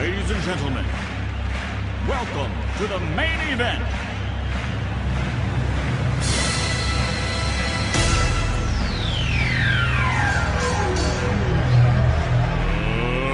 Ladies 0.00 0.30
and 0.30 0.42
gentlemen, 0.44 0.86
welcome 2.08 2.50
to 2.78 2.86
the 2.86 2.98
main 3.14 3.38
event. 3.52 3.84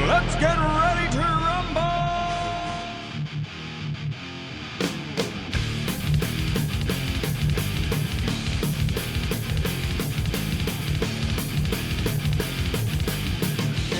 Let's 0.09 0.35
get 0.35 0.59
ready 0.59 1.09
to 1.13 1.21
rumble! 1.21 2.27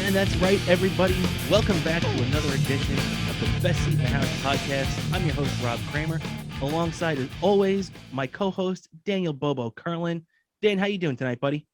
And 0.05 0.15
that's 0.17 0.35
right, 0.39 0.61
everybody. 0.69 1.15
Welcome 1.49 1.81
back 1.83 2.03
to 2.03 2.09
another 2.09 2.36
edition 2.67 2.99
of 3.31 3.39
the 3.39 3.63
Best 3.63 3.79
Seat 3.85 3.95
in 3.95 4.01
the 4.01 4.09
House 4.09 4.27
podcast. 4.43 5.15
I'm 5.15 5.25
your 5.25 5.37
host, 5.37 5.63
Rob 5.63 5.79
Kramer, 5.93 6.21
alongside, 6.61 7.17
as 7.17 7.29
always, 7.41 7.93
my 8.11 8.27
co-host 8.27 8.89
Daniel 9.05 9.33
Bobo 9.33 9.71
Curlin. 9.71 10.27
Dan, 10.63 10.77
how 10.77 10.87
you 10.87 10.99
doing 10.99 11.17
tonight, 11.17 11.39
buddy? 11.39 11.65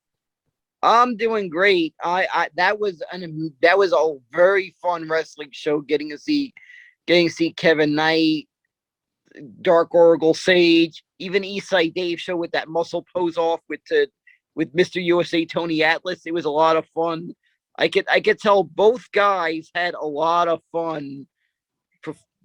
I'm 0.83 1.17
doing 1.17 1.49
great. 1.49 1.95
I, 2.05 2.29
I 2.35 2.49
that 2.57 2.79
was 2.79 3.03
an 3.11 3.55
that 3.63 3.79
was 3.79 3.95
a 3.95 4.19
very 4.37 4.75
fun 4.83 5.09
wrestling 5.09 5.49
show. 5.51 5.81
Getting 5.81 6.11
to 6.11 6.19
see, 6.19 6.53
getting 7.07 7.29
to 7.29 7.35
see 7.35 7.55
Kevin 7.55 7.95
Knight, 7.95 8.47
Dark 9.63 9.95
Oracle 9.95 10.35
Sage, 10.35 11.03
even 11.19 11.43
Eastside 11.43 11.95
Dave 11.95 12.21
show 12.21 12.37
with 12.37 12.51
that 12.51 12.69
muscle 12.69 13.07
pose 13.17 13.39
off 13.39 13.61
with 13.67 13.81
the 13.89 14.09
with 14.55 14.77
Mr. 14.77 15.03
USA 15.03 15.47
Tony 15.47 15.83
Atlas. 15.83 16.27
It 16.27 16.35
was 16.35 16.45
a 16.45 16.51
lot 16.51 16.77
of 16.77 16.85
fun. 16.95 17.33
I 17.79 17.89
could 17.89 18.07
I 18.11 18.21
could 18.21 18.39
tell 18.39 18.65
both 18.65 19.11
guys 19.13 19.71
had 19.75 19.95
a 19.95 20.07
lot 20.07 20.49
of 20.49 20.61
fun 20.73 21.27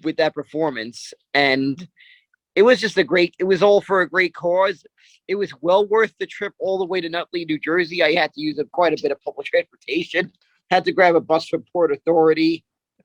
with 0.04 0.18
that 0.18 0.34
performance, 0.34 1.14
and 1.34 1.88
it 2.56 2.62
was 2.62 2.80
just 2.80 2.98
a 2.98 3.04
great. 3.04 3.36
It 3.40 3.44
was 3.44 3.62
all 3.62 3.82
for 3.82 4.02
a 4.02 4.10
great 4.10 4.34
cause. 4.34 4.84
It 5.28 5.36
was 5.36 5.54
well 5.62 5.86
worth 5.88 6.14
the 6.20 6.26
trip 6.26 6.54
all 6.60 6.78
the 6.78 6.86
way 6.86 7.02
to 7.02 7.10
Nutley, 7.10 7.46
New 7.46 7.60
Jersey. 7.60 8.04
I 8.04 8.14
had 8.14 8.34
to 8.34 8.42
use 8.42 8.58
a, 8.60 8.66
quite 8.66 8.98
a 8.98 9.02
bit 9.02 9.12
of 9.12 9.22
public 9.22 9.48
transportation. 9.48 10.32
Had 10.70 10.86
to 10.86 10.92
grab 10.92 11.16
a 11.16 11.22
bus 11.22 11.48
from 11.48 11.64
Port 11.72 11.92
Authority. 11.92 12.64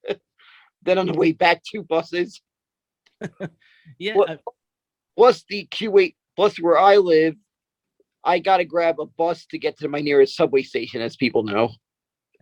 then 0.82 0.98
on 0.98 1.06
the 1.06 1.14
way 1.14 1.32
back, 1.32 1.62
two 1.64 1.82
buses. 1.82 2.40
Yeah, 3.98 4.16
uh, 4.16 4.36
Plus 5.16 5.44
the 5.48 5.66
Q8. 5.66 6.14
Plus 6.36 6.56
where 6.56 6.78
I 6.78 6.96
live, 6.96 7.34
I 8.24 8.38
got 8.38 8.58
to 8.58 8.64
grab 8.64 9.00
a 9.00 9.06
bus 9.06 9.44
to 9.46 9.58
get 9.58 9.76
to 9.78 9.88
my 9.88 10.00
nearest 10.00 10.36
subway 10.36 10.62
station, 10.62 11.02
as 11.02 11.16
people 11.16 11.42
know. 11.42 11.70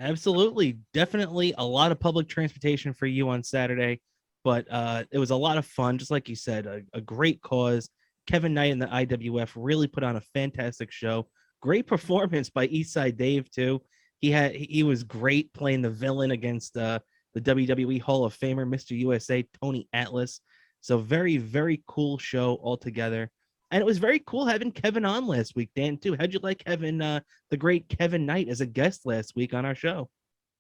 Absolutely, 0.01 0.79
definitely 0.93 1.55
a 1.57 1.65
lot 1.65 1.93
of 1.93 2.01
public 2.01 2.29
transportation 2.29 2.93
for 2.93 3.07
you 3.07 3.29
on 3.29 3.45
Saturday, 3.45 4.01
but 4.43 4.67
uh, 4.71 5.05
it 5.13 5.19
was 5.19 5.31
a 5.31 5.37
lot 5.37 5.59
of 5.59 5.67
fun. 5.67 5.99
Just 5.99 6.11
like 6.11 6.29
you 6.29 6.35
said, 6.35 6.67
a, 6.67 6.83
a 6.93 7.01
great 7.01 7.41
cause. 7.43 7.89
Kevin 8.27 8.55
Knight 8.55 8.73
and 8.73 8.81
the 8.81 8.87
IWF 8.87 9.51
really 9.57 9.87
put 9.87 10.05
on 10.05 10.17
a 10.17 10.21
fantastic 10.35 10.91
show. 10.91 11.29
Great 11.61 11.87
performance 11.87 12.49
by 12.49 12.67
Eastside 12.69 13.17
Dave 13.17 13.51
too. 13.51 13.83
He 14.19 14.31
had 14.31 14.55
he 14.55 14.83
was 14.83 15.03
great 15.03 15.53
playing 15.53 15.83
the 15.83 15.91
villain 15.91 16.31
against 16.31 16.77
uh, 16.77 17.01
the 17.35 17.41
WWE 17.41 18.01
Hall 18.01 18.25
of 18.25 18.37
Famer, 18.37 18.69
Mr. 18.69 18.97
USA 18.99 19.47
Tony 19.63 19.89
Atlas. 19.93 20.41
So 20.81 20.99
very 20.99 21.37
very 21.37 21.83
cool 21.87 22.19
show 22.19 22.59
altogether. 22.63 23.31
And 23.71 23.81
it 23.81 23.87
was 23.87 23.99
very 23.99 24.19
cool 24.27 24.47
having 24.47 24.73
Kevin 24.73 25.05
on 25.05 25.27
last 25.27 25.55
week, 25.55 25.71
Dan 25.77 25.97
too. 25.97 26.17
How'd 26.19 26.33
you 26.33 26.41
like 26.43 26.63
having 26.67 27.01
uh, 27.01 27.21
the 27.51 27.57
great 27.57 27.89
Kevin 27.89 28.27
Knight 28.27 28.49
as 28.49 28.61
a 28.61 28.67
guest 28.67 29.07
last 29.07 29.37
week 29.37 29.55
on 29.55 29.65
our 29.65 29.77
show? 29.77 30.09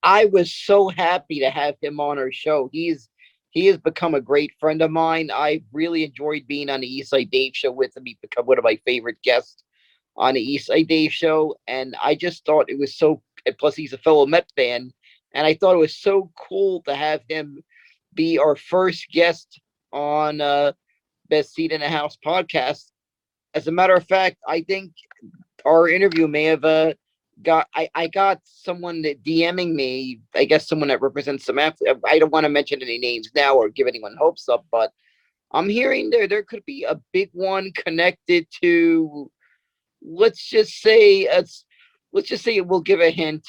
I 0.02 0.26
was 0.26 0.52
so 0.52 0.88
happy 0.88 1.40
to 1.40 1.50
have 1.50 1.74
him 1.82 2.00
on 2.00 2.18
our 2.18 2.32
show. 2.32 2.68
He's 2.72 3.08
he 3.50 3.66
has 3.66 3.78
become 3.78 4.14
a 4.14 4.20
great 4.20 4.52
friend 4.60 4.80
of 4.80 4.92
mine. 4.92 5.30
I 5.32 5.62
really 5.72 6.04
enjoyed 6.04 6.46
being 6.46 6.70
on 6.70 6.80
the 6.80 7.00
Eastside 7.00 7.30
Dave 7.30 7.56
show 7.56 7.72
with 7.72 7.96
him. 7.96 8.04
He 8.06 8.16
become 8.22 8.46
one 8.46 8.58
of 8.58 8.64
my 8.64 8.78
favorite 8.86 9.20
guests 9.22 9.64
on 10.16 10.34
the 10.34 10.56
Eastside 10.56 10.86
Dave 10.86 11.12
show, 11.12 11.56
and 11.66 11.96
I 12.00 12.14
just 12.14 12.44
thought 12.44 12.70
it 12.70 12.78
was 12.78 12.96
so. 12.96 13.22
Plus, 13.58 13.74
he's 13.74 13.92
a 13.92 13.98
fellow 13.98 14.26
Met 14.26 14.48
fan, 14.54 14.92
and 15.34 15.46
I 15.46 15.54
thought 15.54 15.74
it 15.74 15.78
was 15.78 15.96
so 15.96 16.30
cool 16.48 16.82
to 16.82 16.94
have 16.94 17.22
him 17.28 17.58
be 18.14 18.38
our 18.38 18.54
first 18.54 19.06
guest 19.10 19.60
on 19.92 20.40
uh, 20.40 20.72
Best 21.28 21.54
Seat 21.54 21.72
in 21.72 21.80
the 21.80 21.88
House 21.88 22.16
podcast. 22.24 22.89
As 23.54 23.66
a 23.66 23.72
matter 23.72 23.94
of 23.94 24.06
fact, 24.06 24.36
I 24.46 24.62
think 24.62 24.92
our 25.64 25.88
interview 25.88 26.28
may 26.28 26.44
have 26.44 26.64
uh, 26.64 26.94
got 27.42 27.66
I, 27.74 27.88
I 27.94 28.06
got 28.06 28.40
someone 28.44 29.02
that 29.02 29.24
DMing 29.24 29.74
me, 29.74 30.20
I 30.34 30.44
guess 30.44 30.68
someone 30.68 30.88
that 30.88 31.00
represents 31.00 31.44
some 31.44 31.58
athlete. 31.58 31.96
I 32.06 32.18
don't 32.18 32.32
want 32.32 32.44
to 32.44 32.50
mention 32.50 32.82
any 32.82 32.98
names 32.98 33.30
now 33.34 33.56
or 33.56 33.68
give 33.68 33.86
anyone 33.86 34.16
hopes 34.18 34.48
up, 34.48 34.64
but 34.70 34.92
I'm 35.52 35.68
hearing 35.68 36.10
there 36.10 36.28
there 36.28 36.42
could 36.42 36.64
be 36.64 36.84
a 36.84 37.00
big 37.12 37.30
one 37.32 37.72
connected 37.72 38.46
to 38.62 39.30
let's 40.02 40.48
just 40.48 40.80
say 40.80 41.20
it's 41.22 41.64
let's 42.12 42.28
just 42.28 42.44
say 42.44 42.60
we'll 42.60 42.80
give 42.80 43.00
a 43.00 43.10
hint. 43.10 43.46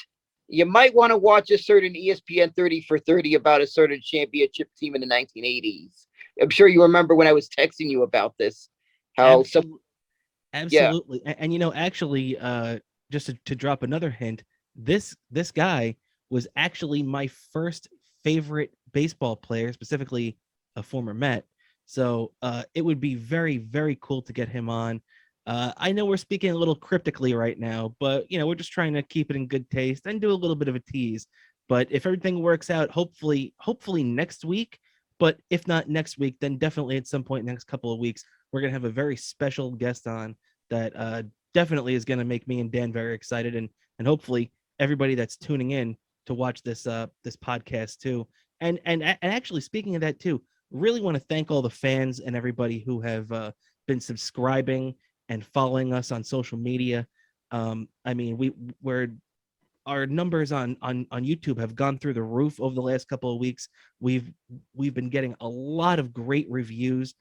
You 0.48 0.66
might 0.66 0.94
want 0.94 1.10
to 1.12 1.16
watch 1.16 1.50
a 1.50 1.56
certain 1.56 1.94
ESPN 1.94 2.54
30 2.54 2.82
for 2.82 2.98
30 2.98 3.34
about 3.34 3.62
a 3.62 3.66
certain 3.66 4.00
championship 4.02 4.68
team 4.78 4.94
in 4.94 5.00
the 5.00 5.06
1980s. 5.06 6.06
I'm 6.40 6.50
sure 6.50 6.68
you 6.68 6.82
remember 6.82 7.14
when 7.14 7.26
I 7.26 7.32
was 7.32 7.48
texting 7.48 7.88
you 7.88 8.02
about 8.02 8.34
this. 8.38 8.68
How 9.16 9.42
some 9.44 9.78
Absol- 10.54 10.86
Absolutely. 10.86 11.22
And, 11.24 11.36
and 11.38 11.52
you 11.52 11.58
know, 11.58 11.72
actually, 11.72 12.38
uh, 12.38 12.78
just 13.10 13.26
to, 13.26 13.36
to 13.46 13.54
drop 13.54 13.82
another 13.82 14.10
hint, 14.10 14.42
this 14.74 15.14
this 15.30 15.50
guy 15.50 15.96
was 16.30 16.46
actually 16.56 17.02
my 17.02 17.28
first 17.52 17.88
favorite 18.24 18.72
baseball 18.92 19.36
player, 19.36 19.72
specifically 19.72 20.38
a 20.76 20.82
former 20.82 21.14
Met. 21.14 21.44
So 21.84 22.32
uh, 22.40 22.62
it 22.74 22.82
would 22.82 23.00
be 23.00 23.14
very, 23.14 23.58
very 23.58 23.98
cool 24.00 24.22
to 24.22 24.32
get 24.32 24.48
him 24.48 24.70
on. 24.70 25.02
Uh, 25.46 25.72
I 25.76 25.92
know 25.92 26.04
we're 26.04 26.16
speaking 26.16 26.52
a 26.52 26.56
little 26.56 26.76
cryptically 26.76 27.34
right 27.34 27.58
now, 27.58 27.94
but 27.98 28.30
you 28.30 28.38
know, 28.38 28.46
we're 28.46 28.54
just 28.54 28.72
trying 28.72 28.94
to 28.94 29.02
keep 29.02 29.30
it 29.30 29.36
in 29.36 29.46
good 29.46 29.68
taste 29.68 30.06
and 30.06 30.20
do 30.20 30.30
a 30.30 30.34
little 30.34 30.56
bit 30.56 30.68
of 30.68 30.76
a 30.76 30.80
tease. 30.80 31.26
But 31.68 31.88
if 31.90 32.06
everything 32.06 32.40
works 32.40 32.70
out, 32.70 32.90
hopefully, 32.90 33.52
hopefully 33.58 34.04
next 34.04 34.44
week. 34.44 34.78
But 35.18 35.38
if 35.50 35.68
not 35.68 35.88
next 35.88 36.18
week, 36.18 36.36
then 36.40 36.58
definitely 36.58 36.96
at 36.96 37.06
some 37.06 37.24
point 37.24 37.44
next 37.44 37.64
couple 37.64 37.92
of 37.92 37.98
weeks, 37.98 38.24
we're 38.52 38.60
gonna 38.60 38.72
have 38.72 38.84
a 38.84 38.90
very 38.90 39.16
special 39.16 39.72
guest 39.72 40.06
on 40.06 40.36
that 40.70 40.92
uh, 40.96 41.22
definitely 41.54 41.94
is 41.94 42.04
gonna 42.04 42.24
make 42.24 42.46
me 42.46 42.60
and 42.60 42.70
Dan 42.70 42.92
very 42.92 43.14
excited, 43.14 43.54
and 43.54 43.68
and 43.98 44.06
hopefully 44.06 44.52
everybody 44.78 45.14
that's 45.14 45.36
tuning 45.36 45.72
in 45.72 45.96
to 46.26 46.34
watch 46.34 46.62
this 46.62 46.86
uh 46.86 47.06
this 47.24 47.36
podcast 47.36 47.98
too. 47.98 48.26
And 48.60 48.78
and 48.84 49.02
and 49.02 49.18
actually 49.22 49.60
speaking 49.60 49.94
of 49.94 50.00
that 50.02 50.20
too, 50.20 50.42
really 50.70 51.00
want 51.00 51.16
to 51.16 51.24
thank 51.28 51.50
all 51.50 51.62
the 51.62 51.70
fans 51.70 52.20
and 52.20 52.36
everybody 52.36 52.80
who 52.80 53.00
have 53.00 53.30
uh, 53.30 53.52
been 53.86 54.00
subscribing 54.00 54.94
and 55.28 55.44
following 55.46 55.92
us 55.92 56.10
on 56.12 56.24
social 56.24 56.58
media. 56.58 57.06
Um, 57.50 57.88
I 58.04 58.14
mean, 58.14 58.38
we 58.38 58.52
we're 58.80 59.08
our 59.86 60.06
numbers 60.06 60.52
on 60.52 60.76
on 60.80 61.06
on 61.10 61.24
YouTube 61.24 61.58
have 61.58 61.74
gone 61.74 61.98
through 61.98 62.14
the 62.14 62.22
roof 62.22 62.60
over 62.60 62.74
the 62.74 62.82
last 62.82 63.08
couple 63.08 63.32
of 63.32 63.40
weeks. 63.40 63.68
We've 64.00 64.30
we've 64.74 64.94
been 64.94 65.10
getting 65.10 65.34
a 65.40 65.48
lot 65.48 65.98
of 65.98 66.12
great 66.12 66.46
reviews. 66.48 67.14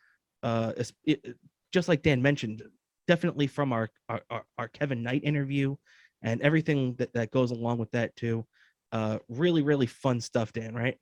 Uh, 0.44 0.74
it, 1.06 1.36
just 1.72 1.88
like 1.88 2.02
Dan 2.02 2.22
mentioned, 2.22 2.64
definitely 3.08 3.48
from 3.48 3.74
our 3.74 3.90
our, 4.10 4.44
our, 4.58 4.68
Kevin 4.70 5.04
Knight 5.04 5.24
interview 5.24 5.76
and 6.22 6.42
everything 6.42 6.96
that, 6.96 7.14
that 7.14 7.32
goes 7.32 7.52
along 7.52 7.78
with 7.78 7.92
that 7.92 8.16
too. 8.16 8.46
Uh, 8.92 9.20
really, 9.30 9.62
really 9.62 9.86
fun 9.86 10.20
stuff, 10.20 10.52
Dan. 10.54 10.74
Right? 10.74 10.98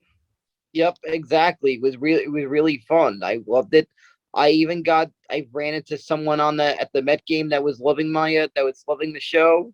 Yep, 0.73 0.97
exactly. 1.05 1.73
It 1.73 1.81
was 1.81 1.97
really 1.97 2.23
it 2.23 2.31
was 2.31 2.45
really 2.45 2.83
fun. 2.87 3.21
I 3.23 3.39
loved 3.47 3.73
it. 3.73 3.87
I 4.33 4.49
even 4.49 4.83
got 4.83 5.09
I 5.31 5.47
ran 5.51 5.73
into 5.73 5.97
someone 5.97 6.39
on 6.39 6.57
the 6.57 6.79
at 6.79 6.91
the 6.93 7.01
Met 7.01 7.25
game 7.25 7.49
that 7.49 7.63
was 7.63 7.79
loving 7.79 8.15
uh, 8.15 8.47
that 8.55 8.65
was 8.65 8.83
loving 8.87 9.13
the 9.13 9.19
show. 9.19 9.73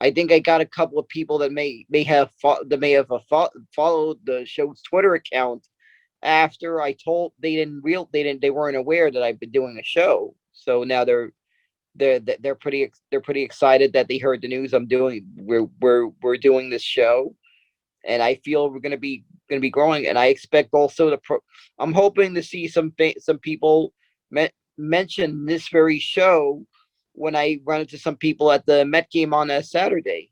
I 0.00 0.10
think 0.10 0.32
I 0.32 0.38
got 0.38 0.60
a 0.60 0.66
couple 0.66 0.98
of 0.98 1.08
people 1.08 1.38
that 1.38 1.52
may 1.52 1.86
may 1.88 2.02
have 2.04 2.30
fo- 2.40 2.64
that 2.64 2.80
may 2.80 2.92
have 2.92 3.10
uh, 3.10 3.18
fo- 3.28 3.50
followed 3.74 4.18
the 4.24 4.44
show's 4.46 4.82
Twitter 4.82 5.14
account 5.14 5.66
after 6.22 6.80
I 6.80 6.92
told 6.92 7.32
they 7.40 7.56
didn't 7.56 7.82
real 7.82 8.08
they 8.12 8.22
didn't 8.22 8.40
they 8.40 8.50
weren't 8.50 8.76
aware 8.76 9.10
that 9.10 9.22
I've 9.22 9.40
been 9.40 9.50
doing 9.50 9.78
a 9.78 9.84
show. 9.84 10.34
So 10.52 10.84
now 10.84 11.04
they're 11.04 11.32
they're 11.94 12.20
they're 12.20 12.54
pretty 12.54 12.90
they're 13.10 13.20
pretty 13.20 13.42
excited 13.42 13.92
that 13.92 14.08
they 14.08 14.18
heard 14.18 14.42
the 14.42 14.48
news 14.48 14.72
I'm 14.72 14.86
doing 14.86 15.26
we're 15.36 15.66
we're 15.80 16.08
we're 16.22 16.36
doing 16.36 16.70
this 16.70 16.82
show 16.82 17.34
and 18.04 18.22
I 18.22 18.36
feel 18.36 18.70
we're 18.70 18.80
to 18.80 18.96
be 18.96 19.24
to 19.50 19.60
be 19.60 19.70
growing. 19.70 20.06
And 20.06 20.18
I 20.18 20.26
expect 20.26 20.70
also 20.72 21.10
the 21.10 21.18
pro. 21.18 21.38
I'm 21.78 21.92
hoping 21.92 22.34
to 22.34 22.42
see 22.42 22.68
some 22.68 22.92
some 23.18 23.38
people 23.38 23.92
me- 24.30 24.50
mention 24.78 25.46
this 25.46 25.68
very 25.68 25.98
show 25.98 26.64
when 27.12 27.36
I 27.36 27.60
run 27.64 27.82
into 27.82 27.98
some 27.98 28.16
people 28.16 28.50
at 28.50 28.66
the 28.66 28.84
Met 28.84 29.10
game 29.10 29.34
on 29.34 29.50
a 29.50 29.62
Saturday. 29.62 30.30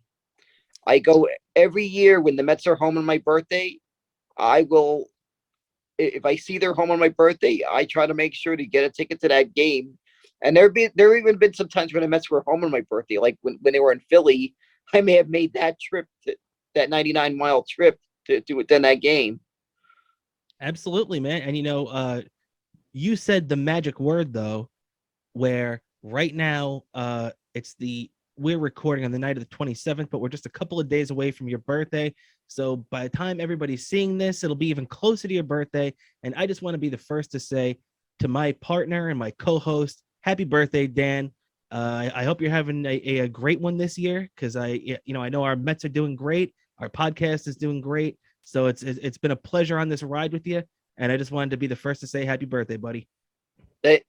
I 0.87 0.99
go 0.99 1.29
every 1.55 1.85
year 1.85 2.21
when 2.21 2.37
the 2.37 2.43
Mets 2.43 2.67
are 2.67 2.75
home 2.77 2.97
on 2.99 3.05
my 3.05 3.19
birthday. 3.19 3.77
I 4.39 4.63
will, 4.63 5.07
if 6.01 6.25
I 6.25 6.37
see 6.37 6.59
they're 6.59 6.75
home 6.75 6.91
on 6.91 6.99
my 6.99 7.09
birthday, 7.09 7.63
I 7.69 7.85
try 7.85 8.07
to 8.07 8.15
make 8.15 8.35
sure 8.35 8.57
to 8.57 8.67
get 8.67 8.85
a 8.85 8.91
ticket 8.91 9.21
to 9.21 9.29
that 9.29 9.55
game. 9.55 9.99
And 10.43 10.57
there 10.57 10.71
be 10.71 10.89
there 10.95 11.17
even 11.17 11.37
been 11.37 11.55
some 11.55 11.69
times 11.69 11.93
when 11.93 12.03
the 12.03 12.09
Mets 12.09 12.31
were 12.31 12.43
home 12.47 12.65
on 12.65 12.71
my 12.71 12.81
birthday, 12.83 13.19
like 13.19 13.37
when, 13.43 13.59
when 13.61 13.73
they 13.73 13.81
were 13.81 13.93
in 13.93 14.01
Philly. 14.11 14.55
I 14.95 15.03
may 15.03 15.13
have 15.13 15.29
made 15.29 15.53
that 15.53 15.79
trip 15.79 16.07
to 16.27 16.35
that 16.75 16.91
99 16.91 17.37
mile 17.37 17.65
trip 17.69 17.99
to 18.27 18.41
to 18.41 18.61
attend 18.61 18.85
that 18.85 19.01
game. 19.01 19.41
Absolutely, 20.61 21.21
man. 21.21 21.43
And 21.43 21.57
you 21.57 21.63
know, 21.63 21.87
uh, 21.87 22.23
you 22.93 23.17
said 23.17 23.49
the 23.49 23.57
magic 23.57 24.01
word 24.01 24.33
though, 24.33 24.69
where 25.35 25.83
right 26.03 26.35
now 26.35 26.83
uh 26.95 27.31
it's 27.55 27.75
the 27.79 28.11
we're 28.39 28.59
recording 28.59 29.05
on 29.05 29.13
the 29.13 29.19
night 29.19 29.37
of 29.37 29.47
the 29.47 29.55
27th, 29.55 30.09
but 30.11 30.21
we're 30.21 30.29
just 30.31 30.47
a 30.47 30.51
couple 30.51 30.81
of 30.81 30.89
days 30.89 31.11
away 31.11 31.31
from 31.31 31.47
your 31.47 31.59
birthday. 31.59 32.13
So 32.51 32.85
by 32.91 33.05
the 33.05 33.17
time 33.17 33.41
everybody's 33.41 33.87
seeing 33.87 34.19
this, 34.19 34.43
it'll 34.43 34.57
be 34.57 34.67
even 34.67 34.85
closer 34.85 35.29
to 35.29 35.35
your 35.35 35.45
birthday. 35.45 35.95
And 36.25 36.35
I 36.37 36.47
just 36.47 36.63
want 36.63 36.75
to 36.75 36.79
be 36.79 36.89
the 36.89 36.99
first 36.99 37.31
to 37.33 37.41
say 37.41 37.79
to 38.19 38.27
my 38.27 38.51
partner 38.61 39.09
and 39.09 39.19
my 39.19 39.31
co-host, 39.31 40.03
happy 40.23 40.43
birthday, 40.43 40.89
Dan. 40.89 41.31
Uh, 41.71 42.11
I 42.13 42.25
hope 42.25 42.41
you're 42.41 42.51
having 42.51 42.85
a, 42.85 43.21
a 43.21 43.29
great 43.29 43.61
one 43.61 43.79
this 43.79 43.97
year 43.97 44.29
because 44.35 44.57
I, 44.57 44.67
you 44.67 44.99
know, 45.07 45.23
I 45.23 45.29
know 45.29 45.45
our 45.45 45.55
Mets 45.55 45.85
are 45.85 45.89
doing 45.89 46.17
great. 46.17 46.53
Our 46.81 46.89
podcast 46.89 47.47
is 47.47 47.57
doing 47.57 47.81
great. 47.81 48.19
So 48.43 48.67
it's 48.67 48.83
it's 48.83 49.19
been 49.19 49.31
a 49.31 49.37
pleasure 49.37 49.79
on 49.79 49.89
this 49.89 50.03
ride 50.03 50.33
with 50.33 50.45
you, 50.45 50.65
and 50.99 51.13
I 51.13 51.17
just 51.17 51.31
wanted 51.31 51.51
to 51.51 51.57
be 51.57 51.69
the 51.69 51.77
first 51.77 52.01
to 52.01 52.09
say 52.09 52.25
happy 52.25 52.47
birthday, 52.47 52.79
buddy. 52.79 53.07
Th- 53.85 54.03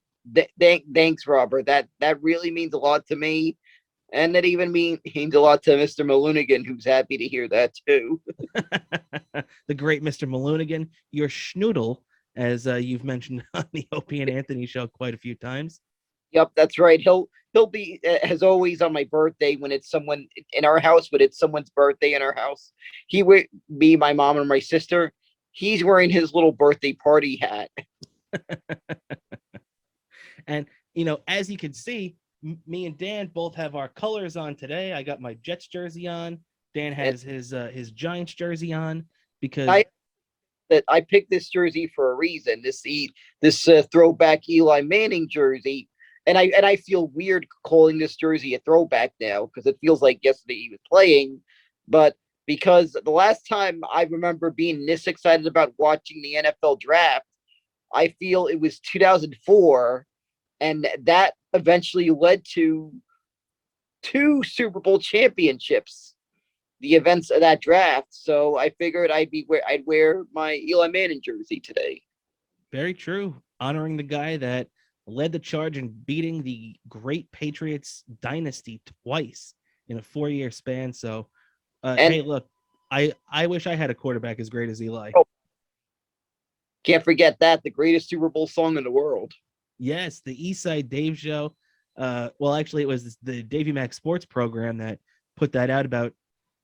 th- 0.60 0.84
thanks, 0.92 1.28
Robert. 1.28 1.68
That 1.68 1.88
that 2.00 2.20
really 2.24 2.50
means 2.50 2.74
a 2.74 2.80
lot 2.80 3.06
to 3.08 3.16
me, 3.16 3.58
and 4.12 4.36
that 4.36 4.46
even 4.46 4.72
means 4.72 5.00
a 5.16 5.40
lot 5.40 5.64
to 5.64 5.72
Mr. 5.72 6.06
Malunigan, 6.06 6.66
who's 6.66 6.86
happy 6.86 7.18
to 7.18 7.28
hear 7.28 7.48
that 7.48 7.74
too. 7.88 8.22
the 9.68 9.74
great 9.76 10.04
Mr. 10.04 10.28
Malunigan, 10.28 10.90
your 11.12 11.30
schnoodle, 11.30 11.98
as 12.36 12.68
uh, 12.68 12.76
you've 12.76 13.04
mentioned 13.04 13.44
on 13.54 13.66
the 13.74 13.88
Opie 13.92 14.22
and 14.22 14.30
Anthony 14.30 14.66
show 14.66 14.88
quite 14.88 15.14
a 15.14 15.18
few 15.18 15.36
times. 15.36 15.80
Yep, 16.32 16.52
that's 16.56 16.80
right. 16.80 17.00
He'll 17.00 17.30
he'll 17.54 17.68
be 17.68 18.00
as 18.24 18.42
always 18.42 18.82
on 18.82 18.94
my 18.94 19.04
birthday 19.04 19.56
when 19.58 19.72
it's 19.72 19.90
someone 19.90 20.28
in 20.54 20.64
our 20.64 20.80
house, 20.80 21.10
but 21.12 21.22
it's 21.22 21.38
someone's 21.38 21.70
birthday 21.70 22.14
in 22.14 22.22
our 22.22 22.34
house. 22.34 22.72
He 23.08 23.24
would 23.24 23.48
be 23.78 23.98
my 23.98 24.14
mom 24.14 24.38
and 24.38 24.48
my 24.48 24.60
sister. 24.60 25.12
He's 25.52 25.84
wearing 25.84 26.10
his 26.10 26.34
little 26.34 26.54
birthday 26.54 26.94
party 26.94 27.38
hat. 27.42 27.70
and 30.48 30.66
you 30.94 31.04
know, 31.04 31.20
as 31.28 31.50
you 31.50 31.58
can 31.58 31.74
see, 31.74 32.16
me 32.66 32.86
and 32.86 32.98
Dan 32.98 33.28
both 33.34 33.56
have 33.56 33.76
our 33.76 33.88
colors 33.90 34.36
on 34.38 34.56
today. 34.56 34.94
I 34.94 35.04
got 35.04 35.22
my 35.22 35.36
Jets 35.36 35.68
jersey 35.68 36.08
on. 36.08 36.40
Dan 36.74 36.94
has 36.94 37.24
and 37.24 37.32
his 37.34 37.54
uh, 37.54 37.70
his 37.74 37.92
Giants 37.92 38.34
jersey 38.34 38.74
on 38.74 39.06
because 39.42 39.68
I 39.68 39.86
that 40.70 40.84
I 40.88 41.02
picked 41.02 41.30
this 41.30 41.50
jersey 41.50 41.92
for 41.94 42.12
a 42.12 42.16
reason. 42.16 42.62
This 42.64 42.84
this 43.42 43.68
uh, 43.68 43.84
throwback 43.92 44.48
Eli 44.50 44.82
Manning 44.82 45.28
jersey 45.30 45.90
and 46.26 46.38
I 46.38 46.52
and 46.56 46.66
I 46.66 46.76
feel 46.76 47.08
weird 47.08 47.48
calling 47.64 47.98
this 47.98 48.16
jersey 48.16 48.56
a 48.56 48.60
throwback 48.60 49.14
now 49.20 49.46
because 49.48 49.66
it 49.66 49.78
feels 49.82 50.02
like 50.02 50.24
yesterday 50.24 50.56
he 50.56 50.70
was 50.70 50.80
playing, 50.90 51.42
but 51.88 52.16
because 52.46 52.96
the 53.04 53.12
last 53.12 53.48
time 53.48 53.82
I 53.92 54.04
remember 54.04 54.52
being 54.52 54.86
this 54.86 55.08
excited 55.08 55.48
about 55.48 55.74
watching 55.78 56.22
the 56.22 56.36
NFL 56.36 56.80
draft, 56.80 57.26
I 57.94 58.10
feel 58.20 58.48
it 58.48 58.60
was 58.60 58.80
2004, 58.80 60.06
and 60.60 60.88
that 61.04 61.34
eventually 61.54 62.10
led 62.10 62.44
to 62.54 62.92
two 64.02 64.44
Super 64.44 64.80
Bowl 64.80 65.00
championships. 65.00 66.16
The 66.80 66.96
events 66.96 67.30
of 67.30 67.42
that 67.42 67.62
draft, 67.62 68.08
so 68.10 68.58
I 68.58 68.72
figured 68.72 69.12
I'd 69.12 69.30
be 69.30 69.44
where 69.46 69.62
I'd 69.68 69.86
wear 69.86 70.24
my 70.34 70.56
Eli 70.56 70.88
Manning 70.88 71.22
jersey 71.24 71.60
today. 71.60 72.02
Very 72.72 72.96
true, 72.96 73.40
honoring 73.60 73.98
the 73.98 74.04
guy 74.04 74.38
that 74.38 74.68
led 75.06 75.32
the 75.32 75.38
charge 75.38 75.78
in 75.78 75.90
beating 75.90 76.42
the 76.42 76.76
great 76.90 77.32
Patriots 77.32 78.04
dynasty 78.22 78.82
twice 79.04 79.54
in 79.90 80.00
a 80.00 80.02
four 80.02 80.30
year 80.30 80.50
span. 80.50 80.92
So, 80.92 81.28
uh, 81.84 81.98
and, 82.00 82.14
hey, 82.14 82.22
look, 82.22 82.48
I 82.90 83.14
I 83.32 83.46
wish 83.46 83.68
I 83.68 83.76
had 83.76 83.92
a 83.92 83.96
quarterback 83.96 84.40
as 84.40 84.50
great 84.50 84.70
as 84.70 84.82
Eli. 84.82 85.12
Oh, 85.16 85.26
can't 86.84 87.04
forget 87.04 87.38
that 87.40 87.62
the 87.64 87.70
greatest 87.70 88.10
Super 88.10 88.30
Bowl 88.30 88.48
song 88.48 88.78
in 88.78 88.84
the 88.84 88.92
world. 88.92 89.34
Yes, 89.82 90.22
the 90.24 90.48
East 90.48 90.62
Side 90.62 90.90
Dave 90.90 91.18
Show. 91.18 91.56
Uh, 91.98 92.30
well, 92.38 92.54
actually, 92.54 92.84
it 92.84 92.88
was 92.88 93.18
the 93.24 93.42
Davy 93.42 93.72
Mac 93.72 93.94
Sports 93.94 94.26
program 94.26 94.78
that 94.78 95.00
put 95.36 95.52
that 95.54 95.72
out 95.72 95.88
about 95.88 96.14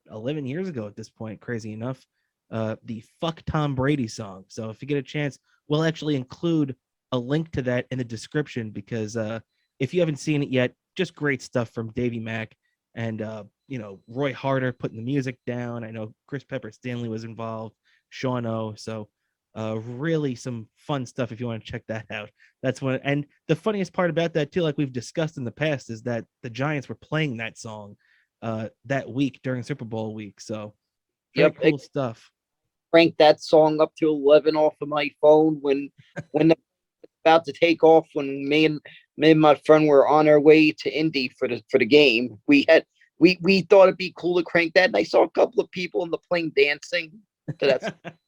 11 0.08 0.46
years 0.46 0.68
ago 0.68 0.86
at 0.86 0.94
this 0.94 1.10
point. 1.10 1.40
Crazy 1.40 1.72
enough, 1.72 2.06
uh, 2.52 2.76
the 2.84 3.02
"Fuck 3.20 3.42
Tom 3.44 3.74
Brady" 3.74 4.06
song. 4.06 4.44
So, 4.46 4.70
if 4.70 4.80
you 4.80 4.86
get 4.86 4.98
a 4.98 5.02
chance, 5.02 5.36
we'll 5.66 5.82
actually 5.82 6.14
include 6.14 6.76
a 7.10 7.18
link 7.18 7.50
to 7.52 7.62
that 7.62 7.86
in 7.90 7.98
the 7.98 8.04
description 8.04 8.70
because 8.70 9.16
uh, 9.16 9.40
if 9.80 9.92
you 9.92 9.98
haven't 9.98 10.20
seen 10.20 10.44
it 10.44 10.50
yet, 10.50 10.74
just 10.94 11.16
great 11.16 11.42
stuff 11.42 11.70
from 11.70 11.90
Davy 11.94 12.20
Mack 12.20 12.54
and 12.94 13.20
uh, 13.20 13.42
you 13.66 13.80
know 13.80 13.98
Roy 14.06 14.32
Harder 14.32 14.72
putting 14.72 14.96
the 14.96 15.02
music 15.02 15.40
down. 15.44 15.82
I 15.82 15.90
know 15.90 16.14
Chris 16.28 16.44
Pepper 16.44 16.70
Stanley 16.70 17.08
was 17.08 17.24
involved, 17.24 17.74
Sean 18.10 18.46
O. 18.46 18.74
So 18.76 19.08
uh, 19.58 19.74
really 19.86 20.36
some 20.36 20.68
fun 20.76 21.04
stuff 21.04 21.32
if 21.32 21.40
you 21.40 21.46
want 21.46 21.64
to 21.64 21.70
check 21.70 21.82
that 21.88 22.06
out. 22.10 22.30
That's 22.62 22.80
what. 22.80 23.00
And 23.02 23.26
the 23.48 23.56
funniest 23.56 23.92
part 23.92 24.08
about 24.08 24.32
that 24.34 24.52
too, 24.52 24.62
like 24.62 24.78
we've 24.78 24.92
discussed 24.92 25.36
in 25.36 25.44
the 25.44 25.50
past, 25.50 25.90
is 25.90 26.02
that 26.02 26.24
the 26.42 26.50
Giants 26.50 26.88
were 26.88 26.94
playing 26.94 27.38
that 27.38 27.58
song 27.58 27.96
uh, 28.40 28.68
that 28.84 29.10
week 29.10 29.40
during 29.42 29.64
Super 29.64 29.84
Bowl 29.84 30.14
week. 30.14 30.40
So 30.40 30.74
yep, 31.34 31.56
cool 31.60 31.74
it, 31.74 31.80
stuff. 31.80 32.30
Crank 32.92 33.16
that 33.18 33.42
song 33.42 33.80
up 33.80 33.92
to 33.96 34.08
eleven 34.08 34.54
off 34.54 34.74
of 34.80 34.88
my 34.88 35.10
phone 35.20 35.58
when 35.60 35.90
when 36.30 36.48
the 36.48 36.56
about 37.24 37.44
to 37.44 37.52
take 37.52 37.82
off 37.82 38.06
when 38.14 38.48
me 38.48 38.64
and 38.64 38.80
me 39.16 39.32
and 39.32 39.40
my 39.40 39.54
friend 39.66 39.88
were 39.88 40.06
on 40.06 40.28
our 40.28 40.40
way 40.40 40.70
to 40.70 40.90
Indy 40.90 41.30
for 41.36 41.48
the 41.48 41.62
for 41.68 41.78
the 41.78 41.86
game. 41.86 42.38
We 42.46 42.64
had 42.68 42.84
we 43.18 43.38
we 43.42 43.62
thought 43.62 43.84
it'd 43.84 43.96
be 43.96 44.14
cool 44.16 44.36
to 44.38 44.44
crank 44.44 44.74
that, 44.74 44.86
and 44.86 44.96
I 44.96 45.02
saw 45.02 45.24
a 45.24 45.30
couple 45.30 45.60
of 45.60 45.70
people 45.72 46.04
in 46.04 46.10
the 46.10 46.18
plane 46.18 46.52
dancing. 46.56 47.10
So 47.60 47.66
that's 47.66 47.90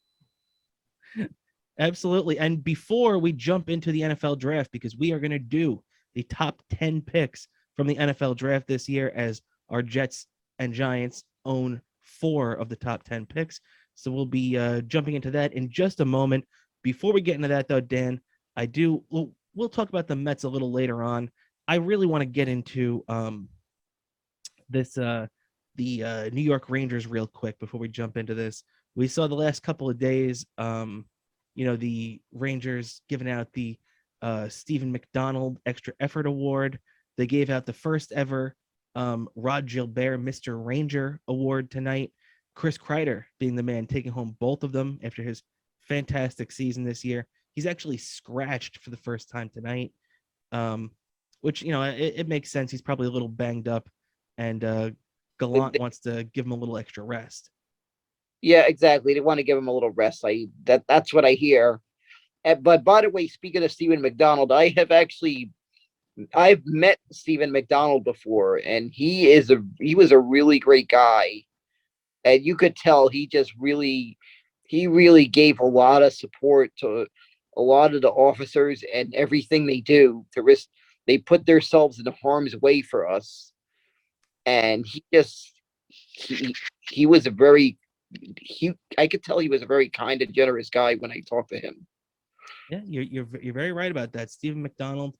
absolutely. 1.78 2.38
And 2.38 2.62
before 2.62 3.18
we 3.18 3.32
jump 3.32 3.70
into 3.70 3.92
the 3.92 4.02
NFL 4.02 4.38
draft, 4.38 4.70
because 4.72 4.96
we 4.96 5.12
are 5.12 5.20
going 5.20 5.30
to 5.30 5.38
do 5.38 5.82
the 6.14 6.22
top 6.24 6.62
ten 6.70 7.00
picks 7.00 7.48
from 7.76 7.86
the 7.86 7.96
NFL 7.96 8.36
draft 8.36 8.66
this 8.66 8.88
year, 8.88 9.12
as 9.14 9.42
our 9.68 9.82
Jets 9.82 10.26
and 10.58 10.72
Giants 10.74 11.24
own 11.44 11.80
four 12.02 12.54
of 12.54 12.68
the 12.68 12.76
top 12.76 13.02
ten 13.04 13.26
picks. 13.26 13.60
So 13.94 14.10
we'll 14.10 14.26
be 14.26 14.56
uh, 14.56 14.80
jumping 14.82 15.14
into 15.14 15.30
that 15.32 15.52
in 15.52 15.70
just 15.70 16.00
a 16.00 16.04
moment. 16.04 16.44
Before 16.82 17.12
we 17.12 17.20
get 17.20 17.36
into 17.36 17.48
that, 17.48 17.68
though, 17.68 17.80
Dan, 17.80 18.20
I 18.56 18.66
do. 18.66 19.04
We'll, 19.10 19.32
we'll 19.54 19.68
talk 19.68 19.88
about 19.88 20.06
the 20.06 20.16
Mets 20.16 20.44
a 20.44 20.48
little 20.48 20.72
later 20.72 21.02
on. 21.02 21.30
I 21.68 21.76
really 21.76 22.06
want 22.06 22.22
to 22.22 22.26
get 22.26 22.48
into 22.48 23.04
um, 23.08 23.48
this 24.68 24.96
uh, 24.96 25.26
the 25.76 26.04
uh, 26.04 26.30
New 26.30 26.42
York 26.42 26.68
Rangers 26.68 27.06
real 27.06 27.26
quick 27.26 27.58
before 27.58 27.80
we 27.80 27.88
jump 27.88 28.16
into 28.16 28.34
this. 28.34 28.64
We 28.94 29.08
saw 29.08 29.26
the 29.26 29.34
last 29.34 29.62
couple 29.62 29.88
of 29.88 29.98
days, 29.98 30.46
um, 30.58 31.06
you 31.54 31.64
know, 31.64 31.76
the 31.76 32.20
Rangers 32.32 33.02
giving 33.08 33.30
out 33.30 33.52
the 33.52 33.78
uh, 34.22 34.48
Steven 34.48 34.92
McDonald 34.92 35.58
Extra 35.64 35.94
Effort 36.00 36.26
Award. 36.26 36.78
They 37.16 37.26
gave 37.26 37.50
out 37.50 37.66
the 37.66 37.72
first 37.72 38.12
ever 38.12 38.54
um, 38.94 39.28
Rod 39.36 39.66
Gilbert 39.66 40.18
Mr. 40.18 40.62
Ranger 40.62 41.20
Award 41.28 41.70
tonight. 41.70 42.12
Chris 42.54 42.76
Kreider 42.76 43.24
being 43.38 43.54
the 43.54 43.62
man 43.62 43.86
taking 43.86 44.12
home 44.12 44.36
both 44.40 44.64
of 44.64 44.72
them 44.72 44.98
after 45.02 45.22
his 45.22 45.42
fantastic 45.82 46.52
season 46.52 46.84
this 46.84 47.04
year. 47.04 47.26
He's 47.54 47.66
actually 47.66 47.96
scratched 47.96 48.78
for 48.78 48.90
the 48.90 48.96
first 48.96 49.28
time 49.28 49.48
tonight, 49.48 49.92
um, 50.52 50.90
which 51.40 51.62
you 51.62 51.72
know 51.72 51.82
it, 51.82 52.14
it, 52.16 52.28
makes 52.28 52.50
sense. 52.50 52.70
He's 52.70 52.82
probably 52.82 53.06
a 53.06 53.10
little 53.10 53.28
banged 53.28 53.68
up, 53.68 53.88
and 54.38 54.62
uh, 54.62 54.90
Gallant 55.38 55.78
wants 55.80 56.00
to 56.00 56.24
give 56.24 56.46
him 56.46 56.52
a 56.52 56.56
little 56.56 56.76
extra 56.76 57.02
rest. 57.02 57.50
Yeah, 58.42 58.62
exactly. 58.66 59.14
They 59.14 59.20
want 59.20 59.38
to 59.38 59.44
give 59.44 59.58
him 59.58 59.68
a 59.68 59.72
little 59.72 59.90
rest. 59.90 60.22
I 60.24 60.46
that 60.64 60.84
that's 60.88 61.12
what 61.12 61.24
I 61.24 61.32
hear. 61.32 61.80
And, 62.44 62.62
but 62.62 62.84
by 62.84 63.02
the 63.02 63.10
way, 63.10 63.28
speaking 63.28 63.64
of 63.64 63.72
Steven 63.72 64.02
McDonald, 64.02 64.52
I 64.52 64.70
have 64.78 64.90
actually 64.92 65.50
I've 66.34 66.62
met 66.66 66.98
Steven 67.12 67.52
McDonald 67.52 68.04
before, 68.04 68.58
and 68.64 68.92
he 68.94 69.30
is 69.32 69.50
a 69.50 69.62
he 69.80 69.94
was 69.94 70.12
a 70.12 70.18
really 70.20 70.58
great 70.60 70.88
guy, 70.88 71.44
and 72.24 72.44
you 72.44 72.56
could 72.56 72.76
tell 72.76 73.08
he 73.08 73.26
just 73.26 73.52
really 73.58 74.18
he 74.64 74.86
really 74.86 75.26
gave 75.26 75.60
a 75.60 75.66
lot 75.66 76.02
of 76.02 76.12
support 76.12 76.72
to 76.78 77.06
a 77.56 77.62
lot 77.62 77.94
of 77.94 78.02
the 78.02 78.10
officers 78.10 78.84
and 78.94 79.14
everything 79.14 79.66
they 79.66 79.80
do 79.80 80.24
to 80.32 80.42
risk 80.42 80.68
they 81.06 81.18
put 81.18 81.46
themselves 81.46 81.98
in 82.00 82.06
harm's 82.22 82.56
way 82.58 82.82
for 82.82 83.08
us 83.08 83.52
and 84.46 84.86
he 84.86 85.04
just 85.12 85.52
he 85.90 86.54
he 86.90 87.06
was 87.06 87.26
a 87.26 87.30
very 87.30 87.78
he 88.36 88.72
i 88.98 89.06
could 89.06 89.22
tell 89.22 89.38
he 89.38 89.48
was 89.48 89.62
a 89.62 89.66
very 89.66 89.88
kind 89.88 90.22
and 90.22 90.34
generous 90.34 90.70
guy 90.70 90.96
when 90.96 91.10
i 91.10 91.20
talked 91.28 91.50
to 91.50 91.58
him. 91.58 91.86
Yeah 92.70 92.80
you're 92.84 93.04
you're, 93.04 93.28
you're 93.40 93.54
very 93.54 93.72
right 93.72 93.90
about 93.90 94.12
that. 94.12 94.30
Steven 94.30 94.62
mcdonald 94.62 95.16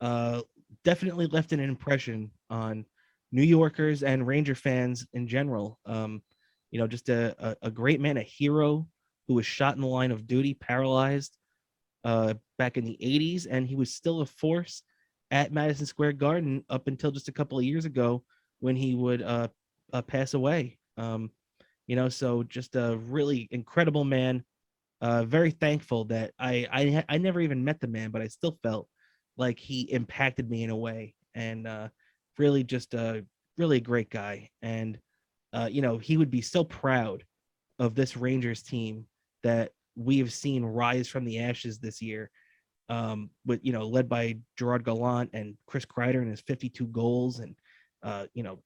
uh 0.00 0.42
definitely 0.84 1.26
left 1.26 1.52
an 1.52 1.60
impression 1.60 2.30
on 2.50 2.84
new 3.30 3.42
yorkers 3.42 4.02
and 4.02 4.26
ranger 4.26 4.54
fans 4.54 5.06
in 5.12 5.26
general. 5.26 5.78
Um 5.86 6.22
you 6.70 6.78
know 6.78 6.86
just 6.86 7.08
a, 7.08 7.34
a, 7.38 7.56
a 7.68 7.70
great 7.70 8.00
man 8.00 8.16
a 8.16 8.22
hero 8.22 8.86
who 9.28 9.34
was 9.34 9.46
shot 9.46 9.74
in 9.74 9.80
the 9.80 9.86
line 9.86 10.10
of 10.10 10.26
duty 10.26 10.54
paralyzed 10.54 11.36
uh, 12.04 12.34
back 12.58 12.76
in 12.76 12.84
the 12.84 12.98
80s, 13.00 13.46
and 13.48 13.66
he 13.66 13.76
was 13.76 13.94
still 13.94 14.20
a 14.20 14.26
force 14.26 14.82
at 15.30 15.52
Madison 15.52 15.86
Square 15.86 16.14
Garden 16.14 16.64
up 16.68 16.88
until 16.88 17.10
just 17.10 17.28
a 17.28 17.32
couple 17.32 17.58
of 17.58 17.64
years 17.64 17.84
ago 17.84 18.22
when 18.60 18.76
he 18.76 18.94
would 18.94 19.22
uh, 19.22 19.48
uh, 19.92 20.02
pass 20.02 20.34
away. 20.34 20.78
Um, 20.96 21.30
you 21.86 21.96
know, 21.96 22.08
so 22.08 22.42
just 22.44 22.76
a 22.76 22.96
really 22.96 23.48
incredible 23.50 24.04
man. 24.04 24.44
uh, 25.00 25.24
very 25.24 25.50
thankful 25.50 26.04
that 26.06 26.32
I, 26.38 26.66
I 26.72 27.04
I 27.08 27.18
never 27.18 27.40
even 27.40 27.64
met 27.64 27.80
the 27.80 27.88
man, 27.88 28.10
but 28.10 28.22
I 28.22 28.28
still 28.28 28.58
felt 28.62 28.88
like 29.36 29.58
he 29.58 29.82
impacted 29.92 30.48
me 30.48 30.62
in 30.62 30.70
a 30.70 30.76
way, 30.76 31.14
and 31.34 31.66
uh, 31.66 31.88
really 32.38 32.62
just 32.64 32.94
a 32.94 33.24
really 33.58 33.80
great 33.80 34.10
guy. 34.10 34.50
And 34.62 34.98
uh, 35.52 35.68
you 35.70 35.82
know, 35.82 35.98
he 35.98 36.16
would 36.16 36.30
be 36.30 36.40
so 36.42 36.64
proud 36.64 37.24
of 37.78 37.94
this 37.94 38.16
Rangers 38.16 38.62
team 38.62 39.06
that 39.42 39.72
we 39.96 40.18
have 40.18 40.32
seen 40.32 40.64
rise 40.64 41.08
from 41.08 41.24
the 41.24 41.40
ashes 41.40 41.78
this 41.78 42.00
year. 42.00 42.30
Um, 42.88 43.30
with 43.46 43.60
you 43.64 43.72
know, 43.72 43.88
led 43.88 44.08
by 44.08 44.36
Gerard 44.56 44.84
Gallant 44.84 45.30
and 45.32 45.56
Chris 45.66 45.84
Kreider 45.86 46.20
and 46.20 46.30
his 46.30 46.42
52 46.42 46.86
goals, 46.88 47.40
and 47.40 47.56
uh, 48.04 48.26
you 48.34 48.42
know, 48.44 48.60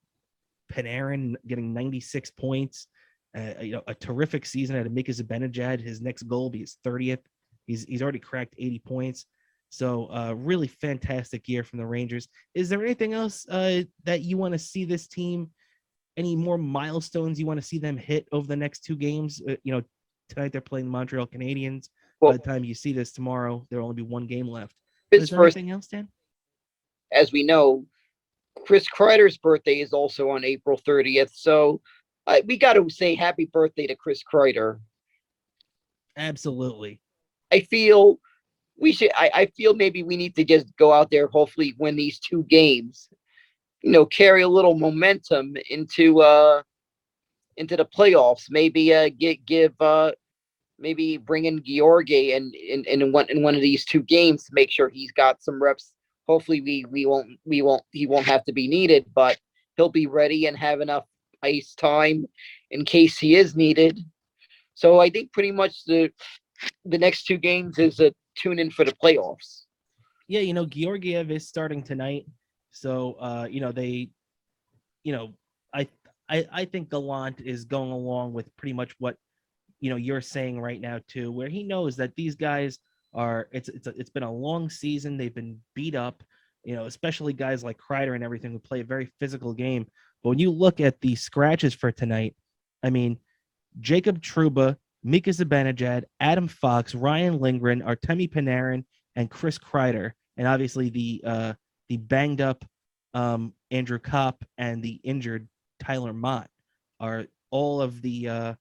Panarin 0.73 1.37
getting 1.47 1.73
96 1.73 2.31
points. 2.33 2.89
Uh, 3.37 3.61
you 3.61 3.73
know, 3.73 3.83
a 3.87 3.95
terrific 3.95 4.47
season 4.47 4.77
out 4.77 4.87
of 4.87 4.93
Mika 4.93 5.13
Zibanejad. 5.13 5.81
His 5.81 6.01
next 6.01 6.23
goal 6.25 6.45
will 6.45 6.51
be 6.51 6.61
his 6.61 6.79
30th. 6.85 7.21
He's 7.67 7.85
he's 7.85 8.03
already 8.03 8.19
cracked 8.19 8.55
80 8.59 8.79
points. 8.81 9.27
So 9.69 10.07
uh, 10.07 10.35
really 10.37 10.69
fantastic 10.69 11.49
year 11.49 11.63
from 11.63 11.79
the 11.79 11.87
Rangers. 11.87 12.29
Is 12.55 12.69
there 12.69 12.83
anything 12.83 13.13
else 13.13 13.47
uh, 13.49 13.83
that 14.05 14.23
you 14.23 14.39
want 14.39 14.53
to 14.53 14.59
see 14.59 14.85
this 14.85 15.07
team? 15.07 15.51
Any 16.17 16.35
more 16.35 16.57
milestones 16.57 17.39
you 17.39 17.47
want 17.47 17.61
to 17.61 17.67
see 17.67 17.79
them 17.79 17.97
hit 17.97 18.27
over 18.33 18.47
the 18.47 18.57
next 18.57 18.85
two 18.85 18.97
games? 18.97 19.43
Uh, 19.47 19.57
you 19.65 19.73
know, 19.73 19.83
tonight 20.29 20.53
they're 20.53 20.61
playing 20.61 20.87
the 20.87 20.93
Montreal 20.93 21.27
Canadiens. 21.27 21.89
Well, 22.21 22.33
By 22.33 22.39
the 22.39 22.43
time 22.43 22.65
you 22.65 22.75
see 22.75 22.93
this 22.93 23.13
tomorrow, 23.13 23.67
there'll 23.69 23.87
only 23.87 24.03
be 24.03 24.09
one 24.09 24.27
game 24.27 24.49
left. 24.49 24.75
Is 25.11 25.29
there 25.29 25.39
first, 25.39 25.57
anything 25.57 25.73
else, 25.73 25.89
Dan? 25.89 26.09
As 27.13 27.33
we 27.33 27.43
know, 27.43 27.85
Chris 28.65 28.89
Kreider's 28.89 29.37
birthday 29.37 29.81
is 29.81 29.93
also 29.93 30.31
on 30.31 30.45
April 30.45 30.81
30th. 30.87 31.33
So 31.35 31.83
uh, 32.27 32.41
we 32.47 32.57
got 32.57 32.75
to 32.75 32.89
say 32.91 33.15
happy 33.15 33.47
birthday 33.47 33.87
to 33.87 33.95
Chris 33.95 34.23
Kreider. 34.23 34.81
Absolutely. 36.17 37.01
I 37.53 37.61
feel 37.61 38.19
we 38.79 38.93
should 38.93 39.11
I, 39.17 39.31
I 39.35 39.47
feel 39.47 39.75
maybe 39.75 40.03
we 40.03 40.17
need 40.17 40.35
to 40.37 40.45
just 40.45 40.67
go 40.77 40.93
out 40.93 41.11
there, 41.11 41.29
hopefully 41.29 41.75
win 41.79 41.97
these 41.97 42.19
two 42.19 42.45
games, 42.45 43.09
you 43.83 43.93
know, 43.93 44.07
carry 44.07 44.43
a 44.43 44.49
little 44.49 44.79
momentum 44.79 45.57
into 45.71 46.21
uh 46.21 46.63
into 47.57 47.77
the 47.77 47.87
playoffs. 47.87 48.45
Maybe 48.51 48.95
uh 48.95 49.11
get 49.19 49.45
give 49.47 49.75
uh 49.81 50.13
maybe 50.79 51.17
bring 51.17 51.47
in 51.47 51.63
Georgiev 51.65 52.37
in, 52.37 52.53
in, 52.55 52.85
in 52.85 53.13
one 53.13 53.27
in 53.31 53.43
one 53.43 53.55
of 53.55 53.61
these 53.61 53.85
two 53.85 54.03
games 54.03 54.45
to 54.45 54.51
make 54.53 54.71
sure 54.71 54.89
he's 54.89 55.13
got 55.13 55.43
some 55.43 55.63
reps. 55.63 55.93
Hopefully 56.27 56.61
we 56.61 56.85
we 56.91 57.07
won't 57.07 57.39
we 57.45 57.63
won't 57.63 57.83
he 57.93 58.07
won't 58.07 58.27
have 58.27 58.45
to 58.47 58.53
be 58.53 58.69
needed, 58.69 59.07
but 59.15 59.39
he'll 59.77 59.89
be 59.89 60.07
ready 60.07 60.47
and 60.47 60.57
have 60.57 60.81
enough 60.81 61.05
ice 61.47 61.75
time 61.75 62.27
in 62.71 62.85
case 62.85 63.19
he 63.19 63.37
is 63.37 63.57
needed. 63.57 63.99
So 64.75 65.01
I 65.01 65.09
think 65.11 65.33
pretty 65.33 65.53
much 65.53 65.85
the 65.87 66.11
the 66.85 66.99
next 66.99 67.25
two 67.25 67.39
games 67.39 67.79
is 67.79 68.01
a 68.01 68.13
tune 68.37 68.59
in 68.59 68.71
for 68.71 68.85
the 68.85 68.93
playoffs. 68.93 69.65
Yeah, 70.29 70.41
you 70.41 70.55
know, 70.55 70.67
Georgiev 70.67 71.31
is 71.31 71.49
starting 71.49 71.83
tonight. 71.83 72.27
So 72.73 73.17
uh, 73.21 73.47
you 73.51 73.61
know, 73.61 73.73
they 73.73 74.11
you 75.05 75.13
know, 75.13 75.35
I 75.73 75.89
I 76.29 76.47
I 76.53 76.65
think 76.65 76.91
Gallant 76.91 77.41
is 77.41 77.65
going 77.65 77.93
along 77.93 78.33
with 78.33 78.55
pretty 78.57 78.73
much 78.73 78.93
what 78.99 79.17
you 79.81 79.91
know 79.91 79.97
you're 79.97 80.21
saying 80.21 80.61
right 80.61 80.81
now 80.81 81.01
too, 81.07 81.31
where 81.31 81.49
he 81.49 81.63
knows 81.63 81.97
that 81.97 82.17
these 82.17 82.35
guys 82.35 82.79
are 83.15 83.49
it's 83.53 83.69
it's 83.69 83.87
a, 83.87 83.95
it's 83.97 84.11
been 84.11 84.23
a 84.23 84.33
long 84.33 84.69
season. 84.69 85.17
They've 85.17 85.35
been 85.35 85.61
beat 85.75 85.95
up, 85.95 86.23
you 86.65 86.75
know, 86.75 86.87
especially 86.87 87.33
guys 87.33 87.65
like 87.65 87.79
Kreider 87.79 88.15
and 88.15 88.25
everything 88.25 88.53
who 88.53 88.59
play 88.59 88.81
a 88.81 88.85
very 88.85 89.11
physical 89.21 89.55
game. 89.55 89.87
But 90.27 90.31
when 90.31 90.39
you 90.41 90.51
look 90.51 90.81
at 90.81 91.01
the 91.01 91.15
scratches 91.15 91.73
for 91.73 91.93
tonight, 91.93 92.35
I 92.83 92.91
mean, 92.91 93.21
Jacob 93.79 94.21
Trouba 94.21 94.77
Mika 95.05 95.31
Zibanejad, 95.31 96.03
Adam 96.19 96.49
Fox, 96.49 96.97
Ryan 96.97 97.39
Lindgren, 97.39 97.81
Artemi 97.83 98.29
Panarin, 98.29 98.85
and 99.15 99.31
Chris 99.31 99.57
Kreider, 99.57 100.15
and 100.37 100.49
obviously 100.49 100.91
the 100.91 101.23
uh, 101.25 101.53
the 101.89 101.99
banged 101.99 102.41
up 102.41 102.65
um, 103.15 103.53
Andrew 103.71 104.01
Copp 104.01 104.45
and 104.59 104.83
the 104.83 104.99
injured 105.05 105.47
Tyler 105.79 106.13
Motte 106.13 106.51
are 106.99 107.27
all 107.53 107.81
of 107.81 108.03
the 108.03 108.29
uh, 108.29 108.55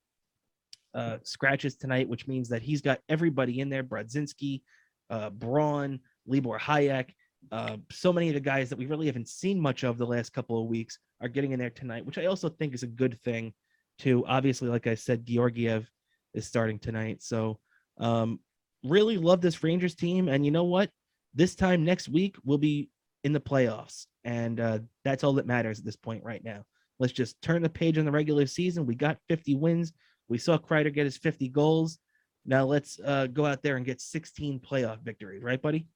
uh, 0.93 1.17
scratches 1.23 1.77
tonight, 1.77 2.07
which 2.07 2.27
means 2.27 2.47
that 2.49 2.61
he's 2.61 2.81
got 2.83 2.99
everybody 3.09 3.59
in 3.59 3.69
there: 3.69 3.83
Brodzinski, 3.83 4.61
uh, 5.09 5.31
Braun, 5.31 5.99
Libor 6.27 6.59
Hajek. 6.59 7.09
Uh, 7.51 7.77
so 7.91 8.11
many 8.11 8.27
of 8.29 8.33
the 8.33 8.39
guys 8.39 8.69
that 8.69 8.77
we 8.77 8.85
really 8.85 9.05
haven't 9.05 9.27
seen 9.27 9.59
much 9.59 9.83
of 9.83 9.97
the 9.97 10.05
last 10.05 10.33
couple 10.33 10.61
of 10.61 10.67
weeks 10.67 10.99
are 11.21 11.27
getting 11.27 11.51
in 11.51 11.59
there 11.59 11.69
tonight, 11.69 12.05
which 12.05 12.17
I 12.17 12.25
also 12.25 12.49
think 12.49 12.73
is 12.73 12.83
a 12.83 12.87
good 12.87 13.19
thing. 13.23 13.53
To 13.99 14.25
obviously, 14.27 14.67
like 14.67 14.87
I 14.87 14.95
said, 14.95 15.25
Georgiev 15.25 15.89
is 16.33 16.45
starting 16.45 16.79
tonight. 16.79 17.23
So 17.23 17.59
um, 17.97 18.39
really 18.83 19.17
love 19.17 19.39
this 19.41 19.63
Rangers 19.63 19.95
team. 19.95 20.27
And 20.27 20.45
you 20.45 20.51
know 20.51 20.65
what? 20.65 20.89
This 21.33 21.55
time 21.55 21.85
next 21.85 22.09
week, 22.09 22.35
we'll 22.43 22.57
be 22.57 22.89
in 23.23 23.31
the 23.31 23.39
playoffs. 23.39 24.05
And 24.23 24.59
uh, 24.59 24.79
that's 25.03 25.23
all 25.23 25.33
that 25.33 25.47
matters 25.47 25.79
at 25.79 25.85
this 25.85 25.95
point 25.95 26.23
right 26.23 26.43
now. 26.43 26.65
Let's 26.99 27.13
just 27.13 27.41
turn 27.41 27.61
the 27.61 27.69
page 27.69 27.97
on 27.97 28.05
the 28.05 28.11
regular 28.11 28.45
season. 28.45 28.85
We 28.85 28.95
got 28.95 29.17
50 29.29 29.55
wins. 29.55 29.93
We 30.27 30.37
saw 30.37 30.57
Kreider 30.57 30.93
get 30.93 31.05
his 31.05 31.17
50 31.17 31.49
goals. 31.49 31.99
Now 32.45 32.65
let's 32.65 32.99
uh, 33.03 33.27
go 33.27 33.45
out 33.45 33.63
there 33.63 33.77
and 33.77 33.85
get 33.85 34.01
16 34.01 34.59
playoff 34.59 35.01
victories, 35.01 35.43
right, 35.43 35.61
buddy? 35.61 35.87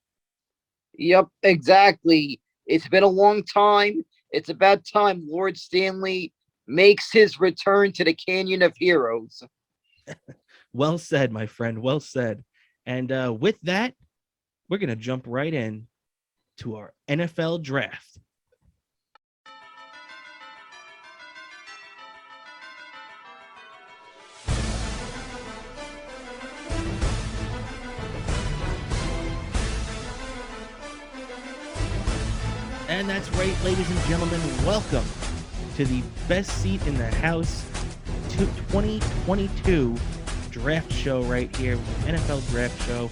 Yep, 0.99 1.27
exactly. 1.43 2.41
It's 2.67 2.87
been 2.89 3.03
a 3.03 3.07
long 3.07 3.43
time. 3.43 4.03
It's 4.31 4.49
about 4.49 4.85
time 4.85 5.25
Lord 5.25 5.57
Stanley 5.57 6.33
makes 6.67 7.11
his 7.11 7.39
return 7.39 7.93
to 7.93 8.03
the 8.03 8.13
Canyon 8.13 8.61
of 8.61 8.73
Heroes. 8.75 9.41
well 10.73 10.97
said, 10.97 11.31
my 11.31 11.45
friend. 11.45 11.81
Well 11.81 12.01
said. 12.01 12.43
And 12.85 13.11
uh, 13.11 13.35
with 13.37 13.59
that, 13.61 13.93
we're 14.67 14.77
going 14.77 14.89
to 14.89 14.95
jump 14.97 15.23
right 15.25 15.53
in 15.53 15.87
to 16.57 16.75
our 16.75 16.93
NFL 17.07 17.63
draft. 17.63 18.19
And 32.99 33.09
that's 33.09 33.29
right, 33.35 33.55
ladies 33.63 33.89
and 33.89 33.99
gentlemen. 34.09 34.41
Welcome 34.65 35.05
to 35.77 35.85
the 35.85 36.03
best 36.27 36.51
seat 36.61 36.85
in 36.85 36.97
the 36.97 37.09
house 37.09 37.65
2022 38.31 39.95
draft 40.51 40.91
show 40.91 41.21
right 41.21 41.55
here, 41.55 41.77
NFL 42.01 42.45
draft 42.49 42.85
show. 42.85 43.09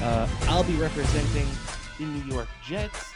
Uh, 0.00 0.28
I'll 0.42 0.62
be 0.62 0.76
representing 0.76 1.48
the 1.98 2.04
New 2.04 2.32
York 2.32 2.46
Jets. 2.64 3.10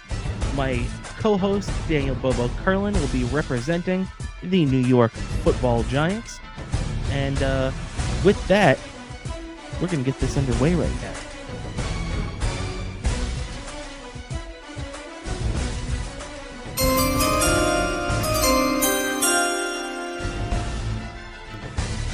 My 0.57 0.85
co-host 1.21 1.71
Daniel 1.89 2.17
Bobo 2.17 2.49
Curlin 2.65 2.95
will 2.95 3.07
be 3.13 3.23
representing 3.23 4.05
the 4.43 4.65
New 4.65 4.85
York 4.85 5.13
Football 5.13 5.85
Giants. 5.85 6.41
And 7.11 7.41
uh, 7.45 7.71
with 8.25 8.45
that, 8.49 8.77
we're 9.81 9.87
gonna 9.87 10.03
get 10.03 10.19
this 10.19 10.37
underway 10.37 10.75
right 10.75 10.91
now. 11.01 11.28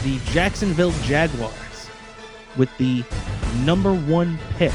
The 0.04 0.18
Jacksonville 0.32 0.92
Jaguars 1.04 1.88
with 2.58 2.68
the 2.76 3.02
number 3.64 3.94
one 3.94 4.38
pick 4.58 4.72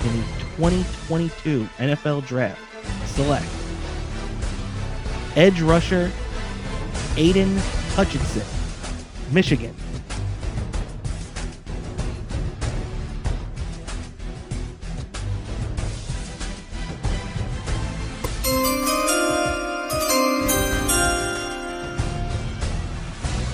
in 0.00 0.16
the 0.16 0.26
2022 0.56 1.68
NFL 1.76 2.26
Draft 2.26 2.58
select 3.06 3.44
edge 5.36 5.60
rusher 5.60 6.10
Aidan 7.18 7.54
Hutchinson, 7.94 8.46
Michigan. 9.30 9.74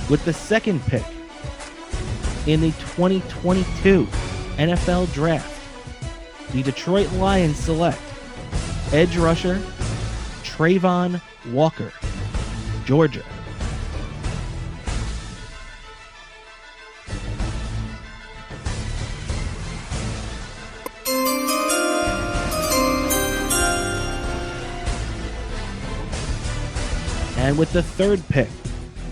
With 0.08 0.24
the 0.24 0.32
second 0.32 0.80
pick 0.86 1.04
in 2.46 2.60
the 2.60 2.70
2022 2.70 4.06
NFL 4.56 5.12
Draft. 5.12 5.54
The 6.52 6.62
Detroit 6.62 7.12
Lions 7.12 7.58
select 7.58 8.00
edge 8.92 9.16
rusher 9.18 9.56
Travon 10.42 11.20
Walker, 11.52 11.92
Georgia. 12.86 13.22
And 27.36 27.58
with 27.58 27.72
the 27.72 27.82
third 27.82 28.26
pick 28.28 28.48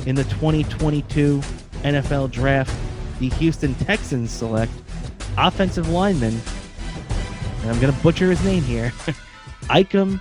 in 0.06 0.14
the 0.14 0.24
2022 0.24 1.40
NFL 1.82 2.30
Draft, 2.30 2.74
the 3.18 3.28
Houston 3.30 3.74
Texans 3.74 4.30
select 4.30 4.72
offensive 5.36 5.88
lineman, 5.90 6.40
and 7.62 7.70
I'm 7.70 7.80
going 7.80 7.92
to 7.92 8.02
butcher 8.02 8.30
his 8.30 8.42
name 8.44 8.62
here, 8.62 8.90
Ikem 9.64 10.20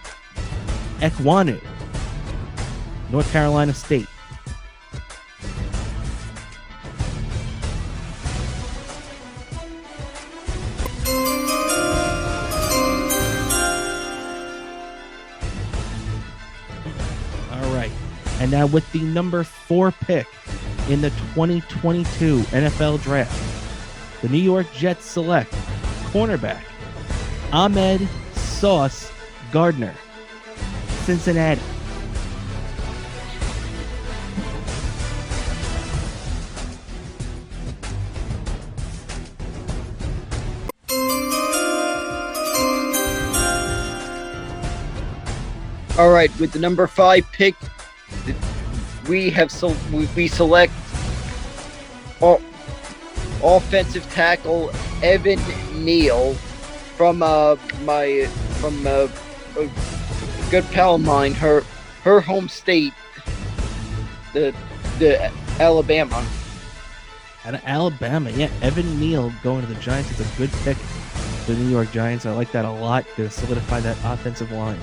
Ekwonu, 1.00 1.62
North 3.12 3.32
Carolina 3.32 3.74
State. 3.74 4.05
With 18.68 18.90
the 18.92 19.02
number 19.02 19.44
four 19.44 19.92
pick 19.92 20.28
in 20.90 21.02
the 21.02 21.10
2022 21.34 22.40
NFL 22.42 23.02
Draft, 23.02 24.22
the 24.22 24.30
New 24.30 24.38
York 24.38 24.68
Jets 24.74 25.06
select 25.06 25.52
cornerback 26.12 26.64
Ahmed 27.52 28.08
Sauce 28.34 29.12
Gardner, 29.52 29.94
Cincinnati. 31.04 31.62
All 45.98 46.12
right, 46.12 46.30
with 46.42 46.52
the 46.52 46.60
number 46.60 46.88
five 46.88 47.26
pick, 47.32 47.56
th- 48.26 48.36
we 49.08 49.30
have 49.30 49.52
so 49.52 49.76
we, 49.92 50.08
we 50.16 50.28
select 50.28 50.74
o- 52.22 52.42
offensive 53.44 54.10
tackle 54.12 54.72
Evan 55.02 55.40
Neal 55.74 56.34
from 56.96 57.22
uh 57.22 57.56
my 57.84 58.28
from 58.60 58.88
uh, 58.88 59.08
a 59.58 59.70
good 60.50 60.66
pal 60.72 60.96
of 60.96 61.02
mine, 61.02 61.34
her 61.34 61.64
her 62.04 62.22
home 62.22 62.48
state, 62.48 62.94
the 64.34 64.54
the 65.00 65.32
Alabama. 65.60 66.26
Of 67.46 67.62
Alabama, 67.64 68.32
yeah, 68.32 68.50
Evan 68.62 69.00
Neal 69.00 69.32
going 69.44 69.62
to 69.62 69.72
the 69.72 69.80
Giants 69.80 70.10
is 70.12 70.20
a 70.20 70.38
good 70.38 70.52
pick 70.64 70.78
the 71.46 71.54
New 71.54 71.70
York 71.70 71.92
Giants. 71.92 72.26
I 72.26 72.32
like 72.32 72.52
that 72.54 72.66
a 72.66 72.72
lot 72.72 73.06
to 73.18 73.30
solidify 73.30 73.82
that 73.82 73.98
offensive 74.04 74.52
line. 74.52 74.80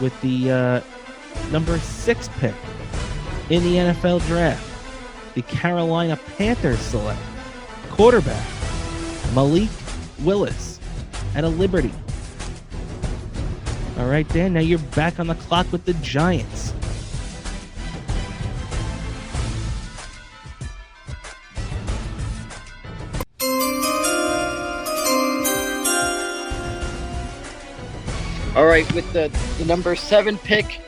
With 0.00 0.20
the 0.20 0.52
uh, 0.52 0.80
number 1.50 1.80
six 1.80 2.28
pick 2.38 2.54
in 3.50 3.64
the 3.64 3.74
NFL 3.74 4.24
draft, 4.28 4.64
the 5.34 5.42
Carolina 5.42 6.16
Panthers 6.36 6.78
select 6.78 7.18
quarterback 7.90 8.46
Malik 9.34 9.68
Willis 10.20 10.78
at 11.34 11.42
a 11.42 11.48
Liberty. 11.48 11.92
All 13.98 14.06
right, 14.06 14.28
Dan, 14.28 14.52
now 14.52 14.60
you're 14.60 14.78
back 14.78 15.18
on 15.18 15.26
the 15.26 15.34
clock 15.34 15.72
with 15.72 15.84
the 15.84 15.94
Giants. 15.94 16.72
All 28.58 28.66
right, 28.66 28.92
with 28.92 29.12
the, 29.12 29.28
the 29.58 29.64
number 29.66 29.94
seven 29.94 30.36
pick, 30.36 30.80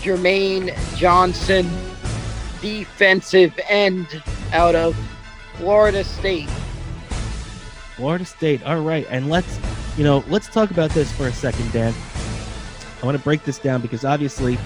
Jermaine 0.00 0.74
Johnson, 0.96 1.68
defensive 2.62 3.60
end 3.68 4.22
out 4.54 4.74
of 4.74 4.96
Florida 5.56 6.02
State. 6.02 6.48
Florida 7.96 8.24
State. 8.24 8.62
All 8.62 8.80
right, 8.80 9.06
and 9.10 9.28
let's, 9.28 9.60
you 9.98 10.04
know, 10.04 10.24
let's 10.28 10.48
talk 10.48 10.70
about 10.70 10.88
this 10.92 11.12
for 11.12 11.26
a 11.26 11.32
second, 11.32 11.70
Dan. 11.72 11.92
I 13.02 13.04
want 13.04 13.18
to 13.18 13.22
break 13.22 13.44
this 13.44 13.58
down 13.58 13.82
because 13.82 14.06
obviously, 14.06 14.56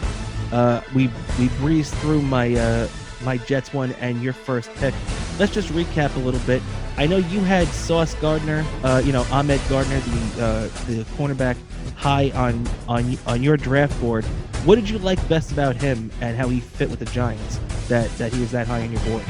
uh, 0.53 0.81
we 0.95 1.11
we 1.41 1.49
breezed 1.59 1.93
through 1.95 2.23
my 2.23 2.55
uh, 2.55 2.87
my 3.25 3.37
Jets 3.37 3.75
one 3.75 3.91
and 3.95 4.23
your 4.23 4.33
first 4.33 4.73
pick. 4.75 4.95
Let's 5.39 5.53
just 5.53 5.69
recap 5.69 6.15
a 6.17 6.19
little 6.19 6.41
bit. 6.41 6.63
I 6.97 7.07
know 7.07 7.19
you 7.19 7.41
had 7.41 7.69
Sauce 7.69 8.15
Gardner, 8.15 8.65
uh, 8.83 9.01
you 9.05 9.13
know 9.13 9.25
Ahmed 9.31 9.61
Gardner, 9.69 10.01
the 10.01 10.45
uh, 10.45 10.63
the 10.87 11.05
cornerback, 11.17 11.57
high 11.97 12.31
on 12.35 12.67
on 12.89 13.17
on 13.27 13.43
your 13.43 13.57
draft 13.57 13.99
board. 14.01 14.25
What 14.65 14.75
did 14.75 14.91
you 14.91 14.99
like 14.99 15.27
best 15.29 15.53
about 15.53 15.77
him 15.77 16.11
and 16.21 16.37
how 16.37 16.49
he 16.49 16.61
fit 16.61 16.91
with 16.91 16.99
the 16.99 17.05
Giants? 17.07 17.61
That 17.89 18.11
that 18.19 18.33
he 18.33 18.41
was 18.41 18.51
that 18.51 18.67
high 18.67 18.83
on 18.83 18.91
your 18.91 19.01
board. 19.03 19.23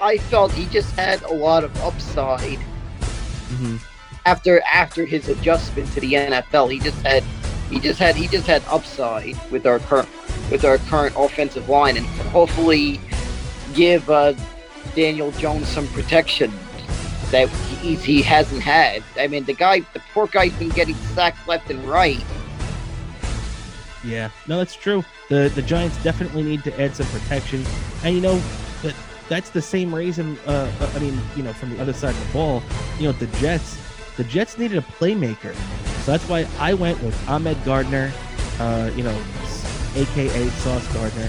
I 0.00 0.18
felt 0.18 0.50
he 0.52 0.66
just 0.66 0.90
had 0.96 1.22
a 1.22 1.32
lot 1.32 1.64
of 1.64 1.76
upside 1.82 2.58
hmm 2.58 3.76
after 4.24 4.60
after 4.62 5.04
his 5.04 5.28
adjustment 5.28 5.90
to 5.92 6.00
the 6.00 6.14
NFL. 6.14 6.72
He 6.72 6.78
just 6.78 7.00
had 7.02 7.22
he 7.70 7.78
just 7.78 7.98
had 7.98 8.16
he 8.16 8.28
just 8.28 8.46
had 8.46 8.62
upside 8.68 9.36
with 9.50 9.66
our 9.66 9.78
current 9.80 10.08
with 10.52 10.64
our 10.66 10.76
current 10.78 11.14
offensive 11.18 11.68
line, 11.68 11.96
and 11.96 12.06
hopefully 12.06 13.00
give 13.74 14.08
uh, 14.10 14.34
Daniel 14.94 15.30
Jones 15.32 15.66
some 15.66 15.88
protection 15.88 16.52
that 17.30 17.48
he, 17.48 17.94
he 17.96 18.20
hasn't 18.20 18.60
had. 18.62 19.02
I 19.18 19.26
mean, 19.26 19.44
the 19.44 19.54
guy, 19.54 19.80
the 19.94 20.02
poor 20.12 20.26
guy's 20.26 20.52
been 20.52 20.68
getting 20.68 20.94
sacked 20.94 21.48
left 21.48 21.70
and 21.70 21.82
right. 21.84 22.22
Yeah, 24.04 24.30
no, 24.46 24.58
that's 24.58 24.74
true. 24.74 25.04
The 25.28 25.50
the 25.54 25.62
Giants 25.62 25.96
definitely 26.02 26.42
need 26.42 26.64
to 26.64 26.80
add 26.80 26.94
some 26.94 27.06
protection, 27.06 27.64
and 28.04 28.14
you 28.14 28.20
know 28.20 28.40
that 28.82 28.94
that's 29.28 29.50
the 29.50 29.62
same 29.62 29.94
reason. 29.94 30.38
Uh, 30.44 30.70
I 30.94 30.98
mean, 30.98 31.18
you 31.36 31.44
know, 31.44 31.52
from 31.52 31.70
the 31.70 31.80
other 31.80 31.92
side 31.92 32.10
of 32.10 32.26
the 32.26 32.32
ball, 32.32 32.62
you 32.98 33.04
know, 33.04 33.12
the 33.12 33.28
Jets, 33.38 33.78
the 34.16 34.24
Jets 34.24 34.58
needed 34.58 34.76
a 34.76 34.82
playmaker, 34.82 35.54
so 36.04 36.10
that's 36.10 36.28
why 36.28 36.46
I 36.58 36.74
went 36.74 37.00
with 37.02 37.16
Ahmed 37.28 37.64
Gardner, 37.64 38.12
uh, 38.58 38.90
you 38.96 39.04
know, 39.04 39.16
AKA 39.94 40.48
Sauce 40.48 40.92
Gardner, 40.92 41.28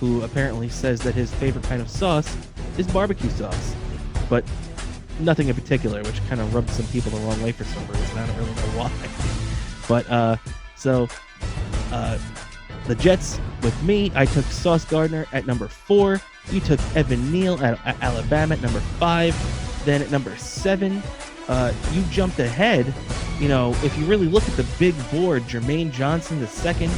who 0.00 0.22
apparently 0.22 0.68
says 0.68 1.00
that 1.00 1.14
his 1.14 1.32
favorite 1.34 1.64
kind 1.64 1.80
of 1.80 1.88
sauce 1.88 2.36
is 2.78 2.86
barbecue 2.86 3.30
sauce, 3.30 3.74
but 4.28 4.44
nothing 5.20 5.48
in 5.48 5.54
particular, 5.54 6.02
which 6.02 6.26
kind 6.28 6.40
of 6.40 6.54
rubbed 6.54 6.70
some 6.70 6.86
people 6.86 7.10
the 7.10 7.18
wrong 7.18 7.40
way 7.42 7.52
for 7.52 7.64
some 7.64 7.86
reason. 7.86 8.18
I 8.18 8.26
don't 8.26 8.36
really 8.36 8.54
know 8.54 8.78
why, 8.78 8.92
but 9.88 10.10
uh, 10.10 10.36
so 10.76 11.08
uh, 11.92 12.18
the 12.86 12.94
Jets 12.96 13.38
with 13.62 13.80
me. 13.82 14.10
I 14.14 14.24
took 14.26 14.44
Sauce 14.46 14.84
Gardner 14.84 15.26
at 15.32 15.46
number 15.46 15.68
four. 15.68 16.20
You 16.50 16.60
took 16.60 16.80
Evan 16.96 17.30
Neal 17.30 17.62
at, 17.62 17.78
at 17.86 18.00
Alabama 18.02 18.54
at 18.54 18.62
number 18.62 18.80
five. 18.80 19.36
Then 19.84 20.02
at 20.02 20.10
number 20.10 20.36
seven, 20.36 21.02
uh, 21.48 21.72
you 21.92 22.02
jumped 22.10 22.38
ahead. 22.38 22.92
You 23.40 23.48
know, 23.48 23.70
if 23.82 23.96
you 23.98 24.04
really 24.06 24.26
look 24.26 24.46
at 24.48 24.56
the 24.56 24.66
big 24.78 24.94
board, 25.10 25.42
Jermaine 25.44 25.92
Johnson, 25.92 26.40
the 26.40 26.46
second 26.46 26.92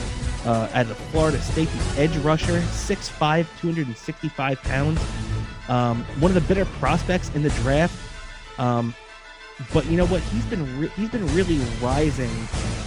uh, 0.44 0.68
out 0.72 0.86
of 0.90 0.96
Florida 1.10 1.40
State, 1.40 1.68
the 1.68 2.02
edge 2.02 2.16
rusher, 2.18 2.60
6'5, 2.60 3.46
265 3.60 4.62
pounds. 4.62 5.00
Um, 5.68 6.04
one 6.20 6.30
of 6.30 6.34
the 6.34 6.54
better 6.54 6.64
prospects 6.78 7.30
in 7.34 7.42
the 7.42 7.50
draft. 7.50 7.96
Um, 8.58 8.94
but 9.72 9.86
you 9.86 9.96
know 9.96 10.06
what? 10.06 10.20
He's 10.22 10.44
been 10.46 10.80
re- 10.80 10.92
he's 10.96 11.08
been 11.08 11.26
really 11.34 11.58
rising 11.80 12.30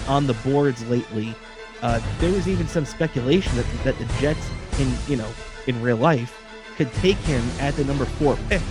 on 0.08 0.28
the 0.28 0.34
boards 0.36 0.86
lately. 0.88 1.34
Uh, 1.82 2.02
there 2.20 2.32
was 2.32 2.48
even 2.48 2.68
some 2.68 2.86
speculation 2.86 3.56
that, 3.56 3.66
that 3.84 3.98
the 3.98 4.06
Jets, 4.20 4.50
in 4.80 4.92
you 5.08 5.16
know, 5.16 5.30
in 5.68 5.82
real 5.82 5.98
life, 5.98 6.44
could 6.76 6.92
take 6.94 7.18
him 7.18 7.44
at 7.60 7.76
the 7.76 7.84
number 7.86 8.06
four 8.06 8.38
pick, 8.50 8.62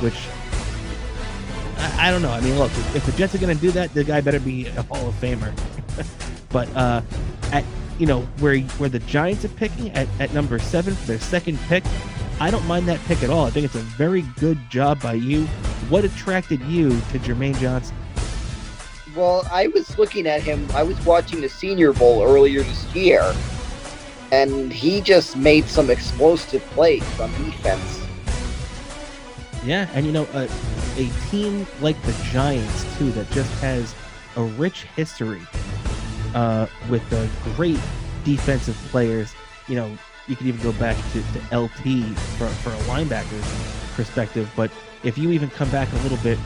which 0.00 0.18
I, 1.78 2.08
I 2.08 2.10
don't 2.10 2.22
know. 2.22 2.30
I 2.30 2.40
mean, 2.40 2.58
look, 2.58 2.70
if, 2.70 2.96
if 2.96 3.06
the 3.06 3.12
Jets 3.12 3.34
are 3.34 3.38
going 3.38 3.54
to 3.54 3.60
do 3.60 3.70
that, 3.72 3.92
the 3.92 4.04
guy 4.04 4.20
better 4.20 4.40
be 4.40 4.66
a 4.68 4.82
Hall 4.82 5.08
of 5.08 5.14
Famer. 5.16 5.52
but 6.50 6.68
uh, 6.76 7.02
at 7.52 7.64
you 7.98 8.06
know 8.06 8.22
where 8.40 8.58
where 8.60 8.88
the 8.88 8.98
Giants 9.00 9.44
are 9.44 9.48
picking 9.48 9.90
at, 9.90 10.08
at 10.18 10.32
number 10.32 10.58
seven 10.58 10.94
for 10.94 11.06
their 11.06 11.20
second 11.20 11.58
pick, 11.68 11.84
I 12.40 12.50
don't 12.50 12.66
mind 12.66 12.88
that 12.88 13.00
pick 13.06 13.22
at 13.22 13.30
all. 13.30 13.46
I 13.46 13.50
think 13.50 13.64
it's 13.64 13.74
a 13.74 13.80
very 13.80 14.22
good 14.38 14.58
job 14.70 15.00
by 15.00 15.14
you. 15.14 15.46
What 15.88 16.04
attracted 16.04 16.60
you 16.62 16.90
to 16.90 17.18
Jermaine 17.18 17.58
Johnson? 17.58 17.96
Well, 19.14 19.46
I 19.50 19.66
was 19.68 19.98
looking 19.98 20.26
at 20.26 20.42
him. 20.42 20.66
I 20.74 20.82
was 20.82 20.98
watching 21.04 21.40
the 21.40 21.48
Senior 21.48 21.92
Bowl 21.92 22.22
earlier 22.22 22.62
this 22.62 22.94
year, 22.94 23.34
and 24.30 24.72
he 24.72 25.00
just 25.02 25.36
made 25.36 25.66
some 25.66 25.90
explosive 25.90 26.62
plays 26.70 27.04
on 27.20 27.30
defense. 27.44 28.06
Yeah, 29.64 29.88
and 29.92 30.06
you 30.06 30.12
know, 30.12 30.26
a, 30.32 30.48
a 30.96 31.10
team 31.30 31.66
like 31.80 32.00
the 32.02 32.12
Giants 32.30 32.98
too 32.98 33.12
that 33.12 33.30
just 33.30 33.52
has 33.60 33.94
a 34.36 34.42
rich 34.42 34.84
history 34.96 35.42
uh, 36.34 36.66
with 36.88 37.10
uh, 37.12 37.26
great 37.54 37.80
defensive 38.24 38.76
players. 38.90 39.34
You 39.68 39.76
know, 39.76 39.98
you 40.28 40.36
could 40.36 40.46
even 40.46 40.60
go 40.62 40.72
back 40.72 40.96
to, 41.12 41.22
to 41.22 41.58
LT 41.58 42.16
for 42.38 42.46
for 42.46 42.70
a 42.70 42.78
linebackers. 42.88 43.72
perspective. 43.94 44.50
But 44.56 44.70
if 45.04 45.18
you 45.18 45.30
even 45.30 45.50
come 45.50 45.70
back 45.70 45.92
a 45.92 45.96
little 45.96 46.18
bit 46.18 46.38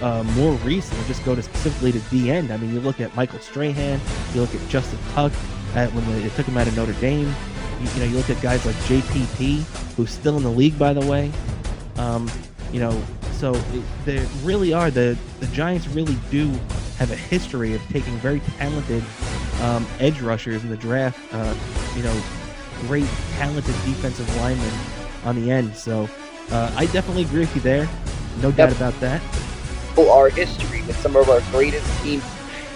uh, 0.00 0.22
more 0.34 0.52
recent, 0.58 1.04
just 1.06 1.24
go 1.24 1.34
to 1.34 1.42
specifically 1.42 1.92
to 1.92 2.10
the 2.10 2.30
end. 2.30 2.52
I 2.52 2.56
mean, 2.56 2.72
you 2.72 2.80
look 2.80 3.00
at 3.00 3.14
Michael 3.16 3.40
Strahan, 3.40 4.00
you 4.34 4.40
look 4.40 4.54
at 4.54 4.68
Justin 4.68 4.98
Tuck 5.12 5.32
at, 5.74 5.92
when 5.92 6.22
they, 6.22 6.28
took 6.30 6.46
him 6.46 6.56
out 6.56 6.68
of 6.68 6.76
Notre 6.76 6.92
Dame. 6.94 7.34
You, 7.80 7.88
you, 7.94 8.00
know, 8.00 8.06
you 8.06 8.16
look 8.16 8.30
at 8.30 8.40
guys 8.42 8.64
like 8.66 8.76
JPP, 8.76 9.62
who's 9.96 10.10
still 10.10 10.36
in 10.36 10.42
the 10.42 10.50
league, 10.50 10.78
by 10.78 10.92
the 10.92 11.06
way. 11.06 11.30
Um, 11.96 12.30
you 12.72 12.80
know, 12.80 13.00
so 13.32 13.54
it, 13.54 13.82
they 14.04 14.26
really 14.42 14.72
are 14.72 14.90
the 14.90 15.16
the 15.40 15.46
Giants 15.48 15.86
really 15.88 16.16
do 16.30 16.48
have 16.98 17.10
a 17.10 17.16
history 17.16 17.74
of 17.74 17.80
taking 17.88 18.12
very 18.18 18.40
talented 18.58 19.02
um, 19.60 19.86
edge 19.98 20.20
rushers 20.20 20.62
in 20.62 20.70
the 20.70 20.76
draft. 20.76 21.18
Uh, 21.32 21.54
you 21.96 22.02
know, 22.02 22.22
great 22.82 23.06
talented 23.36 23.74
defensive 23.84 24.28
linemen 24.36 24.72
on 25.24 25.40
the 25.40 25.50
end. 25.50 25.74
So 25.74 26.08
uh, 26.50 26.72
I 26.76 26.86
definitely 26.86 27.22
agree 27.22 27.40
with 27.40 27.54
you 27.54 27.60
there. 27.60 27.88
No 28.40 28.52
doubt 28.52 28.72
about 28.72 28.98
that. 29.00 29.22
Our 29.98 30.28
history 30.28 30.82
with 30.82 30.96
some 30.98 31.16
of 31.16 31.28
our 31.28 31.40
greatest 31.50 32.02
teams 32.02 32.22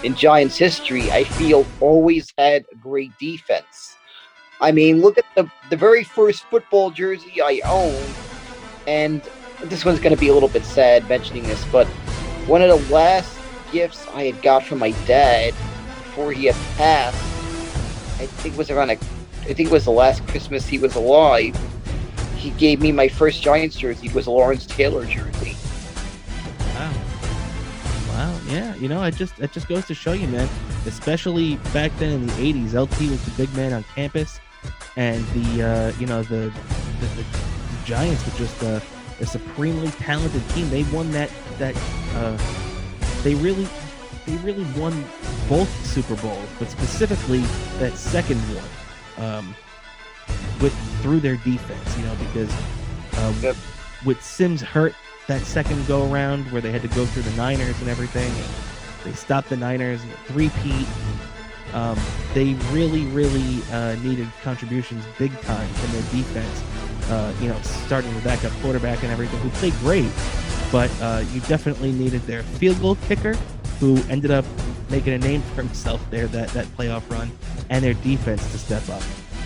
in 0.03 0.13
Giants 0.13 0.57
history, 0.57 1.09
I 1.11 1.23
feel 1.23 1.65
always 1.79 2.33
had 2.37 2.65
a 2.71 2.75
great 2.75 3.17
defense. 3.17 3.95
I 4.59 4.71
mean, 4.71 5.01
look 5.01 5.17
at 5.17 5.25
the 5.35 5.49
the 5.69 5.77
very 5.77 6.03
first 6.03 6.43
football 6.45 6.91
jersey 6.91 7.41
I 7.41 7.61
owned, 7.65 8.15
and 8.87 9.21
this 9.63 9.85
one's 9.85 9.99
going 9.99 10.13
to 10.13 10.19
be 10.19 10.27
a 10.27 10.33
little 10.33 10.49
bit 10.49 10.65
sad 10.65 11.07
mentioning 11.07 11.43
this, 11.43 11.63
but 11.71 11.87
one 12.47 12.61
of 12.61 12.67
the 12.67 12.93
last 12.93 13.37
gifts 13.71 14.05
I 14.13 14.23
had 14.23 14.41
got 14.41 14.63
from 14.63 14.79
my 14.79 14.91
dad 15.05 15.53
before 16.13 16.31
he 16.31 16.45
had 16.45 16.55
passed, 16.77 17.17
I 18.21 18.27
think 18.27 18.53
it 18.53 18.57
was 18.57 18.69
around 18.69 18.91
a, 18.91 18.93
I 18.93 19.53
think 19.53 19.61
it 19.61 19.71
was 19.71 19.85
the 19.85 19.91
last 19.91 20.25
Christmas 20.27 20.67
he 20.67 20.77
was 20.77 20.93
alive. 20.93 21.57
He 22.35 22.51
gave 22.51 22.81
me 22.81 22.91
my 22.91 23.07
first 23.07 23.41
Giants 23.41 23.75
jersey. 23.75 24.07
It 24.07 24.13
was 24.13 24.27
a 24.27 24.31
Lawrence 24.31 24.67
Taylor 24.67 25.05
jersey. 25.05 25.57
Wow. 26.75 26.93
Wow. 28.09 28.39
Yeah. 28.47 28.75
You 28.75 28.89
know, 28.89 29.01
it 29.01 29.15
just 29.15 29.39
it 29.39 29.51
just 29.53 29.67
goes 29.67 29.85
to 29.85 29.95
show 29.95 30.13
you, 30.13 30.27
man. 30.27 30.47
Especially 30.85 31.55
back 31.73 31.91
then 31.97 32.11
in 32.11 32.27
the 32.27 32.33
'80s, 32.33 32.79
LT 32.79 33.09
was 33.09 33.25
the 33.25 33.31
big 33.31 33.51
man 33.55 33.73
on 33.73 33.83
campus, 33.95 34.39
and 34.95 35.25
the 35.29 35.63
uh, 35.63 35.99
you 35.99 36.05
know 36.05 36.21
the 36.21 36.53
the, 36.99 37.07
the, 37.15 37.23
the 37.23 37.85
Giants 37.85 38.23
were 38.23 38.37
just 38.37 38.61
a 38.61 38.81
supremely 39.25 39.89
talented 39.91 40.47
team. 40.49 40.69
They 40.69 40.83
won 40.83 41.09
that 41.11 41.31
that 41.57 41.75
uh, 42.13 42.37
they 43.23 43.33
really 43.33 43.67
they 44.25 44.35
really 44.37 44.65
won 44.79 45.03
both 45.49 45.69
Super 45.85 46.15
Bowls, 46.17 46.49
but 46.59 46.69
specifically 46.69 47.41
that 47.79 47.97
second 47.97 48.39
one 48.39 49.25
um, 49.25 49.55
with 50.61 50.73
through 51.01 51.19
their 51.19 51.37
defense. 51.37 51.97
You 51.97 52.05
know 52.05 52.15
because 52.15 52.51
uh, 53.17 53.33
yep. 53.41 53.55
with 54.05 54.21
Simms 54.23 54.61
hurt 54.61 54.95
that 55.27 55.41
second 55.41 55.85
go 55.87 56.11
around 56.11 56.51
where 56.51 56.61
they 56.61 56.71
had 56.71 56.81
to 56.81 56.87
go 56.89 57.05
through 57.05 57.23
the 57.23 57.35
Niners 57.37 57.79
and 57.79 57.89
everything. 57.89 58.31
And 58.31 58.45
they 59.05 59.13
stopped 59.13 59.49
the 59.49 59.57
Niners 59.57 60.01
three 60.27 60.49
peat. 60.61 60.87
Um, 61.73 61.99
they 62.33 62.53
really, 62.71 63.05
really 63.05 63.61
uh, 63.71 63.95
needed 64.03 64.27
contributions 64.43 65.03
big 65.17 65.31
time 65.41 65.67
from 65.67 65.91
their 65.91 66.03
defense 66.11 66.63
uh, 67.09 67.33
you 67.41 67.47
know, 67.47 67.59
starting 67.61 68.13
the 68.15 68.21
backup 68.21 68.51
quarterback 68.61 69.03
and 69.03 69.11
everything, 69.11 69.39
who 69.39 69.49
played 69.51 69.73
great, 69.79 70.09
but 70.73 70.89
uh, 71.01 71.23
you 71.31 71.39
definitely 71.41 71.91
needed 71.91 72.19
their 72.23 72.41
field 72.41 72.81
goal 72.81 72.97
kicker, 73.07 73.35
who 73.79 73.95
ended 74.09 74.31
up 74.31 74.43
making 74.89 75.13
a 75.13 75.19
name 75.19 75.39
for 75.41 75.61
himself 75.61 76.03
there 76.09 76.25
that 76.27 76.49
that 76.49 76.65
playoff 76.75 77.07
run, 77.11 77.31
and 77.69 77.85
their 77.85 77.93
defense 77.93 78.51
to 78.51 78.57
step 78.57 78.89
up, 78.89 79.03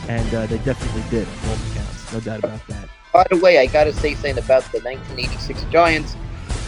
and 0.08 0.34
uh, 0.34 0.46
they 0.46 0.58
definitely 0.60 1.04
did 1.10 1.28
both 1.44 1.72
accounts, 1.72 2.14
no 2.14 2.20
doubt 2.22 2.40
about 2.40 2.66
that. 2.68 2.90
By 3.14 3.28
the 3.30 3.38
way, 3.38 3.60
I 3.60 3.66
got 3.66 3.84
to 3.84 3.94
say 3.94 4.14
something 4.14 4.38
about 4.38 4.64
the 4.72 4.80
1986 4.80 5.66
Giants. 5.66 6.16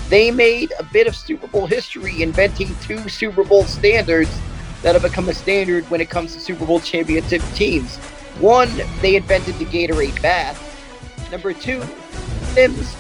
They 0.10 0.30
made 0.30 0.74
a 0.78 0.84
bit 0.84 1.08
of 1.08 1.16
Super 1.16 1.48
Bowl 1.48 1.66
history, 1.66 2.22
inventing 2.22 2.76
two 2.82 3.08
Super 3.08 3.46
Bowl 3.46 3.64
standards 3.64 4.38
that 4.82 4.94
have 4.94 5.04
become 5.04 5.30
a 5.30 5.34
standard 5.34 5.90
when 5.90 6.02
it 6.02 6.10
comes 6.10 6.34
to 6.34 6.40
Super 6.40 6.66
Bowl 6.66 6.82
championship 6.82 7.42
teams. 7.54 7.96
One, 8.40 8.70
they 9.02 9.16
invented 9.16 9.56
the 9.56 9.66
Gatorade 9.66 10.22
bath, 10.22 10.66
Number 11.32 11.54
two, 11.54 11.84
Simms 12.54 12.96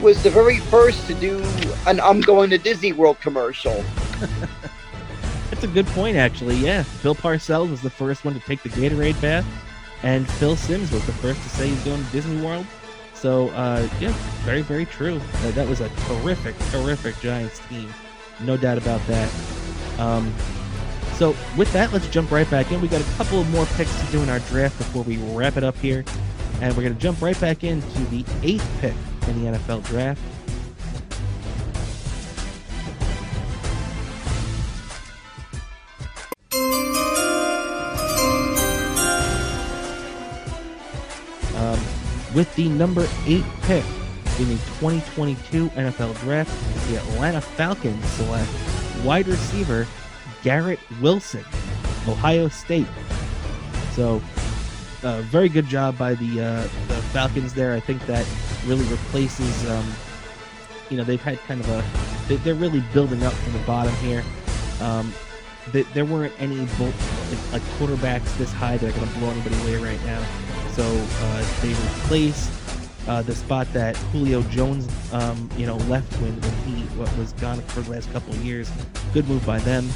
was 0.00 0.22
the 0.22 0.30
very 0.30 0.58
first 0.58 1.06
to 1.06 1.14
do 1.14 1.42
an 1.86 2.00
I'm 2.00 2.20
going 2.20 2.50
to 2.50 2.58
Disney 2.58 2.92
World 2.92 3.20
commercial. 3.20 3.84
That's 5.50 5.64
a 5.64 5.68
good 5.68 5.86
point, 5.88 6.16
actually. 6.16 6.56
Yeah, 6.56 6.84
Bill 7.02 7.14
Parcells 7.14 7.70
was 7.70 7.80
the 7.80 7.90
first 7.90 8.24
one 8.24 8.34
to 8.34 8.40
take 8.40 8.62
the 8.62 8.68
Gatorade 8.68 9.20
bath, 9.20 9.46
and 10.02 10.28
Phil 10.32 10.56
Simms 10.56 10.90
was 10.92 11.04
the 11.06 11.12
first 11.12 11.42
to 11.42 11.48
say 11.48 11.68
he's 11.68 11.84
going 11.84 12.04
to 12.04 12.12
Disney 12.12 12.40
World. 12.42 12.66
So, 13.14 13.48
uh, 13.50 13.88
yeah, 13.98 14.12
very, 14.44 14.62
very 14.62 14.84
true. 14.84 15.20
Uh, 15.36 15.50
that 15.52 15.66
was 15.66 15.80
a 15.80 15.88
terrific, 16.06 16.54
terrific 16.70 17.18
Giants 17.20 17.60
team. 17.68 17.88
No 18.42 18.56
doubt 18.56 18.76
about 18.76 19.04
that. 19.06 19.32
Um, 19.98 20.32
so, 21.14 21.34
with 21.56 21.72
that, 21.72 21.92
let's 21.92 22.08
jump 22.08 22.30
right 22.30 22.48
back 22.50 22.70
in. 22.70 22.80
We 22.82 22.88
got 22.88 23.00
a 23.00 23.16
couple 23.16 23.40
of 23.40 23.48
more 23.50 23.64
picks 23.76 23.98
to 24.04 24.12
do 24.12 24.22
in 24.22 24.28
our 24.28 24.40
draft 24.40 24.76
before 24.76 25.02
we 25.04 25.16
wrap 25.34 25.56
it 25.56 25.64
up 25.64 25.76
here. 25.78 26.04
And 26.60 26.76
we're 26.76 26.82
going 26.82 26.94
to 26.94 27.00
jump 27.00 27.22
right 27.22 27.38
back 27.40 27.64
into 27.64 28.04
the 28.06 28.24
eighth 28.42 28.68
pick 28.80 28.94
in 29.28 29.44
the 29.44 29.58
NFL 29.58 29.84
draft. 29.84 30.20
Um, 41.56 41.80
with 42.34 42.54
the 42.56 42.68
number 42.68 43.06
eight 43.26 43.44
pick 43.62 43.84
in 44.38 44.48
the 44.48 44.56
2022 44.78 45.68
NFL 45.70 46.18
Draft, 46.20 46.50
the 46.88 46.98
Atlanta 46.98 47.40
Falcons 47.40 48.04
select 48.10 48.50
wide 49.04 49.26
receiver 49.26 49.86
Garrett 50.42 50.78
Wilson, 51.00 51.44
Ohio 52.06 52.48
State. 52.48 52.86
So 53.92 54.20
uh, 55.02 55.22
very 55.22 55.48
good 55.48 55.66
job 55.66 55.96
by 55.96 56.14
the 56.14 56.40
uh, 56.40 56.62
the 56.62 57.02
Falcons 57.12 57.54
there. 57.54 57.74
I 57.74 57.80
think 57.80 58.04
that 58.06 58.26
really 58.66 58.84
replaces. 58.84 59.68
Um, 59.70 59.92
you 60.90 60.96
know, 60.96 61.04
they've 61.04 61.22
had 61.22 61.38
kind 61.40 61.60
of 61.60 61.68
a. 61.68 62.34
They, 62.34 62.50
are 62.50 62.54
really 62.54 62.80
building 62.92 63.22
up 63.22 63.32
from 63.32 63.52
the 63.52 63.58
bottom 63.60 63.94
here. 63.96 64.22
Um, 64.80 65.12
they, 65.72 65.82
there 65.82 66.04
weren't 66.04 66.34
any 66.38 66.58
like 67.52 67.62
quarterbacks 67.78 68.36
this 68.38 68.52
high 68.52 68.76
that 68.76 68.88
are 68.88 68.98
going 68.98 69.12
to 69.12 69.18
blow 69.18 69.30
anybody 69.30 69.56
away 69.62 69.76
right 69.76 70.04
now. 70.04 70.24
So 70.72 70.84
uh, 70.84 71.60
they 71.62 71.68
replaced 71.68 72.50
uh, 73.08 73.22
the 73.22 73.34
spot 73.34 73.72
that 73.72 73.96
Julio 73.96 74.42
Jones, 74.42 74.88
um, 75.12 75.48
you 75.56 75.66
know, 75.66 75.76
left 75.88 76.12
when, 76.20 76.40
when 76.40 76.52
he 76.64 77.18
was 77.18 77.32
gone 77.34 77.60
for 77.62 77.80
the 77.80 77.92
last 77.92 78.12
couple 78.12 78.32
of 78.34 78.44
years. 78.44 78.70
Good 79.12 79.28
move 79.28 79.44
by 79.46 79.58
them. 79.60 79.88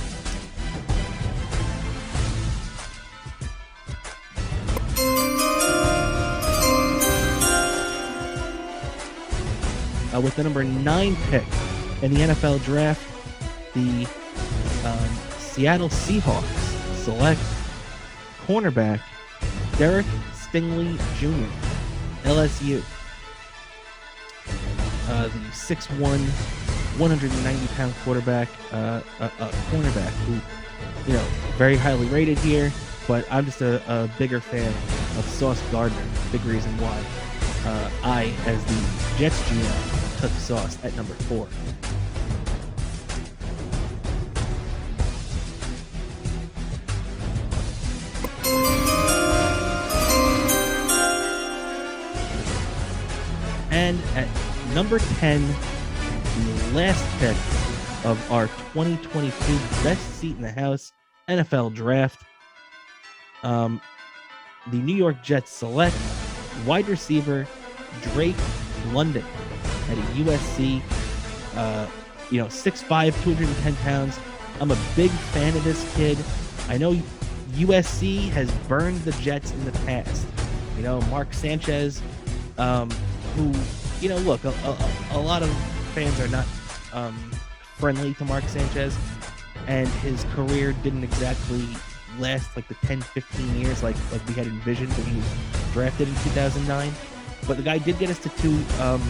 Uh, 10.20 10.22
with 10.22 10.36
the 10.36 10.44
number 10.44 10.62
nine 10.64 11.16
pick 11.30 11.44
in 12.02 12.12
the 12.12 12.20
NFL 12.20 12.62
draft, 12.64 13.02
the 13.74 14.06
um, 14.84 15.08
Seattle 15.38 15.88
Seahawks 15.88 16.44
select 16.96 17.40
cornerback 18.46 19.00
Derek 19.76 20.06
Stingley 20.32 20.96
Jr., 21.18 22.28
LSU. 22.28 22.82
Uh, 25.08 25.24
the 25.24 25.38
6'1, 25.50 25.98
190 26.98 27.66
pound 27.74 27.94
quarterback, 28.04 28.48
uh, 28.72 29.00
cornerback 29.70 30.10
who, 30.26 30.34
you 31.10 31.16
know, 31.16 31.24
very 31.56 31.76
highly 31.76 32.06
rated 32.08 32.38
here, 32.38 32.72
but 33.08 33.26
I'm 33.30 33.44
just 33.44 33.60
a, 33.60 33.82
a 33.92 34.08
bigger 34.18 34.40
fan 34.40 34.68
of 35.18 35.24
Sauce 35.24 35.62
Gardner. 35.72 36.04
Big 36.30 36.44
reason 36.44 36.70
why. 36.78 37.02
Uh, 37.64 37.90
I, 38.02 38.32
as 38.46 38.64
the 38.64 39.18
Jets 39.18 39.40
GM, 39.42 39.99
took 40.20 40.30
Sauce 40.32 40.76
at 40.84 40.94
number 40.96 41.14
four. 41.14 41.48
And 53.70 53.98
at 54.14 54.28
number 54.74 54.98
10, 54.98 55.46
the 55.46 56.72
last 56.74 57.02
pick 57.18 57.36
of 58.04 58.30
our 58.30 58.46
2022 58.74 59.32
best 59.82 60.02
seat 60.16 60.36
in 60.36 60.42
the 60.42 60.52
house 60.52 60.92
NFL 61.30 61.72
draft, 61.72 62.22
um, 63.42 63.80
the 64.70 64.76
New 64.76 64.94
York 64.94 65.22
Jets 65.22 65.50
select 65.50 65.96
wide 66.66 66.88
receiver 66.88 67.46
Drake 68.12 68.36
London 68.88 69.24
at 69.90 69.98
a 69.98 70.02
USC. 70.22 70.82
Uh, 71.56 71.86
you 72.30 72.38
know, 72.38 72.46
6'5, 72.46 73.22
210 73.24 73.74
pounds. 73.76 74.18
I'm 74.60 74.70
a 74.70 74.78
big 74.94 75.10
fan 75.10 75.56
of 75.56 75.64
this 75.64 75.94
kid. 75.96 76.16
I 76.68 76.78
know 76.78 76.94
USC 77.52 78.28
has 78.30 78.50
burned 78.68 79.00
the 79.00 79.12
Jets 79.12 79.50
in 79.52 79.64
the 79.64 79.72
past. 79.72 80.26
You 80.76 80.82
know, 80.82 81.00
Mark 81.02 81.34
Sanchez, 81.34 82.00
um, 82.56 82.90
who 83.34 83.52
you 84.00 84.08
know, 84.08 84.16
look, 84.18 84.44
a, 84.44 84.48
a, 84.48 84.78
a 85.12 85.20
lot 85.20 85.42
of 85.42 85.50
fans 85.94 86.18
are 86.20 86.28
not 86.28 86.46
um, 86.92 87.14
friendly 87.76 88.14
to 88.14 88.24
Mark 88.24 88.44
Sanchez, 88.44 88.96
and 89.66 89.88
his 89.88 90.24
career 90.34 90.72
didn't 90.82 91.04
exactly 91.04 91.66
last 92.18 92.54
like 92.56 92.66
the 92.68 92.74
10, 92.86 93.00
15 93.02 93.60
years 93.60 93.82
like 93.82 93.96
like 94.10 94.26
we 94.26 94.34
had 94.34 94.46
envisioned 94.46 94.92
when 94.92 95.06
he 95.06 95.16
was 95.16 95.72
drafted 95.72 96.08
in 96.08 96.14
2009. 96.16 96.92
But 97.46 97.56
the 97.56 97.62
guy 97.62 97.78
did 97.78 97.98
get 97.98 98.10
us 98.10 98.18
to 98.20 98.28
two, 98.30 98.58
um, 98.80 99.00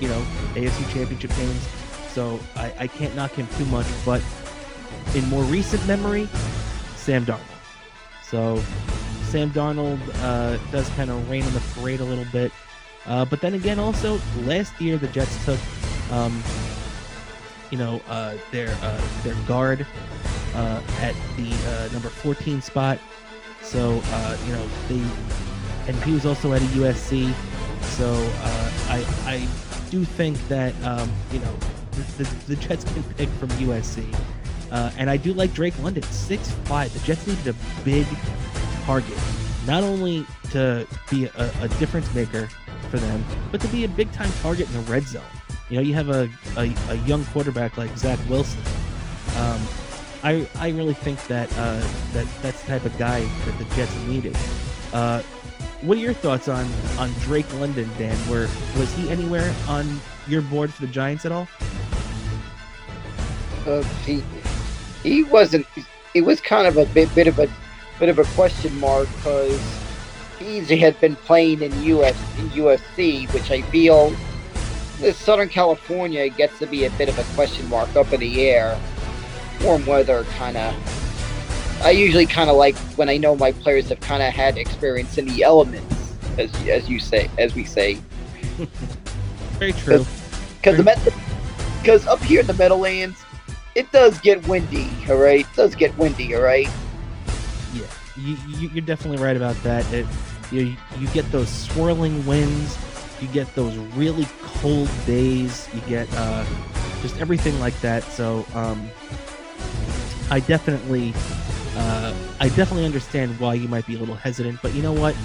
you 0.00 0.08
know, 0.08 0.20
AFC 0.54 0.92
Championship 0.92 1.30
games, 1.36 1.68
so 2.12 2.38
I, 2.56 2.72
I 2.80 2.86
can't 2.86 3.14
knock 3.14 3.32
him 3.32 3.46
too 3.56 3.64
much. 3.66 3.86
But 4.04 4.22
in 5.14 5.24
more 5.28 5.42
recent 5.44 5.86
memory, 5.86 6.28
Sam 6.96 7.24
Darnold. 7.24 7.40
So 8.22 8.62
Sam 9.24 9.50
Darnold 9.50 10.00
uh, 10.22 10.58
does 10.70 10.88
kind 10.90 11.10
of 11.10 11.30
rain 11.30 11.42
on 11.42 11.52
the 11.52 11.62
parade 11.74 12.00
a 12.00 12.04
little 12.04 12.26
bit. 12.32 12.52
Uh, 13.06 13.24
but 13.24 13.40
then 13.40 13.54
again, 13.54 13.78
also 13.78 14.20
last 14.44 14.78
year 14.80 14.98
the 14.98 15.08
Jets 15.08 15.44
took, 15.44 15.58
um, 16.10 16.42
you 17.70 17.78
know, 17.78 18.00
uh, 18.08 18.36
their 18.50 18.70
uh, 18.82 19.00
their 19.22 19.34
guard 19.46 19.86
uh, 20.54 20.82
at 21.00 21.14
the 21.36 21.50
uh, 21.68 21.88
number 21.92 22.08
14 22.08 22.60
spot. 22.60 22.98
So 23.62 23.94
you 24.46 24.52
know 24.52 24.68
they, 24.88 25.02
and 25.86 25.96
he 26.04 26.12
was 26.12 26.26
also 26.26 26.52
at 26.52 26.62
a 26.62 26.66
USC. 26.66 27.32
So 27.82 28.12
I 28.88 29.04
I 29.26 29.48
do 29.90 30.04
think 30.04 30.36
that 30.48 30.74
um, 30.84 31.10
you 31.32 31.40
know 31.40 31.54
the, 31.92 32.22
the, 32.22 32.54
the 32.54 32.56
Jets 32.56 32.84
can 32.84 33.02
pick 33.14 33.28
from 33.30 33.48
USC. 33.50 34.04
Uh, 34.70 34.90
and 34.98 35.08
I 35.08 35.16
do 35.16 35.32
like 35.32 35.54
Drake 35.54 35.78
London, 35.82 36.02
six 36.04 36.50
five. 36.64 36.92
The 36.92 37.00
Jets 37.00 37.26
needed 37.26 37.48
a 37.48 37.84
big 37.84 38.06
target, 38.84 39.18
not 39.66 39.82
only 39.82 40.26
to 40.50 40.86
be 41.10 41.26
a, 41.26 41.52
a, 41.60 41.68
difference 41.78 42.12
maker 42.14 42.48
for 42.90 42.98
them, 42.98 43.24
but 43.50 43.60
to 43.60 43.68
be 43.68 43.84
a 43.84 43.88
big 43.88 44.10
time 44.12 44.30
target 44.42 44.66
in 44.68 44.74
the 44.74 44.90
red 44.90 45.04
zone. 45.04 45.22
You 45.68 45.76
know, 45.76 45.82
you 45.82 45.94
have 45.94 46.08
a, 46.08 46.28
a, 46.56 46.74
a 46.88 46.94
young 47.06 47.24
quarterback 47.26 47.76
like 47.76 47.96
Zach 47.96 48.18
Wilson. 48.28 48.60
Um, 49.36 49.60
I 50.22 50.48
I 50.56 50.70
really 50.70 50.94
think 50.94 51.24
that 51.28 51.50
uh, 51.52 51.80
that 52.12 52.26
that's 52.42 52.60
the 52.62 52.68
type 52.68 52.84
of 52.84 52.96
guy 52.98 53.20
that 53.20 53.58
the 53.58 53.74
Jets 53.74 53.94
needed. 54.06 54.36
Uh, 54.92 55.22
what 55.82 55.96
are 55.96 56.00
your 56.00 56.12
thoughts 56.12 56.48
on 56.48 56.68
on 56.98 57.12
Drake 57.20 57.52
London, 57.54 57.88
Dan? 57.98 58.16
Where 58.28 58.48
was 58.76 58.92
he 58.94 59.08
anywhere 59.10 59.54
on 59.68 60.00
your 60.26 60.42
board 60.42 60.72
for 60.72 60.82
the 60.82 60.92
Giants 60.92 61.24
at 61.24 61.32
all? 61.32 61.48
Uh, 63.66 63.82
he 64.04 64.22
he 65.02 65.24
wasn't. 65.24 65.66
It 66.14 66.22
was 66.22 66.40
kind 66.40 66.66
of 66.66 66.76
a 66.76 66.86
bit, 66.86 67.14
bit 67.14 67.26
of 67.26 67.38
a 67.38 67.48
bit 67.98 68.08
of 68.08 68.18
a 68.18 68.24
question 68.34 68.78
mark 68.80 69.08
because 69.16 69.60
he 70.38 70.78
had 70.78 70.98
been 71.00 71.16
playing 71.16 71.62
in 71.62 71.82
US 71.84 72.16
in 72.38 72.48
USC, 72.50 73.32
which 73.32 73.50
I 73.50 73.62
feel 73.62 74.14
the 75.00 75.12
Southern 75.12 75.48
California 75.48 76.28
gets 76.28 76.58
to 76.58 76.66
be 76.66 76.84
a 76.84 76.90
bit 76.92 77.08
of 77.08 77.18
a 77.18 77.34
question 77.34 77.68
mark 77.68 77.94
up 77.94 78.12
in 78.12 78.20
the 78.20 78.48
air. 78.48 78.78
Warm 79.62 79.84
weather 79.86 80.24
kind 80.36 80.56
of. 80.56 80.97
I 81.82 81.90
usually 81.90 82.26
kind 82.26 82.50
of 82.50 82.56
like 82.56 82.76
when 82.96 83.08
I 83.08 83.16
know 83.16 83.36
my 83.36 83.52
players 83.52 83.88
have 83.88 84.00
kind 84.00 84.22
of 84.22 84.32
had 84.32 84.58
experience 84.58 85.18
in 85.18 85.26
the 85.26 85.42
elements, 85.42 86.16
as 86.38 86.54
as 86.68 86.88
you 86.88 86.98
say, 86.98 87.30
as 87.38 87.54
we 87.54 87.64
say. 87.64 87.98
Very 89.58 89.72
true. 89.72 90.04
Because 90.56 90.76
the 90.76 91.14
because 91.80 92.06
up 92.06 92.20
here 92.20 92.40
in 92.40 92.46
the 92.46 92.54
Meadowlands, 92.54 93.18
it 93.74 93.90
does 93.92 94.18
get 94.20 94.46
windy, 94.48 94.90
all 95.08 95.16
right? 95.16 95.40
It 95.40 95.56
does 95.56 95.74
get 95.74 95.96
windy, 95.96 96.34
all 96.34 96.42
right? 96.42 96.68
Yeah, 97.72 97.86
you, 98.16 98.36
you, 98.48 98.78
are 98.78 98.84
definitely 98.84 99.22
right 99.22 99.36
about 99.36 99.56
that. 99.62 99.90
It, 99.92 100.06
you, 100.50 100.74
you 100.98 101.08
get 101.08 101.30
those 101.30 101.48
swirling 101.48 102.24
winds, 102.26 102.76
you 103.20 103.28
get 103.28 103.54
those 103.54 103.76
really 103.94 104.26
cold 104.42 104.90
days, 105.06 105.68
you 105.72 105.80
get 105.82 106.08
uh, 106.14 106.44
just 107.02 107.20
everything 107.20 107.58
like 107.60 107.78
that. 107.80 108.02
So 108.04 108.44
um, 108.54 108.88
I 110.30 110.40
definitely, 110.40 111.14
uh, 111.76 112.14
I 112.40 112.48
definitely 112.50 112.84
understand 112.84 113.38
why 113.38 113.54
you 113.54 113.68
might 113.68 113.86
be 113.86 113.96
a 113.96 113.98
little 113.98 114.14
hesitant. 114.14 114.60
But 114.62 114.74
you 114.74 114.82
know 114.82 114.92
what? 114.92 115.16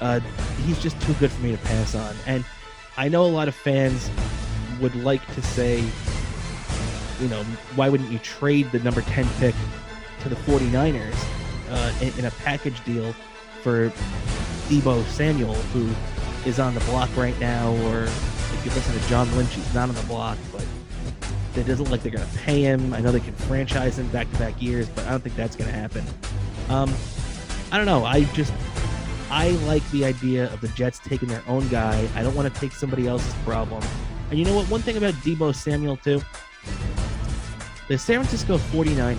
Uh, 0.00 0.20
he's 0.64 0.80
just 0.82 1.00
too 1.02 1.14
good 1.14 1.30
for 1.30 1.42
me 1.42 1.52
to 1.52 1.58
pass 1.58 1.94
on. 1.94 2.14
And 2.26 2.44
I 2.96 3.08
know 3.08 3.24
a 3.24 3.28
lot 3.28 3.48
of 3.48 3.54
fans 3.54 4.10
would 4.80 4.94
like 4.96 5.24
to 5.34 5.42
say 5.42 5.84
you 7.20 7.28
know, 7.28 7.42
why 7.76 7.88
wouldn't 7.88 8.10
you 8.10 8.18
trade 8.18 8.70
the 8.72 8.78
number 8.80 9.02
10 9.02 9.26
pick 9.38 9.54
to 10.20 10.28
the 10.28 10.36
49ers 10.36 11.14
uh, 11.70 11.92
in, 12.00 12.18
in, 12.18 12.24
a 12.24 12.30
package 12.30 12.82
deal 12.84 13.12
for 13.62 13.90
Deebo 14.68 15.04
Samuel, 15.06 15.54
who 15.54 15.90
is 16.48 16.58
on 16.58 16.74
the 16.74 16.80
block 16.80 17.14
right 17.16 17.38
now, 17.40 17.72
or 17.86 18.02
if 18.02 18.60
you 18.64 18.70
listen 18.72 18.98
to 18.98 19.08
John 19.08 19.34
Lynch, 19.36 19.54
he's 19.54 19.74
not 19.74 19.88
on 19.88 19.94
the 19.94 20.02
block, 20.02 20.38
but 20.52 20.63
it 21.56 21.64
doesn't 21.64 21.84
look 21.84 21.92
like 21.92 22.02
they're 22.02 22.12
going 22.12 22.28
to 22.28 22.38
pay 22.38 22.62
him. 22.62 22.92
I 22.92 23.00
know 23.00 23.12
they 23.12 23.20
can 23.20 23.34
franchise 23.34 23.98
him 23.98 24.08
back 24.08 24.30
to 24.30 24.38
back 24.38 24.60
years, 24.60 24.88
but 24.88 25.06
I 25.06 25.10
don't 25.10 25.22
think 25.22 25.36
that's 25.36 25.56
going 25.56 25.70
to 25.70 25.76
happen. 25.76 26.04
Um, 26.68 26.92
I 27.70 27.76
don't 27.76 27.86
know. 27.86 28.04
I 28.04 28.24
just 28.32 28.52
I 29.30 29.50
like 29.66 29.88
the 29.90 30.04
idea 30.04 30.52
of 30.52 30.60
the 30.60 30.68
Jets 30.68 30.98
taking 30.98 31.28
their 31.28 31.42
own 31.46 31.66
guy. 31.68 32.08
I 32.14 32.22
don't 32.22 32.34
want 32.34 32.52
to 32.52 32.60
take 32.60 32.72
somebody 32.72 33.06
else's 33.06 33.34
problem. 33.44 33.82
And 34.30 34.38
you 34.38 34.44
know 34.44 34.54
what? 34.54 34.68
One 34.70 34.80
thing 34.80 34.96
about 34.96 35.14
Deebo 35.14 35.54
Samuel 35.54 35.96
too, 35.96 36.20
the 37.88 37.98
San 37.98 38.18
Francisco 38.18 38.58
49ers 38.58 39.16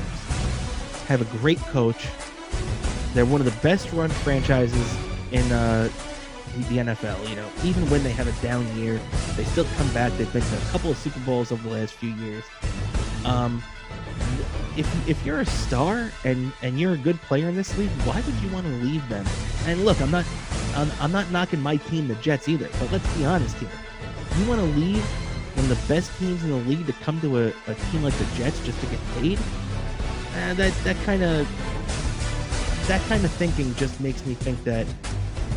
have 1.08 1.22
a 1.22 1.38
great 1.38 1.60
coach. 1.60 2.08
They're 3.14 3.26
one 3.26 3.42
of 3.42 3.46
the 3.46 3.60
best 3.62 3.92
run 3.94 4.10
franchises 4.10 4.98
in 5.32 5.50
uh, 5.52 5.90
the 6.64 6.78
NFL. 6.78 7.30
You 7.30 7.36
know, 7.36 7.50
even 7.64 7.90
when 7.90 8.04
they 8.04 8.12
have 8.12 8.28
a 8.28 8.42
down 8.46 8.66
year, 8.78 9.00
they 9.36 9.44
still 9.46 9.66
come 9.78 9.92
back. 9.94 10.12
They've 10.14 10.32
been 10.32 10.42
to 10.42 10.58
a 10.58 10.72
couple 10.72 10.92
of 10.92 10.98
Super 10.98 11.20
Bowls 11.22 11.52
over 11.52 11.68
the 11.68 11.76
last 11.76 11.94
few 11.94 12.14
years. 12.16 12.44
Um, 13.26 13.64
if 14.78 15.10
if 15.10 15.26
you're 15.26 15.40
a 15.40 15.46
star 15.46 16.12
and 16.24 16.52
and 16.62 16.80
you're 16.80 16.94
a 16.94 16.98
good 16.98 17.20
player 17.22 17.50
in 17.50 17.56
this 17.56 17.78
league, 17.78 17.90
why 18.04 18.22
would 18.22 18.36
you 18.36 18.50
want 18.50 18.66
to 18.66 18.74
leave 18.74 19.08
them? 19.10 19.26
And 19.66 19.86
look, 19.86 20.00
I'm 20.02 20.12
not 20.12 20.26
I'm, 20.76 20.92
I'm 21.00 21.12
not 21.12 21.32
knocking 21.32 21.62
my 21.62 21.78
team, 21.78 22.08
the 22.08 22.16
Jets, 22.16 22.50
either. 22.50 22.70
But 22.80 22.92
let's 22.92 23.18
be 23.18 23.26
honest 23.26 23.56
here. 23.58 23.70
You 24.38 24.50
want 24.50 24.60
to 24.60 24.68
leave 24.80 25.04
one 25.56 25.72
of 25.72 25.88
the 25.88 25.94
best 25.94 26.18
teams 26.20 26.44
in 26.44 26.50
the 26.50 26.58
league 26.58 26.86
to 26.86 26.94
come 26.94 27.20
to 27.22 27.38
a, 27.38 27.48
a 27.48 27.76
team 27.92 28.04
like 28.04 28.14
the 28.16 28.26
Jets 28.36 28.64
just 28.66 28.80
to 28.82 28.86
get 28.88 29.00
paid, 29.16 29.40
uh, 29.40 30.54
that 30.56 30.74
that 30.84 30.98
kind 31.06 31.24
of 31.24 31.48
that 32.88 33.02
kind 33.08 33.24
of 33.24 33.32
thinking 33.32 33.74
just 33.76 34.00
makes 34.02 34.26
me 34.26 34.34
think 34.34 34.62
that 34.66 34.86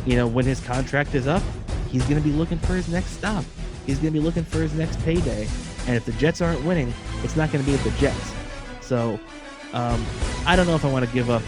you 0.09 0.17
know 0.17 0.27
when 0.27 0.47
his 0.47 0.59
contract 0.61 1.15
is 1.15 1.27
up, 1.27 1.43
he's 1.91 2.03
going 2.05 2.21
to 2.21 2.27
be 2.27 2.35
looking 2.35 2.59
for 2.59 2.73
his 2.73 2.89
next 2.89 3.11
stop. 3.11 3.45
He's 3.85 3.99
going 3.99 4.13
to 4.13 4.19
be 4.19 4.25
looking 4.25 4.43
for 4.43 4.59
his 4.59 4.73
next 4.73 4.99
payday, 5.05 5.47
and 5.87 5.97
if 5.97 6.07
the 6.07 6.13
Jets 6.13 6.41
aren't 6.41 6.65
winning, 6.65 6.95
it's 7.23 7.37
not 7.37 7.53
going 7.53 7.63
to 7.63 7.71
be 7.71 7.77
at 7.77 7.85
the 7.85 7.91
Jets. 7.93 8.33
So 8.81 9.21
um, 9.75 10.05
I 10.47 10.57
don't 10.57 10.67
know 10.67 10.75
if 10.75 10.85
I 10.85 10.91
want 10.91 11.07
to 11.07 11.13
give 11.13 11.29
up 11.29 11.43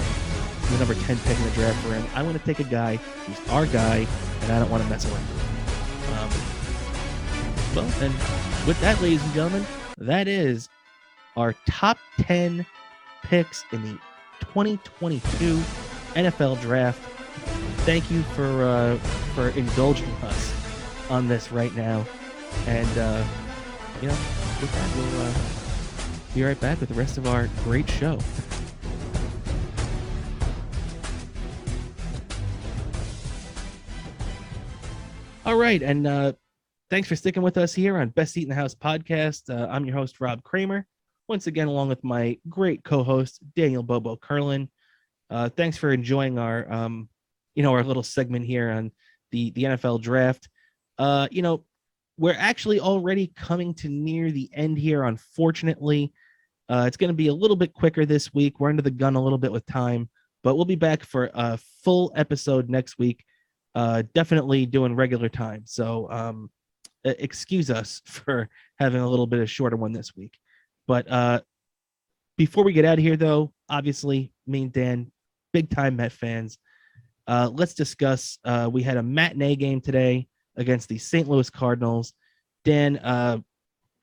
the 0.71 0.79
number 0.79 0.93
10 0.93 1.19
pick 1.21 1.39
in 1.39 1.45
the 1.45 1.51
draft 1.53 1.79
for 1.83 1.95
him. 1.95 2.05
I 2.15 2.23
want 2.23 2.39
to 2.39 2.45
take 2.45 2.61
a 2.61 2.69
guy 2.69 2.97
who's 2.97 3.49
our 3.49 3.65
guy, 3.65 4.07
and 4.43 4.53
I 4.53 4.59
don't 4.59 4.71
want 4.71 4.83
to 4.83 4.89
mess 4.91 5.07
around. 5.07 5.27
With 5.27 5.41
him. 6.07 6.19
Um, 6.19 7.87
well, 7.89 8.03
and 8.03 8.15
with 8.69 8.79
that, 8.83 9.01
ladies 9.01 9.23
and 9.25 9.33
gentlemen, 9.33 9.67
that 9.97 10.29
is 10.29 10.69
our 11.35 11.55
top 11.67 11.97
10 12.19 12.67
picks 13.23 13.65
in 13.73 13.83
the 13.83 13.99
2022 14.41 15.63
NFL 16.15 16.61
draft. 16.61 17.01
Thank 17.85 18.11
you 18.11 18.23
for 18.23 18.63
uh, 18.63 18.97
for 19.35 19.49
indulging 19.51 20.11
us 20.23 21.11
on 21.11 21.29
this 21.29 21.51
right 21.51 21.75
now. 21.75 22.07
And, 22.67 22.99
uh, 22.99 23.25
you 24.01 24.09
know, 24.09 24.17
with 24.61 24.73
that, 24.73 24.97
we'll 24.97 25.23
uh, 25.23 26.35
be 26.35 26.43
right 26.43 26.61
back 26.61 26.81
with 26.81 26.89
the 26.89 26.95
rest 26.95 27.19
of 27.19 27.27
our 27.27 27.49
great 27.65 27.89
show. 27.89 28.19
All 35.47 35.57
right, 35.57 35.83
and 35.83 36.07
uh, 36.07 36.33
Thanks 36.91 37.07
for 37.07 37.15
sticking 37.15 37.45
with 37.45 37.57
us 37.57 37.73
here 37.73 37.99
on 37.99 38.09
Best 38.09 38.33
Seat 38.33 38.43
in 38.43 38.49
the 38.49 38.55
House 38.57 38.75
podcast. 38.75 39.49
Uh, 39.49 39.69
I'm 39.71 39.85
your 39.85 39.95
host, 39.95 40.21
Rob 40.21 40.43
Kramer, 40.43 40.89
once 41.29 41.47
again, 41.47 41.69
along 41.69 41.89
with 41.89 42.03
my 42.03 42.37
great 42.49 42.83
co 42.83 43.05
host, 43.05 43.39
Daniel 43.55 43.85
Bobo 43.85 44.17
Curlin. 44.17 44.69
Uh, 45.31 45.49
thanks 45.51 45.77
for 45.77 45.93
enjoying 45.93 46.37
our, 46.37 46.69
um, 46.73 47.09
you 47.55 47.63
know, 47.63 47.73
our 47.73 47.85
little 47.85 48.03
segment 48.03 48.45
here 48.45 48.71
on 48.71 48.93
the, 49.33 49.51
the 49.53 49.65
NFL 49.65 50.03
draft. 50.03 50.49
Uh, 50.99 51.29
you 51.31 51.43
know, 51.43 51.65
we're 52.19 52.37
actually 52.39 52.81
already 52.81 53.33
coming 53.37 53.75
to 53.75 53.89
near 53.89 54.31
the 54.31 54.51
end 54.53 54.79
here, 54.79 55.05
unfortunately. 55.05 56.13
Uh, 56.69 56.85
it's 56.87 56.97
going 56.97 57.09
to 57.09 57.15
be 57.15 57.29
a 57.29 57.35
little 57.35 57.57
bit 57.57 57.73
quicker 57.73 58.05
this 58.05 58.33
week. 58.33 58.61
We're 58.61 58.69
under 58.69 58.83
the 58.83 58.91
gun 58.91 59.17
a 59.17 59.23
little 59.23 59.39
bit 59.39 59.51
with 59.51 59.65
time, 59.67 60.09
but 60.45 60.55
we'll 60.55 60.65
be 60.65 60.77
back 60.77 61.03
for 61.03 61.31
a 61.35 61.59
full 61.83 62.13
episode 62.15 62.69
next 62.69 62.99
week. 62.99 63.25
Uh, 63.75 64.03
definitely 64.15 64.67
doing 64.67 64.95
regular 64.95 65.29
time. 65.29 65.63
So, 65.65 66.11
um, 66.11 66.51
excuse 67.05 67.71
us 67.71 68.03
for 68.07 68.49
having 68.79 69.01
a 69.01 69.09
little 69.09 69.27
bit 69.27 69.41
of 69.41 69.51
shorter 69.51 69.77
one 69.77 69.93
this 69.93 70.15
week. 70.15 70.39
But 70.87 71.11
uh, 71.11 71.41
before 72.37 72.65
we 72.65 72.73
get 72.73 72.85
out 72.85 72.99
of 72.99 73.05
here, 73.05 73.17
though, 73.17 73.53
obviously, 73.69 74.33
me 74.47 74.63
and 74.63 74.73
Dan, 74.73 75.13
big 75.53 75.71
time 75.71 75.97
Met 75.97 76.13
fans. 76.13 76.59
Uh, 77.31 77.49
let's 77.55 77.75
discuss. 77.75 78.41
Uh, 78.45 78.69
we 78.71 78.83
had 78.83 78.97
a 78.97 79.03
matinee 79.03 79.55
game 79.55 79.81
today 79.81 80.27
against 80.57 80.89
the 80.89 80.99
St. 80.99 81.29
Louis 81.29 81.49
Cardinals. 81.49 82.13
Dan, 82.65 82.97
uh, 82.99 83.39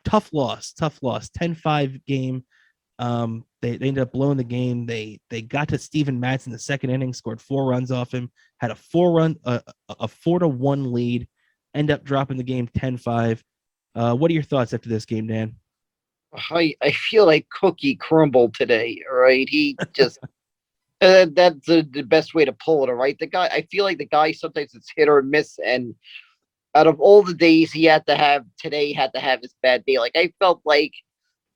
tough 0.05 0.31
loss, 0.31 0.71
tough 0.71 0.97
loss, 1.01 1.29
10-5 1.37 2.05
game. 2.05 2.45
Um, 2.99 3.43
they, 3.61 3.75
they 3.75 3.89
ended 3.89 4.01
up 4.01 4.13
blowing 4.13 4.37
the 4.37 4.45
game. 4.45 4.85
They 4.85 5.19
they 5.29 5.41
got 5.41 5.67
to 5.67 5.77
Steven 5.77 6.19
Matz 6.19 6.45
in 6.45 6.53
the 6.53 6.57
second 6.57 6.89
inning, 6.89 7.13
scored 7.13 7.41
four 7.41 7.67
runs 7.69 7.91
off 7.91 8.13
him, 8.13 8.31
had 8.59 8.71
a 8.71 8.75
four 8.75 9.11
run, 9.11 9.35
uh, 9.43 9.59
a 9.89 10.07
four 10.07 10.39
to 10.39 10.47
one 10.47 10.93
lead, 10.93 11.27
end 11.75 11.91
up 11.91 12.05
dropping 12.05 12.37
the 12.37 12.43
game 12.43 12.67
10-5. 12.69 13.41
Uh, 13.93 14.15
what 14.15 14.31
are 14.31 14.33
your 14.33 14.41
thoughts 14.41 14.73
after 14.73 14.87
this 14.87 15.05
game, 15.05 15.27
Dan? 15.27 15.53
I 16.49 16.75
I 16.81 16.91
feel 16.91 17.25
like 17.25 17.49
Cookie 17.49 17.95
crumbled 17.95 18.53
today. 18.53 19.03
Right, 19.11 19.49
he 19.49 19.75
just 19.93 20.17
uh, 21.01 21.27
that's 21.33 21.65
the, 21.65 21.87
the 21.91 22.03
best 22.03 22.33
way 22.33 22.45
to 22.45 22.53
pull 22.53 22.83
it. 22.83 22.89
All 22.89 22.95
right, 22.95 23.17
the 23.19 23.27
guy. 23.27 23.47
I 23.47 23.67
feel 23.71 23.83
like 23.83 23.97
the 23.97 24.05
guy 24.05 24.31
sometimes 24.31 24.73
it's 24.73 24.91
hit 24.95 25.07
or 25.07 25.21
miss, 25.21 25.59
and 25.63 25.95
out 26.75 26.87
of 26.87 26.99
all 26.99 27.23
the 27.23 27.33
days 27.33 27.71
he 27.71 27.85
had 27.85 28.05
to 28.07 28.15
have, 28.15 28.45
today 28.59 28.93
had 28.93 29.13
to 29.13 29.19
have 29.19 29.41
his 29.41 29.53
bad 29.61 29.85
day. 29.85 29.99
Like 29.99 30.15
I 30.15 30.33
felt 30.39 30.61
like 30.65 30.93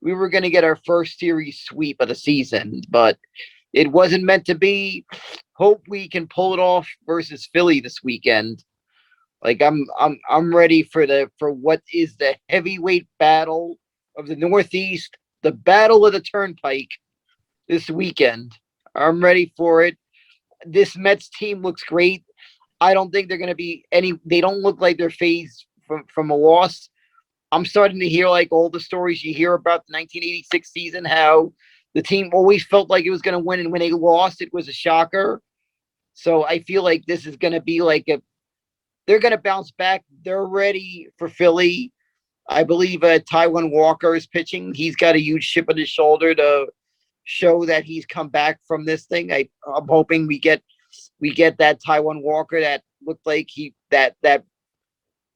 we 0.02 0.14
were 0.14 0.30
going 0.30 0.44
to 0.44 0.50
get 0.50 0.64
our 0.64 0.78
first 0.86 1.20
series 1.20 1.60
sweep 1.60 1.98
of 2.02 2.08
the 2.08 2.16
season, 2.16 2.82
but 2.90 3.18
it 3.74 3.92
wasn't 3.92 4.24
meant 4.24 4.46
to 4.46 4.56
be. 4.56 5.06
Hope 5.54 5.84
we 5.88 6.08
can 6.08 6.28
pull 6.28 6.54
it 6.54 6.60
off 6.60 6.88
versus 7.06 7.50
Philly 7.54 7.80
this 7.80 8.04
weekend. 8.04 8.64
Like 9.44 9.62
I'm 9.62 9.86
I'm 10.00 10.20
I'm 10.30 10.56
ready 10.56 10.84
for 10.84 11.08
the 11.08 11.32
for 11.40 11.52
what 11.52 11.82
is 11.94 12.16
the 12.18 12.36
heavyweight 12.50 13.08
battle 13.18 13.78
of 14.18 14.28
the 14.28 14.36
Northeast, 14.36 15.18
the 15.42 15.52
battle 15.52 16.06
of 16.06 16.14
the 16.14 16.22
Turnpike 16.22 16.92
this 17.68 17.90
weekend. 17.90 18.54
I'm 18.96 19.24
ready 19.24 19.54
for 19.58 19.84
it. 19.84 19.98
This 20.66 20.96
Mets 20.96 21.30
team 21.30 21.62
looks 21.62 21.84
great. 21.84 22.24
I 22.80 22.94
don't 22.94 23.12
think 23.12 23.30
they're 23.30 23.38
going 23.38 23.50
to 23.50 23.56
be 23.56 23.86
any. 23.92 24.20
They 24.26 24.42
don't 24.42 24.62
look 24.62 24.82
like 24.82 24.98
they're 24.98 25.10
phased 25.10 25.66
from 25.88 26.04
from 26.14 26.30
a 26.30 26.36
loss. 26.36 26.90
I'm 27.52 27.66
starting 27.66 28.00
to 28.00 28.10
hear 28.10 28.30
like 28.30 28.50
all 28.52 28.70
the 28.70 28.80
stories 28.80 29.24
you 29.24 29.34
hear 29.34 29.54
about 29.54 29.86
the 29.88 29.94
1986 29.94 30.72
season, 30.72 31.06
how 31.06 31.54
the 31.94 32.02
team 32.02 32.30
always 32.34 32.64
felt 32.66 32.90
like 32.90 33.06
it 33.06 33.12
was 33.12 33.22
going 33.22 33.34
to 33.34 33.46
win, 33.46 33.60
and 33.60 33.72
when 33.72 33.82
they 33.82 33.92
lost, 33.92 34.42
it 34.42 34.54
was 34.54 34.68
a 34.68 34.74
shocker. 34.74 35.42
So 36.14 36.46
I 36.46 36.60
feel 36.64 36.84
like 36.84 37.06
this 37.06 37.26
is 37.26 37.38
going 37.38 37.54
to 37.54 37.62
be 37.62 37.82
like 37.82 38.06
a. 38.10 38.22
They're 39.08 39.20
going 39.20 39.34
to 39.34 39.38
bounce 39.38 39.72
back. 39.72 40.04
They're 40.24 40.46
ready 40.46 41.08
for 41.18 41.28
Philly. 41.28 41.92
I 42.48 42.64
believe 42.64 43.04
uh, 43.04 43.20
Taijuan 43.20 43.72
Walker 43.72 44.16
is 44.16 44.28
pitching. 44.28 44.74
He's 44.74 44.96
got 44.96 45.16
a 45.16 45.22
huge 45.22 45.50
chip 45.50 45.70
on 45.70 45.78
his 45.78 45.90
shoulder 45.90 46.36
to 46.36 46.68
show 47.24 47.66
that 47.66 47.84
he's 47.84 48.06
come 48.06 48.30
back 48.30 48.60
from 48.68 48.86
this 48.86 49.06
thing. 49.06 49.32
I, 49.32 49.50
I'm 49.68 49.88
hoping 49.88 50.28
we 50.28 50.40
get 50.40 50.62
we 51.20 51.34
get 51.34 51.58
that 51.58 51.80
Taijuan 51.82 52.22
Walker 52.22 52.60
that 52.60 52.84
looked 53.06 53.26
like 53.26 53.48
he 53.50 53.74
that 53.92 54.16
that 54.24 54.44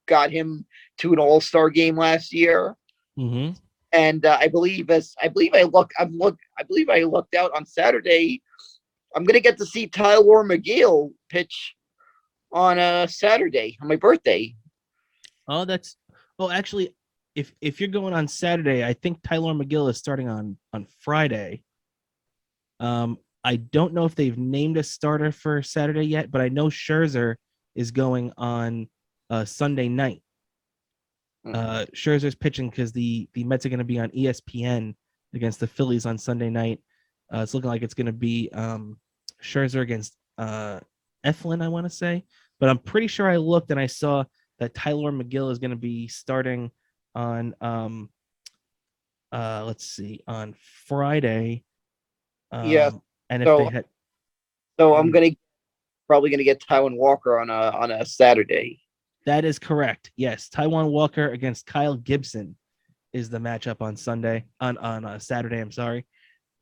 got 0.08 0.32
him 0.32 0.66
to 1.00 1.14
an 1.14 1.20
All 1.20 1.42
Star 1.42 1.70
game 1.70 1.98
last 1.98 2.34
year. 2.34 2.76
Mm-hmm. 3.18 3.54
And 3.94 4.26
uh, 4.26 4.38
I 4.40 4.48
believe 4.48 4.90
as 4.90 5.14
I 5.22 5.28
believe 5.28 5.54
I 5.54 5.64
look 5.64 5.92
I've 6.00 6.12
looked 6.12 6.42
I 6.60 6.64
believe 6.64 6.90
I 6.90 7.04
looked 7.04 7.36
out 7.36 7.56
on 7.56 7.66
Saturday. 7.66 8.42
I'm 9.16 9.24
gonna 9.24 9.40
get 9.40 9.58
to 9.60 9.66
see 9.66 9.88
Tylor 9.88 10.44
Megill 10.44 11.12
pitch 11.30 11.76
on 12.52 12.78
a 12.78 12.82
uh, 12.82 13.08
Saturday 13.08 13.78
on 13.82 13.88
my 13.88 13.96
birthday. 13.96 14.54
Oh, 15.48 15.66
that's 15.66 15.98
oh 16.40 16.52
actually 16.52 16.94
if 17.36 17.54
if 17.62 17.80
you're 17.80 17.90
going 17.90 18.14
on 18.14 18.28
Saturday, 18.28 18.84
I 18.84 18.94
think 18.94 19.22
Tylor 19.22 19.54
Megill 19.54 19.90
is 19.90 19.98
starting 19.98 20.30
on 20.30 20.58
on 20.74 20.88
Friday. 21.00 21.64
Um, 22.80 23.18
I 23.44 23.58
don't 23.58 23.94
know 23.94 24.06
if 24.06 24.16
they've 24.16 24.38
named 24.38 24.78
a 24.78 24.84
starter 24.84 25.32
for 25.32 25.62
Saturday 25.62 26.04
yet, 26.04 26.32
but 26.32 26.42
I 26.42 26.50
know 26.50 26.66
Scherzer 26.66 27.36
is 27.76 27.92
going 27.92 28.32
on 28.38 28.90
uh, 29.30 29.46
Sunday 29.46 29.88
night. 29.88 30.22
Mm-hmm. 31.46 31.56
Uh, 31.56 31.86
Scherzer's 31.96 32.36
pitching 32.36 32.70
because 32.70 32.92
the 32.92 33.30
the 33.34 33.44
Mets 33.44 33.66
are 33.66 33.70
going 33.70 33.78
to 33.80 33.86
be 33.86 34.00
on 34.00 34.10
ESPN 34.10 34.96
against 35.36 35.60
the 35.60 35.68
Phillies 35.68 36.06
on 36.06 36.18
Sunday 36.18 36.50
night. 36.50 36.80
Uh, 37.34 37.40
it's 37.40 37.54
looking 37.54 37.70
like 37.70 37.84
it's 37.84 37.94
going 37.94 38.08
to 38.08 38.14
be 38.14 38.50
um, 38.54 38.98
Scherzer 39.44 39.82
against 39.82 40.18
uh, 40.38 40.80
Eflin, 41.26 41.64
I 41.64 41.68
want 41.68 41.86
to 41.86 41.90
say, 41.90 42.24
but 42.60 42.70
I'm 42.70 42.80
pretty 42.80 43.08
sure 43.08 43.30
I 43.30 43.38
looked 43.38 43.72
and 43.72 43.80
I 43.80 43.88
saw 43.88 44.24
that 44.60 44.74
Tylor 44.74 45.12
Megill 45.12 45.52
is 45.52 45.60
going 45.60 45.72
to 45.72 45.78
be 45.78 46.08
starting 46.08 46.72
on 47.14 47.54
um, 47.62 48.10
uh, 49.32 49.64
let's 49.66 49.86
see 49.86 50.22
on 50.28 50.56
Friday 50.88 51.64
um, 52.52 52.70
yeah. 52.70 52.92
And 53.30 53.44
if 53.44 53.48
so, 53.48 53.58
they 53.58 53.66
had, 53.66 53.86
so 54.80 54.96
I'm 54.96 55.12
gonna 55.12 55.32
probably 56.08 56.30
gonna 56.30 56.44
get 56.44 56.62
Taijuan 56.62 56.98
Walker 56.98 57.40
on 57.40 57.50
a 57.50 57.54
on 57.54 57.92
a 57.92 58.06
Saturday. 58.06 58.80
That 59.26 59.46
is 59.46 59.58
correct. 59.58 60.12
Yes, 60.16 60.50
Taijuan 60.50 60.92
Walker 60.92 61.30
against 61.32 61.66
Kyle 61.66 61.96
Gibson 61.96 62.56
is 63.14 63.30
the 63.30 63.40
matchup 63.40 63.82
on 63.82 63.96
Sunday 63.96 64.46
on 64.60 64.78
on 64.78 65.06
uh, 65.06 65.20
Saturday. 65.20 65.60
I'm 65.60 65.72
sorry. 65.72 66.06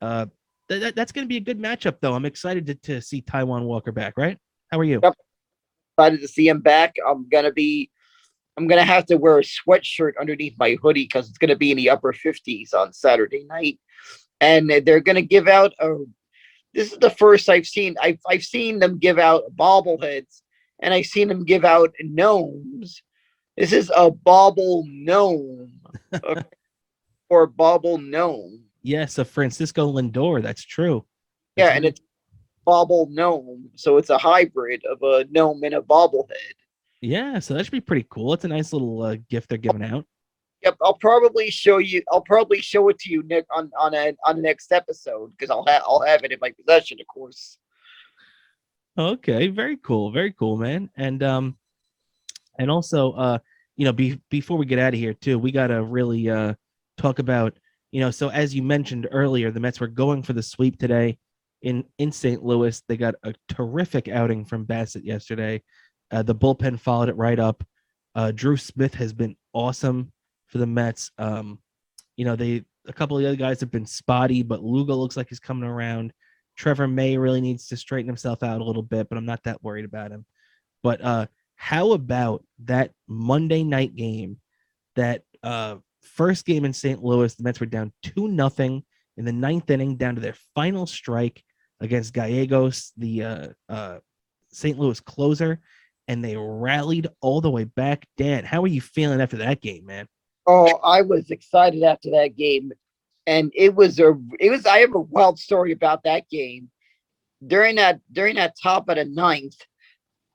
Uh, 0.00 0.26
th- 0.68 0.80
that, 0.80 0.96
that's 0.96 1.12
going 1.12 1.24
to 1.24 1.28
be 1.28 1.36
a 1.36 1.40
good 1.40 1.58
matchup, 1.58 1.96
though. 2.00 2.14
I'm 2.14 2.24
excited 2.24 2.66
to, 2.66 2.74
to 2.74 3.00
see 3.00 3.22
Taijuan 3.22 3.64
Walker 3.64 3.92
back. 3.92 4.14
Right? 4.16 4.38
How 4.70 4.78
are 4.78 4.84
you? 4.84 5.00
Yep. 5.02 5.14
Excited 5.98 6.20
to 6.20 6.28
see 6.28 6.48
him 6.48 6.60
back. 6.60 6.94
I'm 7.06 7.28
gonna 7.28 7.52
be. 7.52 7.90
I'm 8.56 8.68
gonna 8.68 8.84
have 8.84 9.04
to 9.06 9.16
wear 9.16 9.38
a 9.38 9.42
sweatshirt 9.42 10.12
underneath 10.20 10.54
my 10.58 10.76
hoodie 10.80 11.04
because 11.04 11.28
it's 11.28 11.38
gonna 11.38 11.56
be 11.56 11.72
in 11.72 11.76
the 11.76 11.90
upper 11.90 12.12
50s 12.12 12.72
on 12.72 12.92
Saturday 12.92 13.44
night 13.44 13.78
and 14.40 14.70
they're 14.84 15.00
going 15.00 15.16
to 15.16 15.22
give 15.22 15.48
out 15.48 15.72
a. 15.80 15.96
This 16.72 16.92
is 16.92 16.98
the 16.98 17.10
first 17.10 17.48
I've 17.48 17.66
seen. 17.66 17.94
I've 18.00 18.18
I've 18.28 18.42
seen 18.42 18.78
them 18.78 18.98
give 18.98 19.18
out 19.18 19.44
bobbleheads, 19.54 20.42
and 20.82 20.92
I've 20.92 21.06
seen 21.06 21.28
them 21.28 21.44
give 21.44 21.64
out 21.64 21.94
gnomes. 22.00 23.02
This 23.56 23.72
is 23.72 23.92
a 23.94 24.10
bobble 24.10 24.84
gnome, 24.88 25.80
or 27.28 27.46
bobble 27.46 27.98
gnome. 27.98 28.64
Yes, 28.82 29.18
a 29.18 29.24
Francisco 29.24 29.90
Lindor. 29.90 30.42
That's 30.42 30.64
true. 30.64 31.04
That's 31.56 31.68
yeah, 31.68 31.76
and 31.76 31.84
it's 31.84 32.00
bobble 32.64 33.08
gnome, 33.10 33.70
so 33.76 33.96
it's 33.98 34.10
a 34.10 34.18
hybrid 34.18 34.84
of 34.86 35.02
a 35.02 35.26
gnome 35.30 35.62
and 35.62 35.74
a 35.74 35.80
bobblehead. 35.80 36.54
Yeah, 37.00 37.38
so 37.38 37.54
that 37.54 37.64
should 37.64 37.72
be 37.72 37.80
pretty 37.80 38.06
cool. 38.08 38.32
It's 38.32 38.44
a 38.44 38.48
nice 38.48 38.72
little 38.72 39.02
uh, 39.02 39.16
gift 39.28 39.50
they're 39.50 39.58
giving 39.58 39.84
out. 39.84 40.06
Yep, 40.64 40.76
I'll 40.80 40.94
probably 40.94 41.50
show 41.50 41.76
you. 41.76 42.02
I'll 42.10 42.22
probably 42.22 42.62
show 42.62 42.88
it 42.88 42.98
to 43.00 43.10
you, 43.10 43.22
Nick, 43.24 43.44
on 43.54 43.70
on 43.78 43.94
a 43.94 44.14
on 44.24 44.36
the 44.36 44.42
next 44.42 44.72
episode 44.72 45.32
because 45.32 45.50
I'll 45.50 45.66
have 45.66 45.82
I'll 45.86 46.00
have 46.00 46.24
it 46.24 46.32
in 46.32 46.38
my 46.40 46.52
possession, 46.52 46.98
of 47.00 47.06
course. 47.06 47.58
Okay, 48.96 49.48
very 49.48 49.76
cool, 49.76 50.10
very 50.10 50.32
cool, 50.32 50.56
man. 50.56 50.88
And 50.96 51.22
um, 51.22 51.58
and 52.58 52.70
also, 52.70 53.12
uh, 53.12 53.38
you 53.76 53.84
know, 53.84 53.92
be, 53.92 54.18
before 54.30 54.56
we 54.56 54.64
get 54.64 54.78
out 54.78 54.94
of 54.94 55.00
here, 55.00 55.12
too, 55.12 55.38
we 55.38 55.52
gotta 55.52 55.82
really 55.82 56.30
uh 56.30 56.54
talk 56.96 57.18
about, 57.18 57.58
you 57.92 58.00
know, 58.00 58.10
so 58.10 58.30
as 58.30 58.54
you 58.54 58.62
mentioned 58.62 59.06
earlier, 59.10 59.50
the 59.50 59.60
Mets 59.60 59.80
were 59.80 59.86
going 59.86 60.22
for 60.22 60.32
the 60.32 60.42
sweep 60.42 60.78
today 60.78 61.18
in 61.60 61.84
in 61.98 62.10
St. 62.10 62.42
Louis. 62.42 62.82
They 62.88 62.96
got 62.96 63.16
a 63.22 63.34
terrific 63.50 64.08
outing 64.08 64.46
from 64.46 64.64
Bassitt 64.64 65.04
yesterday. 65.04 65.62
Uh, 66.10 66.22
the 66.22 66.34
bullpen 66.34 66.80
followed 66.80 67.10
it 67.10 67.16
right 67.16 67.38
up. 67.38 67.62
Uh, 68.14 68.30
Drew 68.30 68.56
Smith 68.56 68.94
has 68.94 69.12
been 69.12 69.36
awesome 69.52 70.10
for 70.46 70.58
the 70.58 70.66
Mets. 70.66 71.10
Um, 71.18 71.58
you 72.16 72.24
know, 72.24 72.36
they 72.36 72.64
a 72.86 72.92
couple 72.92 73.16
of 73.16 73.22
the 73.22 73.28
other 73.28 73.36
guys 73.36 73.60
have 73.60 73.70
been 73.70 73.86
spotty, 73.86 74.42
but 74.42 74.62
Lugo 74.62 74.94
looks 74.94 75.16
like 75.16 75.28
he's 75.28 75.40
coming 75.40 75.68
around. 75.68 76.12
Trevor 76.56 76.86
May 76.86 77.16
really 77.16 77.40
needs 77.40 77.66
to 77.68 77.76
straighten 77.76 78.08
himself 78.08 78.42
out 78.42 78.60
a 78.60 78.64
little 78.64 78.82
bit, 78.82 79.08
but 79.08 79.18
I'm 79.18 79.26
not 79.26 79.42
that 79.44 79.62
worried 79.62 79.84
about 79.84 80.12
him. 80.12 80.24
But 80.82 81.00
uh, 81.00 81.26
how 81.56 81.92
about 81.92 82.44
that 82.64 82.92
Monday 83.08 83.64
night 83.64 83.96
game? 83.96 84.38
That 84.96 85.22
uh, 85.42 85.76
first 86.02 86.46
game 86.46 86.64
in 86.64 86.72
St. 86.72 87.02
Louis, 87.02 87.34
the 87.34 87.42
Mets 87.42 87.58
were 87.58 87.66
down 87.66 87.92
two 88.02 88.28
nothing 88.28 88.84
in 89.16 89.24
the 89.24 89.32
ninth 89.32 89.70
inning, 89.70 89.96
down 89.96 90.14
to 90.14 90.20
their 90.20 90.36
final 90.54 90.86
strike 90.86 91.42
against 91.80 92.14
Gallegos, 92.14 92.92
the 92.96 93.22
uh, 93.22 93.48
uh, 93.68 93.98
St. 94.50 94.78
Louis 94.78 95.00
closer, 95.00 95.60
and 96.06 96.24
they 96.24 96.36
rallied 96.36 97.08
all 97.20 97.40
the 97.40 97.50
way 97.50 97.64
back. 97.64 98.06
Dan, 98.16 98.44
how 98.44 98.62
are 98.62 98.68
you 98.68 98.80
feeling 98.80 99.20
after 99.20 99.38
that 99.38 99.60
game, 99.60 99.86
man? 99.86 100.06
Oh, 100.46 100.78
I 100.84 101.02
was 101.02 101.30
excited 101.30 101.82
after 101.82 102.10
that 102.10 102.36
game, 102.36 102.72
and 103.26 103.50
it 103.54 103.74
was 103.74 103.98
a 103.98 104.14
it 104.38 104.50
was. 104.50 104.66
I 104.66 104.78
have 104.78 104.94
a 104.94 105.00
wild 105.00 105.38
story 105.38 105.72
about 105.72 106.04
that 106.04 106.28
game. 106.28 106.70
During 107.46 107.76
that 107.76 108.00
during 108.12 108.36
that 108.36 108.54
top 108.62 108.88
of 108.88 108.96
the 108.96 109.06
ninth, 109.06 109.56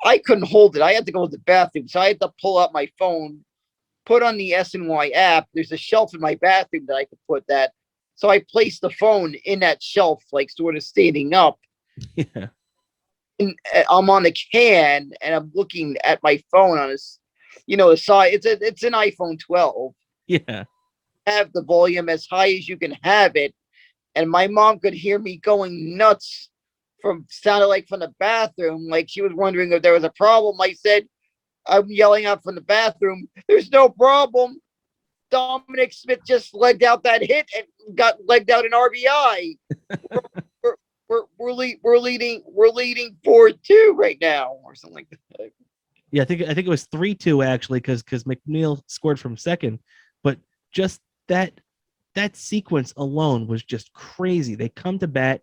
I 0.03 0.17
couldn't 0.17 0.47
hold 0.47 0.75
it. 0.75 0.81
I 0.81 0.93
had 0.93 1.05
to 1.05 1.11
go 1.11 1.25
to 1.25 1.31
the 1.31 1.37
bathroom, 1.39 1.87
so 1.87 1.99
I 1.99 2.09
had 2.09 2.21
to 2.21 2.31
pull 2.41 2.57
out 2.57 2.73
my 2.73 2.89
phone, 2.97 3.43
put 4.05 4.23
on 4.23 4.37
the 4.37 4.51
SNY 4.51 5.11
app. 5.13 5.47
There's 5.53 5.71
a 5.71 5.77
shelf 5.77 6.13
in 6.15 6.21
my 6.21 6.35
bathroom 6.35 6.85
that 6.87 6.95
I 6.95 7.05
could 7.05 7.19
put 7.27 7.45
that. 7.47 7.73
So 8.15 8.29
I 8.29 8.43
placed 8.51 8.81
the 8.81 8.89
phone 8.89 9.35
in 9.45 9.59
that 9.59 9.81
shelf, 9.81 10.23
like 10.31 10.49
sort 10.49 10.75
of 10.75 10.83
standing 10.83 11.33
up. 11.33 11.59
Yeah. 12.15 12.47
And 13.41 13.55
uh, 13.73 13.83
I'm 13.89 14.09
on 14.09 14.23
the 14.23 14.33
can, 14.33 15.11
and 15.21 15.33
I'm 15.33 15.49
looking 15.53 15.95
at 16.03 16.21
my 16.21 16.43
phone 16.51 16.77
on 16.77 16.89
this, 16.89 17.19
you 17.67 17.77
know, 17.77 17.89
the 17.89 17.95
side. 17.95 18.33
It's 18.33 18.45
a 18.45 18.61
it's 18.61 18.83
an 18.83 18.91
iPhone 18.91 19.39
12 19.39 19.93
Yeah. 20.29 20.65
Have 21.25 21.51
the 21.53 21.63
volume 21.63 22.07
as 22.07 22.27
high 22.27 22.51
as 22.51 22.69
you 22.69 22.77
can 22.77 22.95
have 23.01 23.35
it. 23.35 23.53
And 24.15 24.29
my 24.29 24.47
mom 24.47 24.79
could 24.79 24.93
hear 24.93 25.19
me 25.19 25.37
going 25.37 25.97
nuts 25.97 26.49
from 27.01 27.25
sounded 27.29 27.67
like 27.67 27.87
from 27.87 28.01
the 28.01 28.13
bathroom, 28.19 28.87
like 28.87 29.09
she 29.09 29.21
was 29.21 29.33
wondering 29.33 29.71
if 29.71 29.81
there 29.81 29.93
was 29.93 30.03
a 30.03 30.11
problem. 30.11 30.59
I 30.61 30.73
said, 30.73 31.07
I'm 31.67 31.89
yelling 31.89 32.25
out 32.25 32.43
from 32.43 32.55
the 32.55 32.61
bathroom. 32.61 33.27
There's 33.47 33.71
no 33.71 33.89
problem. 33.89 34.61
Dominic 35.31 35.93
Smith 35.93 36.19
just 36.25 36.53
legged 36.53 36.83
out 36.83 37.03
that 37.03 37.21
hit 37.21 37.47
and 37.55 37.95
got 37.95 38.17
legged 38.25 38.49
out 38.49 38.65
an 38.65 38.71
RBI. 38.71 39.57
we're, 40.11 40.21
we're, 40.63 40.75
we're, 41.07 41.23
we're, 41.37 41.53
le- 41.53 41.77
we're 41.83 41.97
leading 41.97 42.43
we're 42.45 42.69
leading 42.69 43.15
four 43.23 43.51
two 43.51 43.95
right 43.97 44.17
now 44.21 44.57
or 44.63 44.75
something 44.75 44.95
like 44.95 45.09
that. 45.09 45.51
Yeah, 46.11 46.23
I 46.23 46.25
think 46.25 46.41
I 46.41 46.53
think 46.53 46.65
it 46.65 46.69
was 46.69 46.85
three 46.85 47.13
two 47.13 47.43
actually 47.43 47.79
because 47.79 48.01
because 48.01 48.23
McNeil 48.23 48.81
scored 48.87 49.19
from 49.19 49.37
second, 49.37 49.79
just 50.71 51.01
that 51.27 51.59
that 52.15 52.35
sequence 52.35 52.93
alone 52.97 53.47
was 53.47 53.63
just 53.63 53.93
crazy. 53.93 54.55
They 54.55 54.69
come 54.69 54.99
to 54.99 55.07
bat. 55.07 55.41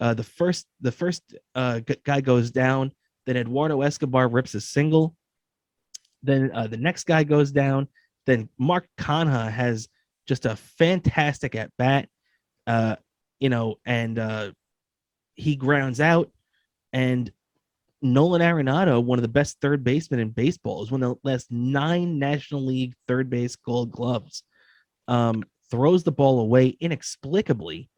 Uh, 0.00 0.14
the 0.14 0.24
first 0.24 0.66
the 0.80 0.92
first 0.92 1.22
uh, 1.54 1.80
g- 1.80 1.96
guy 2.04 2.20
goes 2.20 2.50
down. 2.50 2.92
Then 3.26 3.36
Eduardo 3.36 3.82
Escobar 3.82 4.28
rips 4.28 4.54
a 4.54 4.60
single. 4.60 5.14
Then 6.22 6.50
uh, 6.52 6.66
the 6.66 6.76
next 6.76 7.04
guy 7.04 7.24
goes 7.24 7.50
down. 7.50 7.88
Then 8.26 8.48
Mark 8.58 8.88
Canha 8.98 9.50
has 9.50 9.88
just 10.26 10.46
a 10.46 10.56
fantastic 10.56 11.54
at 11.54 11.70
bat. 11.78 12.08
Uh, 12.66 12.96
you 13.40 13.48
know, 13.48 13.76
and 13.86 14.18
uh, 14.18 14.52
he 15.34 15.56
grounds 15.56 16.00
out. 16.00 16.30
And 16.92 17.30
Nolan 18.00 18.40
Arenado, 18.40 19.02
one 19.02 19.18
of 19.18 19.22
the 19.22 19.28
best 19.28 19.60
third 19.60 19.82
basemen 19.82 20.20
in 20.20 20.30
baseball, 20.30 20.82
is 20.82 20.90
one 20.90 21.02
of 21.02 21.18
the 21.22 21.28
last 21.28 21.50
nine 21.50 22.18
National 22.18 22.64
League 22.64 22.94
third 23.06 23.28
base 23.28 23.56
gold 23.56 23.90
gloves. 23.90 24.42
Um, 25.08 25.42
throws 25.70 26.04
the 26.04 26.12
ball 26.12 26.40
away 26.40 26.68
inexplicably, 26.80 27.90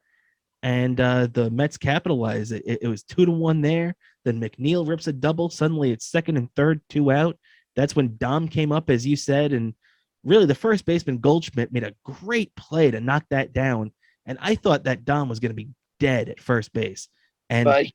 and 0.63 0.99
uh, 0.99 1.27
the 1.31 1.49
Mets 1.51 1.77
capitalize. 1.77 2.51
It, 2.51 2.63
it 2.65 2.87
was 2.87 3.03
two 3.03 3.25
to 3.25 3.31
one 3.31 3.61
there. 3.61 3.95
Then 4.25 4.41
McNeil 4.41 4.87
rips 4.87 5.07
a 5.07 5.13
double. 5.13 5.49
Suddenly 5.49 5.91
it's 5.91 6.05
second 6.05 6.37
and 6.37 6.49
third, 6.55 6.81
two 6.89 7.11
out. 7.11 7.37
That's 7.75 7.95
when 7.95 8.17
Dom 8.17 8.47
came 8.47 8.71
up, 8.71 8.89
as 8.89 9.05
you 9.05 9.15
said, 9.15 9.53
and 9.53 9.73
really 10.23 10.45
the 10.45 10.55
first 10.55 10.85
baseman 10.85 11.19
Goldschmidt 11.19 11.71
made 11.71 11.83
a 11.83 11.95
great 12.03 12.53
play 12.55 12.91
to 12.91 12.99
knock 12.99 13.25
that 13.29 13.53
down. 13.53 13.91
And 14.25 14.37
I 14.41 14.55
thought 14.55 14.83
that 14.83 15.05
Dom 15.05 15.29
was 15.29 15.39
going 15.39 15.51
to 15.51 15.55
be 15.55 15.69
dead 15.99 16.29
at 16.29 16.39
first 16.39 16.73
base. 16.73 17.07
And 17.49 17.65
But 17.65 17.85
he 17.85 17.93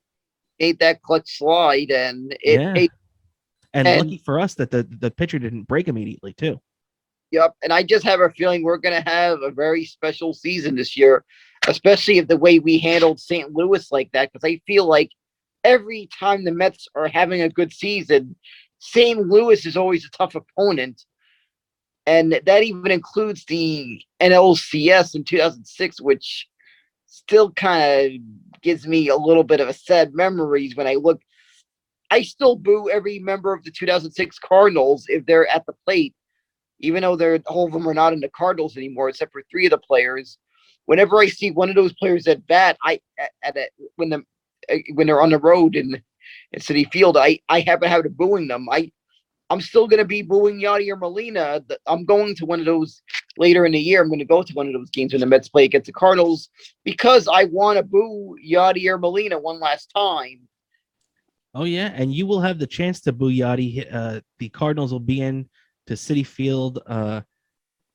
made 0.58 0.78
that 0.80 1.02
clutch 1.02 1.38
slide 1.38 1.90
and 1.90 2.32
it 2.42 2.60
Yeah. 2.60 2.86
and, 3.72 3.86
and- 3.86 4.00
lucky 4.00 4.18
for 4.24 4.40
us 4.40 4.54
that 4.54 4.70
the, 4.70 4.82
the 4.82 5.10
pitcher 5.10 5.38
didn't 5.38 5.64
break 5.64 5.88
immediately 5.88 6.32
too. 6.32 6.60
Yep. 7.32 7.54
And 7.62 7.72
I 7.72 7.82
just 7.82 8.04
have 8.04 8.20
a 8.20 8.30
feeling 8.30 8.62
we're 8.62 8.76
going 8.76 9.02
to 9.02 9.08
have 9.08 9.42
a 9.42 9.50
very 9.50 9.84
special 9.84 10.32
season 10.32 10.76
this 10.76 10.96
year, 10.96 11.24
especially 11.66 12.18
if 12.18 12.28
the 12.28 12.36
way 12.36 12.58
we 12.58 12.78
handled 12.78 13.20
St. 13.20 13.52
Louis 13.52 13.90
like 13.90 14.10
that. 14.12 14.32
Because 14.32 14.48
I 14.48 14.60
feel 14.66 14.86
like 14.86 15.10
every 15.64 16.08
time 16.18 16.44
the 16.44 16.52
Mets 16.52 16.86
are 16.94 17.08
having 17.08 17.42
a 17.42 17.48
good 17.48 17.72
season, 17.72 18.36
St. 18.78 19.18
Louis 19.18 19.66
is 19.66 19.76
always 19.76 20.04
a 20.04 20.10
tough 20.10 20.34
opponent. 20.34 21.04
And 22.06 22.40
that 22.46 22.62
even 22.62 22.92
includes 22.92 23.44
the 23.46 24.00
NLCS 24.20 25.16
in 25.16 25.24
2006, 25.24 26.00
which 26.00 26.46
still 27.06 27.50
kind 27.52 27.82
of 27.82 28.62
gives 28.62 28.86
me 28.86 29.08
a 29.08 29.16
little 29.16 29.42
bit 29.42 29.60
of 29.60 29.68
a 29.68 29.72
sad 29.72 30.14
memories 30.14 30.76
when 30.76 30.86
I 30.86 30.94
look. 30.94 31.20
I 32.12 32.22
still 32.22 32.54
boo 32.54 32.88
every 32.88 33.18
member 33.18 33.52
of 33.52 33.64
the 33.64 33.72
2006 33.72 34.38
Cardinals 34.38 35.06
if 35.08 35.26
they're 35.26 35.48
at 35.48 35.66
the 35.66 35.72
plate 35.84 36.14
even 36.80 37.02
though 37.02 37.16
they're 37.16 37.40
all 37.46 37.66
of 37.66 37.72
them 37.72 37.88
are 37.88 37.94
not 37.94 38.12
in 38.12 38.20
the 38.20 38.30
Cardinals 38.30 38.76
anymore, 38.76 39.08
except 39.08 39.32
for 39.32 39.42
three 39.50 39.66
of 39.66 39.70
the 39.70 39.78
players. 39.78 40.38
Whenever 40.86 41.18
I 41.18 41.26
see 41.26 41.50
one 41.50 41.68
of 41.68 41.74
those 41.74 41.92
players 41.94 42.26
at 42.26 42.46
bat, 42.46 42.76
I 42.82 43.00
at, 43.18 43.30
at 43.42 43.56
a, 43.56 43.68
when 43.96 44.10
the 44.10 44.22
uh, 44.70 44.76
when 44.94 45.06
they're 45.06 45.22
on 45.22 45.30
the 45.30 45.38
road 45.38 45.76
in 45.76 46.00
in 46.52 46.60
Citi 46.60 46.90
Field, 46.92 47.16
I 47.16 47.40
I 47.48 47.60
have 47.60 47.80
to 47.80 47.88
have 47.88 48.04
to 48.04 48.10
booing 48.10 48.48
them. 48.48 48.68
I 48.70 48.90
I'm 49.50 49.60
still 49.60 49.86
gonna 49.86 50.04
be 50.04 50.22
booing 50.22 50.60
Yadier 50.60 50.98
Molina. 50.98 51.62
I'm 51.86 52.04
going 52.04 52.34
to 52.36 52.46
one 52.46 52.60
of 52.60 52.66
those 52.66 53.02
later 53.38 53.66
in 53.66 53.72
the 53.72 53.78
year. 53.78 54.02
I'm 54.02 54.08
going 54.08 54.18
to 54.18 54.24
go 54.24 54.42
to 54.42 54.54
one 54.54 54.66
of 54.66 54.72
those 54.72 54.90
games 54.90 55.12
when 55.12 55.20
the 55.20 55.26
Mets 55.26 55.48
play 55.48 55.64
against 55.64 55.86
the 55.86 55.92
Cardinals 55.92 56.48
because 56.84 57.28
I 57.28 57.44
want 57.44 57.76
to 57.76 57.82
boo 57.82 58.36
Yadier 58.44 58.98
Molina 58.98 59.38
one 59.38 59.60
last 59.60 59.90
time. 59.94 60.48
Oh 61.54 61.64
yeah, 61.64 61.90
and 61.94 62.12
you 62.12 62.26
will 62.26 62.40
have 62.40 62.58
the 62.58 62.66
chance 62.66 63.00
to 63.02 63.12
boo 63.12 63.30
Yadi. 63.30 63.86
Uh, 63.90 64.20
the 64.38 64.50
Cardinals 64.50 64.92
will 64.92 65.00
be 65.00 65.22
in 65.22 65.48
to 65.86 65.94
Citi 65.94 66.26
Field 66.26 66.80
uh, 66.86 67.20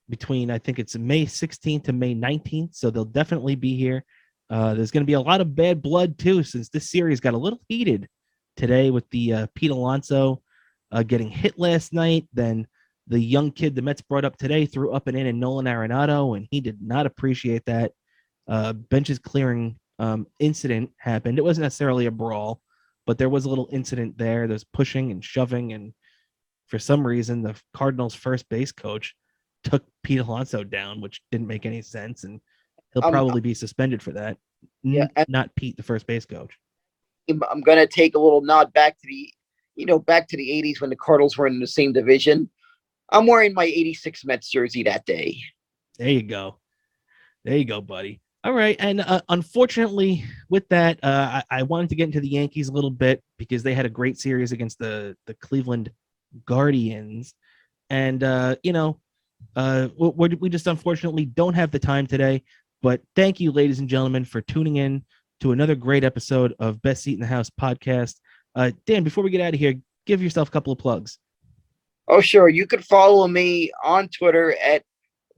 between 0.09 0.51
I 0.51 0.57
think 0.57 0.79
it's 0.79 0.97
May 0.97 1.25
16th 1.25 1.85
to 1.85 1.93
May 1.93 2.15
19th, 2.15 2.75
so 2.75 2.89
they'll 2.89 3.05
definitely 3.05 3.55
be 3.55 3.75
here. 3.75 4.03
Uh, 4.49 4.73
there's 4.73 4.91
going 4.91 5.03
to 5.03 5.07
be 5.07 5.13
a 5.13 5.21
lot 5.21 5.41
of 5.41 5.55
bad 5.55 5.81
blood 5.81 6.17
too, 6.17 6.43
since 6.43 6.69
this 6.69 6.91
series 6.91 7.19
got 7.19 7.33
a 7.33 7.37
little 7.37 7.59
heated 7.69 8.07
today 8.57 8.91
with 8.91 9.09
the 9.11 9.33
uh, 9.33 9.47
Pete 9.55 9.71
Alonso 9.71 10.41
uh, 10.91 11.03
getting 11.03 11.29
hit 11.29 11.57
last 11.57 11.93
night. 11.93 12.27
Then 12.33 12.67
the 13.07 13.19
young 13.19 13.51
kid 13.51 13.75
the 13.75 13.81
Mets 13.81 14.01
brought 14.01 14.25
up 14.25 14.37
today 14.37 14.65
threw 14.65 14.91
up 14.91 15.07
and 15.07 15.17
in 15.17 15.27
and 15.27 15.39
Nolan 15.39 15.65
Arenado, 15.65 16.35
and 16.35 16.47
he 16.51 16.61
did 16.61 16.81
not 16.81 17.05
appreciate 17.05 17.65
that. 17.65 17.93
Uh, 18.47 18.73
benches 18.73 19.19
clearing 19.19 19.77
um, 19.99 20.27
incident 20.39 20.89
happened. 20.97 21.37
It 21.37 21.43
wasn't 21.43 21.63
necessarily 21.63 22.07
a 22.07 22.11
brawl, 22.11 22.59
but 23.05 23.17
there 23.17 23.29
was 23.29 23.45
a 23.45 23.49
little 23.49 23.69
incident 23.71 24.17
there. 24.17 24.47
There's 24.47 24.65
pushing 24.65 25.11
and 25.11 25.23
shoving, 25.23 25.73
and 25.73 25.93
for 26.71 26.79
some 26.79 27.05
reason, 27.05 27.43
the 27.43 27.53
Cardinals' 27.73 28.15
first 28.15 28.47
base 28.47 28.71
coach 28.71 29.13
took 29.65 29.83
Pete 30.03 30.21
Alonso 30.21 30.63
down, 30.63 31.01
which 31.01 31.21
didn't 31.29 31.47
make 31.47 31.65
any 31.65 31.81
sense, 31.81 32.23
and 32.23 32.39
he'll 32.93 33.03
Um, 33.03 33.11
probably 33.11 33.41
be 33.41 33.53
suspended 33.53 34.01
for 34.01 34.13
that. 34.13 34.37
Yeah, 34.81 35.07
not 35.27 35.53
Pete, 35.55 35.75
the 35.75 35.83
first 35.83 36.07
base 36.07 36.25
coach. 36.25 36.57
I'm 37.29 37.41
I'm 37.51 37.61
gonna 37.61 37.85
take 37.85 38.15
a 38.15 38.19
little 38.19 38.41
nod 38.41 38.71
back 38.71 38.97
to 38.99 39.07
the, 39.07 39.29
you 39.75 39.85
know, 39.85 39.99
back 39.99 40.29
to 40.29 40.37
the 40.37 40.49
'80s 40.49 40.79
when 40.79 40.89
the 40.89 40.95
Cardinals 40.95 41.37
were 41.37 41.45
in 41.45 41.59
the 41.59 41.67
same 41.67 41.91
division. 41.91 42.49
I'm 43.11 43.27
wearing 43.27 43.53
my 43.53 43.65
'86 43.65 44.23
Mets 44.23 44.49
jersey 44.49 44.83
that 44.83 45.05
day. 45.05 45.37
There 45.97 46.09
you 46.09 46.23
go. 46.23 46.57
There 47.43 47.57
you 47.57 47.65
go, 47.65 47.81
buddy. 47.81 48.21
All 48.43 48.53
right. 48.53 48.77
And 48.79 49.01
uh, 49.01 49.21
unfortunately, 49.29 50.23
with 50.49 50.67
that, 50.69 51.03
uh, 51.03 51.41
I, 51.51 51.59
I 51.59 51.63
wanted 51.63 51.89
to 51.89 51.95
get 51.95 52.05
into 52.05 52.21
the 52.21 52.29
Yankees 52.29 52.69
a 52.69 52.71
little 52.71 52.89
bit 52.89 53.21
because 53.37 53.61
they 53.61 53.73
had 53.75 53.85
a 53.85 53.89
great 53.89 54.17
series 54.17 54.51
against 54.51 54.79
the, 54.79 55.15
the 55.27 55.35
Cleveland 55.35 55.91
Guardians. 56.45 57.33
And, 57.89 58.23
uh, 58.23 58.55
you 58.63 58.73
know, 58.73 58.99
uh, 59.55 59.89
we, 59.97 60.29
we 60.29 60.49
just 60.49 60.67
unfortunately 60.67 61.25
don't 61.25 61.53
have 61.53 61.71
the 61.71 61.79
time 61.79 62.05
today. 62.07 62.43
But 62.81 63.01
thank 63.15 63.39
you, 63.39 63.51
ladies 63.51 63.79
and 63.79 63.89
gentlemen, 63.89 64.25
for 64.25 64.41
tuning 64.41 64.77
in 64.77 65.03
to 65.41 65.51
another 65.51 65.75
great 65.75 66.03
episode 66.03 66.55
of 66.59 66.81
Best 66.81 67.03
Seat 67.03 67.13
in 67.13 67.19
the 67.19 67.27
House 67.27 67.49
podcast. 67.49 68.15
Uh, 68.55 68.71
Dan, 68.85 69.03
before 69.03 69.23
we 69.23 69.29
get 69.29 69.41
out 69.41 69.53
of 69.53 69.59
here, 69.59 69.75
give 70.05 70.21
yourself 70.21 70.49
a 70.49 70.51
couple 70.51 70.73
of 70.73 70.79
plugs. 70.79 71.19
Oh, 72.07 72.21
sure. 72.21 72.49
You 72.49 72.67
could 72.67 72.85
follow 72.85 73.27
me 73.27 73.71
on 73.83 74.07
Twitter 74.09 74.55
at 74.63 74.83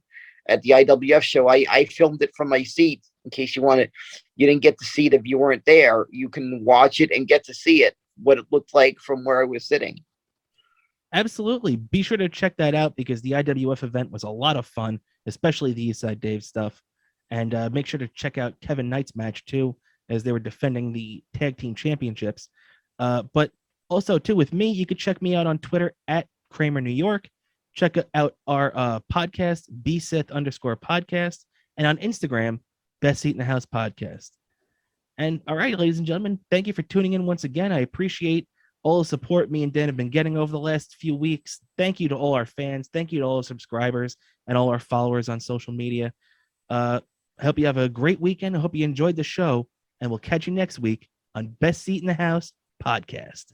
at 0.49 0.63
the 0.63 0.71
IWF 0.71 1.23
show. 1.23 1.49
I, 1.49 1.65
I 1.71 1.85
filmed 1.85 2.23
it 2.23 2.35
from 2.35 2.49
my 2.49 2.63
seat 2.63 3.07
in 3.25 3.31
case 3.31 3.55
you 3.55 3.63
want 3.63 3.81
to, 3.81 3.89
you 4.37 4.47
didn't 4.47 4.63
get 4.63 4.79
to 4.79 4.85
see 4.85 5.07
it 5.07 5.15
if 5.15 5.23
you 5.25 5.39
weren't 5.39 5.65
there. 5.67 6.07
You 6.11 6.29
can 6.29 6.65
watch 6.65 7.01
it 7.01 7.11
and 7.11 7.29
get 7.29 7.45
to 7.45 7.55
see 7.55 7.85
it, 7.85 7.95
what 8.23 8.39
it 8.39 8.47
looked 8.51 8.75
like 8.75 8.99
from 8.99 9.25
where 9.25 9.43
I 9.43 9.45
was 9.45 9.67
sitting. 9.67 9.99
Absolutely. 11.13 11.77
Be 11.77 12.03
sure 12.03 12.19
to 12.19 12.29
check 12.29 12.57
that 12.59 12.75
out 12.75 12.95
because 12.97 13.23
the 13.23 13.33
IWF 13.33 13.83
event 13.83 14.11
was 14.11 14.25
a 14.25 14.29
lot 14.29 14.57
of 14.57 14.67
fun, 14.67 15.01
especially 15.27 15.73
the 15.73 15.91
Eastside 15.91 16.21
Dave 16.21 16.45
stuff. 16.45 16.83
And 17.31 17.55
uh, 17.55 17.71
make 17.71 17.87
sure 17.87 17.99
to 17.99 18.09
check 18.09 18.39
out 18.39 18.61
Kevin 18.61 18.89
Knight's 18.89 19.17
match 19.17 19.45
too, 19.45 19.77
as 20.09 20.23
they 20.23 20.33
were 20.33 20.39
defending 20.39 20.93
the 20.93 21.23
tag 21.35 21.57
team 21.57 21.75
championships. 21.75 22.49
Uh, 22.99 23.23
but 23.33 23.53
also, 23.91 24.19
too, 24.19 24.37
with 24.37 24.53
me, 24.53 24.71
you 24.71 24.85
could 24.85 24.99
check 24.99 25.23
me 25.23 25.35
out 25.35 25.47
on 25.47 25.59
Twitter 25.59 25.95
at 26.09 26.27
Kramer 26.51 26.81
New 26.81 26.91
York. 26.91 27.29
Check 27.75 27.97
out 28.15 28.35
our 28.47 28.73
uh, 28.75 29.01
podcast, 29.13 29.71
BSith 29.83 30.31
underscore 30.31 30.77
podcast, 30.77 31.45
and 31.77 31.87
on 31.87 31.97
Instagram, 31.99 32.61
Best 33.01 33.21
Seat 33.21 33.31
in 33.31 33.39
the 33.39 33.45
House 33.45 33.65
podcast. 33.65 34.31
And 35.17 35.41
all 35.49 35.57
right, 35.57 35.79
ladies 35.79 35.99
and 35.99 36.07
gentlemen, 36.07 36.39
thank 36.51 36.67
you 36.67 36.73
for 36.73 36.83
tuning 36.83 37.15
in 37.15 37.25
once 37.25 37.45
again. 37.45 37.73
I 37.73 37.81
appreciate 37.81 38.47
all 38.83 39.01
the 39.01 39.05
support 39.05 39.51
me 39.51 39.63
and 39.63 39.73
Dan 39.73 39.89
have 39.89 39.97
been 39.97 40.11
getting 40.11 40.37
over 40.37 40.53
the 40.53 40.59
last 40.59 40.97
few 40.97 41.15
weeks. 41.15 41.61
Thank 41.77 42.01
you 42.01 42.09
to 42.09 42.17
all 42.17 42.35
our 42.35 42.47
fans. 42.47 42.89
Thank 42.93 43.13
you 43.13 43.21
to 43.21 43.25
all 43.25 43.37
our 43.39 43.43
subscribers 43.43 44.17
and 44.47 44.57
all 44.57 44.69
our 44.71 44.79
followers 44.79 45.29
on 45.29 45.41
social 45.41 45.73
media. 45.73 46.13
Uh, 46.71 47.01
I 47.39 47.45
hope 47.45 47.59
you 47.59 47.67
have 47.67 47.77
a 47.77 47.89
great 47.89 48.21
weekend. 48.21 48.57
I 48.57 48.61
hope 48.61 48.75
you 48.75 48.85
enjoyed 48.85 49.17
the 49.17 49.25
show, 49.25 49.69
and 50.01 50.11
we'll 50.11 50.19
catch 50.19 50.47
you 50.47 50.53
next 50.53 50.79
week 50.79 51.09
on 51.35 51.49
Best 51.61 51.83
Seat 51.83 52.03
in 52.03 52.07
the 52.07 52.15
House 52.15 52.53
podcast. 52.85 53.47